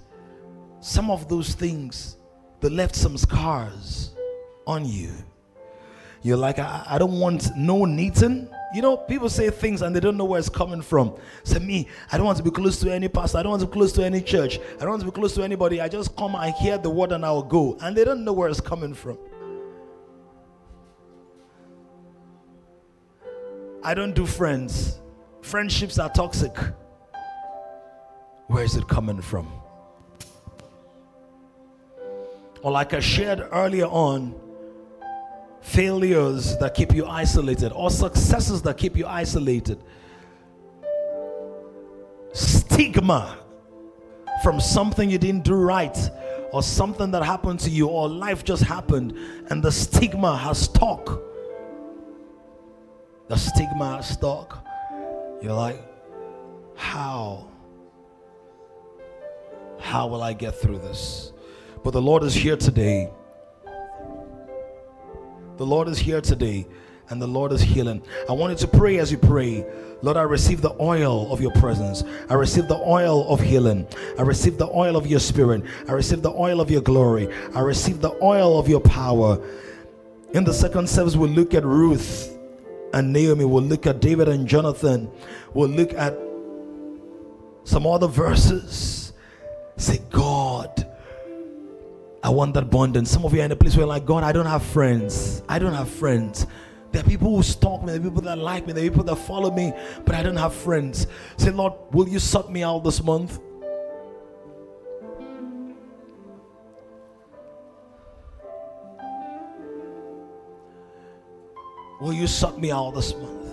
Some 0.79 1.11
of 1.11 1.29
those 1.29 1.53
things, 1.53 2.17
that 2.59 2.71
left 2.71 2.95
some 2.95 3.17
scars 3.17 4.15
on 4.65 4.85
you. 4.85 5.11
You're 6.25 6.37
like, 6.37 6.57
I, 6.57 6.83
I 6.89 6.97
don't 6.97 7.19
want 7.19 7.55
no 7.55 7.85
Nathan. 7.85 8.49
You 8.73 8.81
know, 8.81 8.97
people 8.97 9.29
say 9.29 9.51
things 9.51 9.83
and 9.83 9.95
they 9.95 9.99
don't 9.99 10.17
know 10.17 10.25
where 10.25 10.39
it's 10.39 10.49
coming 10.49 10.81
from. 10.81 11.15
Say, 11.43 11.59
me, 11.59 11.87
I 12.11 12.17
don't 12.17 12.25
want 12.25 12.39
to 12.39 12.43
be 12.43 12.49
close 12.49 12.79
to 12.79 12.91
any 12.91 13.07
pastor. 13.07 13.37
I 13.37 13.43
don't 13.43 13.51
want 13.51 13.61
to 13.61 13.67
be 13.67 13.73
close 13.73 13.93
to 13.93 14.03
any 14.03 14.21
church. 14.21 14.57
I 14.57 14.79
don't 14.79 14.89
want 14.89 15.01
to 15.01 15.05
be 15.05 15.11
close 15.11 15.35
to 15.35 15.43
anybody. 15.43 15.79
I 15.79 15.87
just 15.87 16.17
come 16.17 16.33
and 16.33 16.51
hear 16.55 16.79
the 16.79 16.89
word 16.89 17.11
and 17.11 17.23
I'll 17.23 17.43
go. 17.43 17.77
And 17.79 17.95
they 17.95 18.03
don't 18.03 18.23
know 18.23 18.33
where 18.33 18.49
it's 18.49 18.59
coming 18.59 18.95
from. 18.95 19.19
I 23.83 23.93
don't 23.93 24.15
do 24.15 24.25
friends. 24.25 24.97
Friendships 25.43 25.99
are 25.99 26.09
toxic. 26.09 26.57
Where 28.47 28.63
is 28.63 28.75
it 28.75 28.87
coming 28.87 29.21
from? 29.21 29.47
Or, 32.63 32.71
like 32.71 32.95
I 32.95 32.99
shared 32.99 33.47
earlier 33.51 33.85
on, 33.85 34.33
failures 35.65 36.57
that 36.57 36.73
keep 36.73 36.93
you 36.93 37.05
isolated, 37.05 37.71
or 37.73 37.89
successes 37.89 38.61
that 38.61 38.77
keep 38.77 38.95
you 38.95 39.05
isolated, 39.05 39.83
stigma 42.33 43.37
from 44.43 44.59
something 44.59 45.09
you 45.09 45.17
didn't 45.17 45.43
do 45.43 45.55
right, 45.55 45.97
or 46.51 46.61
something 46.61 47.11
that 47.11 47.23
happened 47.23 47.59
to 47.59 47.69
you, 47.69 47.87
or 47.87 48.07
life 48.07 48.43
just 48.43 48.63
happened, 48.63 49.17
and 49.49 49.63
the 49.63 49.71
stigma 49.71 50.35
has 50.37 50.57
stuck 50.57 51.21
the 53.27 53.37
stigma 53.37 53.95
has 53.95 54.09
stuck. 54.09 54.65
You're 55.41 55.53
like, 55.53 55.81
how? 56.75 57.47
How 59.79 60.07
will 60.07 60.21
I 60.21 60.33
get 60.33 60.55
through 60.55 60.79
this? 60.79 61.31
But 61.83 61.91
the 61.91 62.01
Lord 62.01 62.23
is 62.23 62.33
here 62.33 62.57
today. 62.57 63.09
The 65.57 65.65
Lord 65.65 65.87
is 65.87 65.97
here 65.97 66.21
today 66.21 66.67
and 67.09 67.21
the 67.21 67.27
Lord 67.27 67.51
is 67.51 67.61
healing. 67.61 68.01
I 68.27 68.33
want 68.33 68.51
you 68.51 68.67
to 68.67 68.77
pray 68.77 68.97
as 68.97 69.11
you 69.11 69.17
pray. 69.17 69.65
Lord, 70.01 70.17
I 70.17 70.23
receive 70.23 70.61
the 70.61 70.75
oil 70.81 71.31
of 71.31 71.39
your 71.39 71.51
presence. 71.51 72.03
I 72.29 72.33
receive 72.33 72.67
the 72.67 72.77
oil 72.77 73.27
of 73.29 73.39
healing. 73.39 73.87
I 74.17 74.23
receive 74.23 74.57
the 74.57 74.67
oil 74.67 74.97
of 74.97 75.07
your 75.07 75.19
spirit. 75.19 75.63
I 75.87 75.93
receive 75.93 76.21
the 76.21 76.31
oil 76.31 76.59
of 76.59 76.69
your 76.69 76.81
glory. 76.81 77.29
I 77.53 77.61
receive 77.61 78.01
the 78.01 78.11
oil 78.21 78.59
of 78.59 78.67
your 78.67 78.81
power. 78.81 79.39
In 80.33 80.43
the 80.43 80.53
second 80.53 80.89
service, 80.89 81.15
we'll 81.15 81.29
look 81.29 81.53
at 81.53 81.63
Ruth 81.63 82.37
and 82.93 83.13
Naomi. 83.13 83.45
We'll 83.45 83.63
look 83.63 83.87
at 83.87 84.01
David 84.01 84.27
and 84.27 84.47
Jonathan. 84.47 85.09
We'll 85.53 85.69
look 85.69 85.93
at 85.93 86.17
some 87.63 87.87
other 87.87 88.07
verses. 88.07 89.13
Say, 89.77 89.99
God, 90.09 90.84
I 92.25 92.29
want 92.29 92.55
that 92.55 92.71
bond. 92.71 92.97
And 92.97 93.07
some 93.07 93.23
of 93.23 93.35
you 93.35 93.41
are 93.41 93.45
in 93.45 93.51
a 93.51 93.55
place 93.55 93.77
where, 93.77 93.85
like, 93.85 94.03
God, 94.03 94.23
I 94.23 94.31
don't 94.31 94.47
have 94.47 94.63
friends. 94.63 95.43
I 95.47 95.59
don't 95.59 95.75
have 95.75 95.87
friends. 95.87 96.47
There 96.91 97.03
are 97.03 97.07
people 97.07 97.35
who 97.35 97.43
stalk 97.43 97.81
me, 97.81 97.91
there 97.91 98.01
are 98.01 98.03
people 98.03 98.23
that 98.23 98.39
like 98.39 98.65
me, 98.65 98.73
there 98.73 98.83
are 98.83 98.89
people 98.89 99.03
that 99.03 99.17
follow 99.17 99.51
me, 99.51 99.71
but 100.05 100.15
I 100.15 100.23
don't 100.23 100.35
have 100.35 100.51
friends. 100.51 101.05
Say, 101.37 101.51
Lord, 101.51 101.73
will 101.91 102.09
you 102.09 102.17
sort 102.17 102.49
me 102.49 102.63
out 102.63 102.83
this 102.83 103.03
month? 103.03 103.37
Will 112.01 112.13
you 112.13 112.25
suck 112.25 112.57
me 112.57 112.71
out 112.71 112.95
this 112.95 113.13
month? 113.13 113.51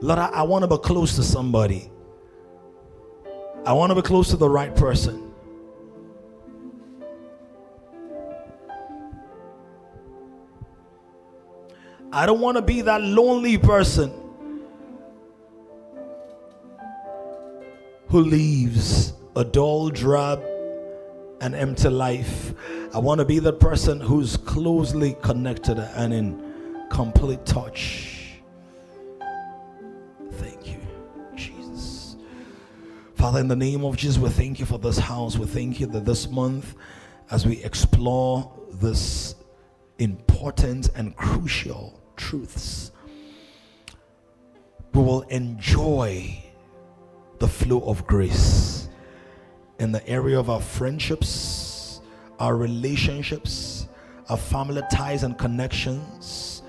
Lord, 0.00 0.20
I, 0.20 0.26
I 0.28 0.42
want 0.44 0.62
to 0.62 0.68
be 0.68 0.78
close 0.78 1.16
to 1.16 1.24
somebody. 1.24 1.90
I 3.66 3.72
want 3.72 3.90
to 3.90 3.96
be 3.96 4.02
close 4.02 4.28
to 4.30 4.36
the 4.36 4.48
right 4.48 4.74
person. 4.76 5.32
I 12.12 12.24
don't 12.26 12.40
want 12.40 12.56
to 12.58 12.62
be 12.62 12.82
that 12.82 13.02
lonely 13.02 13.58
person 13.58 14.12
who 18.06 18.20
leaves 18.20 19.12
a 19.34 19.42
dull, 19.42 19.90
drab, 19.90 20.44
and 21.40 21.52
empty 21.56 21.88
life. 21.88 22.54
I 22.94 22.98
want 22.98 23.18
to 23.18 23.24
be 23.24 23.40
the 23.40 23.52
person 23.52 24.00
who's 24.00 24.36
closely 24.36 25.16
connected 25.22 25.78
and 25.78 26.14
in 26.14 26.86
complete 26.88 27.44
touch. 27.44 28.15
Father, 33.16 33.40
in 33.40 33.48
the 33.48 33.56
name 33.56 33.82
of 33.82 33.96
Jesus, 33.96 34.18
we 34.18 34.28
thank 34.28 34.60
you 34.60 34.66
for 34.66 34.78
this 34.78 34.98
house. 34.98 35.38
We 35.38 35.46
thank 35.46 35.80
you 35.80 35.86
that 35.86 36.04
this 36.04 36.28
month, 36.30 36.74
as 37.30 37.46
we 37.46 37.64
explore 37.64 38.52
this 38.74 39.34
important 39.98 40.90
and 40.94 41.16
crucial 41.16 41.98
truths, 42.16 42.92
we 44.92 45.02
will 45.02 45.22
enjoy 45.22 46.44
the 47.38 47.48
flow 47.48 47.80
of 47.86 48.06
grace 48.06 48.90
in 49.78 49.92
the 49.92 50.06
area 50.06 50.38
of 50.38 50.50
our 50.50 50.60
friendships, 50.60 52.02
our 52.38 52.54
relationships, 52.54 53.88
our 54.28 54.36
family 54.36 54.82
ties 54.92 55.22
and 55.22 55.38
connections, 55.38 56.62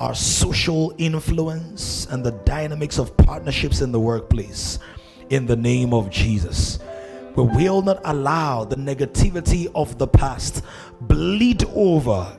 our 0.00 0.14
social 0.14 0.94
influence, 0.96 2.06
and 2.06 2.24
the 2.24 2.32
dynamics 2.46 2.98
of 2.98 3.14
partnerships 3.18 3.82
in 3.82 3.92
the 3.92 4.00
workplace. 4.00 4.78
In 5.30 5.46
the 5.46 5.56
name 5.56 5.92
of 5.92 6.10
Jesus. 6.10 6.78
We 7.36 7.42
will 7.42 7.82
not 7.82 8.00
allow 8.04 8.64
the 8.64 8.76
negativity 8.76 9.70
of 9.74 9.98
the 9.98 10.06
past 10.06 10.62
bleed 11.00 11.64
over 11.74 12.36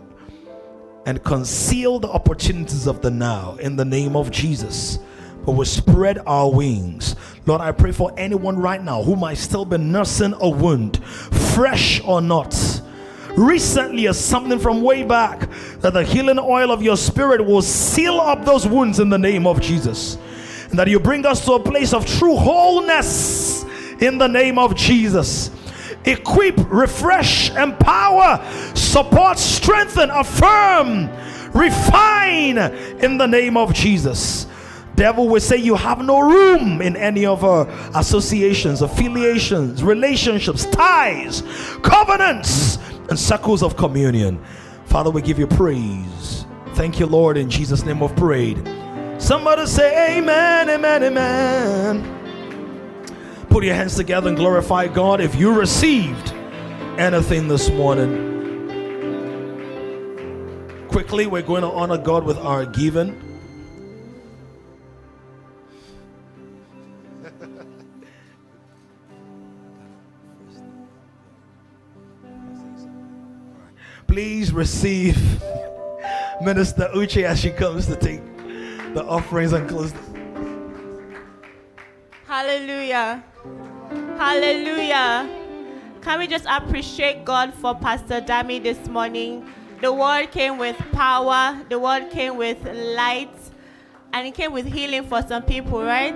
and 1.05 1.23
conceal 1.23 1.99
the 1.99 2.09
opportunities 2.09 2.87
of 2.87 3.01
the 3.01 3.11
now 3.11 3.55
in 3.57 3.75
the 3.75 3.85
name 3.85 4.15
of 4.15 4.31
Jesus 4.31 4.99
but 5.45 5.51
we 5.51 5.65
spread 5.65 6.19
our 6.25 6.51
wings. 6.51 7.15
Lord, 7.45 7.61
I 7.61 7.71
pray 7.71 7.91
for 7.91 8.11
anyone 8.17 8.57
right 8.57 8.83
now 8.83 9.03
who 9.03 9.15
might 9.15 9.37
still 9.37 9.63
be 9.63 9.77
nursing 9.77 10.33
a 10.39 10.49
wound, 10.49 11.03
fresh 11.05 12.01
or 12.03 12.21
not. 12.21 12.81
Recently, 13.37 14.07
or 14.07 14.13
something 14.13 14.57
from 14.57 14.81
way 14.81 15.03
back, 15.03 15.49
that 15.81 15.93
the 15.93 16.03
healing 16.03 16.39
oil 16.39 16.71
of 16.71 16.81
your 16.81 16.97
spirit 16.97 17.45
will 17.45 17.61
seal 17.61 18.19
up 18.19 18.45
those 18.45 18.65
wounds 18.65 18.99
in 18.99 19.09
the 19.09 19.19
name 19.19 19.45
of 19.45 19.61
Jesus. 19.61 20.17
That 20.75 20.87
you 20.87 20.99
bring 20.99 21.25
us 21.25 21.45
to 21.45 21.53
a 21.53 21.59
place 21.59 21.93
of 21.93 22.05
true 22.05 22.35
wholeness 22.35 23.63
in 23.99 24.17
the 24.17 24.27
name 24.27 24.59
of 24.59 24.75
Jesus 24.75 25.51
equip, 26.05 26.55
refresh, 26.71 27.51
empower, 27.51 28.43
support, 28.75 29.37
strengthen, 29.37 30.09
affirm, 30.09 31.09
refine 31.51 32.57
in 33.03 33.17
the 33.17 33.25
name 33.25 33.57
of 33.57 33.73
Jesus. 33.73 34.47
Devil 34.95 35.27
will 35.27 35.41
say 35.41 35.57
you 35.57 35.75
have 35.75 35.99
no 35.99 36.19
room 36.19 36.81
in 36.81 36.95
any 36.95 37.25
of 37.25 37.43
our 37.43 37.67
associations, 37.95 38.81
affiliations, 38.81 39.83
relationships, 39.83 40.65
ties, 40.67 41.43
covenants, 41.83 42.77
and 43.09 43.19
circles 43.19 43.61
of 43.61 43.75
communion. 43.75 44.41
Father, 44.85 45.09
we 45.09 45.21
give 45.21 45.37
you 45.37 45.47
praise. 45.47 46.45
Thank 46.75 46.99
you, 46.99 47.07
Lord, 47.07 47.35
in 47.35 47.49
Jesus' 47.49 47.83
name 47.83 48.01
of 48.01 48.15
prayed. 48.15 48.57
Somebody 49.17 49.65
say 49.65 50.17
amen, 50.17 50.69
amen, 50.69 51.03
amen. 51.03 52.15
Put 53.49 53.63
your 53.63 53.73
hands 53.73 53.95
together 53.95 54.27
and 54.27 54.37
glorify 54.37 54.87
God 54.87 55.21
if 55.21 55.35
you 55.35 55.53
received 55.53 56.33
anything 56.97 57.47
this 57.47 57.69
morning. 57.69 58.33
Quickly, 60.89 61.27
we're 61.27 61.41
going 61.41 61.61
to 61.61 61.71
honor 61.71 61.97
God 61.97 62.23
with 62.25 62.37
our 62.37 62.65
giving. 62.65 63.21
Please 74.07 74.51
receive 74.53 75.17
Minister 76.41 76.89
Uche 76.93 77.23
as 77.23 77.39
she 77.39 77.51
comes 77.51 77.87
to 77.87 77.95
take 77.95 78.21
the 78.95 79.03
offerings 79.03 79.51
and 79.51 79.67
close. 79.67 79.93
Hallelujah. 82.25 83.21
Hallelujah. 84.17 85.29
Can 86.01 86.19
we 86.19 86.27
just 86.27 86.45
appreciate 86.49 87.25
God 87.25 87.53
for 87.53 87.75
Pastor 87.75 88.21
Dami 88.21 88.63
this 88.63 88.87
morning? 88.87 89.45
The 89.81 89.91
word 89.91 90.31
came 90.31 90.57
with 90.57 90.77
power, 90.93 91.61
the 91.69 91.77
word 91.77 92.09
came 92.09 92.37
with 92.37 92.63
light, 92.95 93.35
and 94.13 94.27
it 94.27 94.33
came 94.33 94.53
with 94.53 94.65
healing 94.65 95.03
for 95.03 95.21
some 95.21 95.43
people, 95.43 95.83
right? 95.83 96.15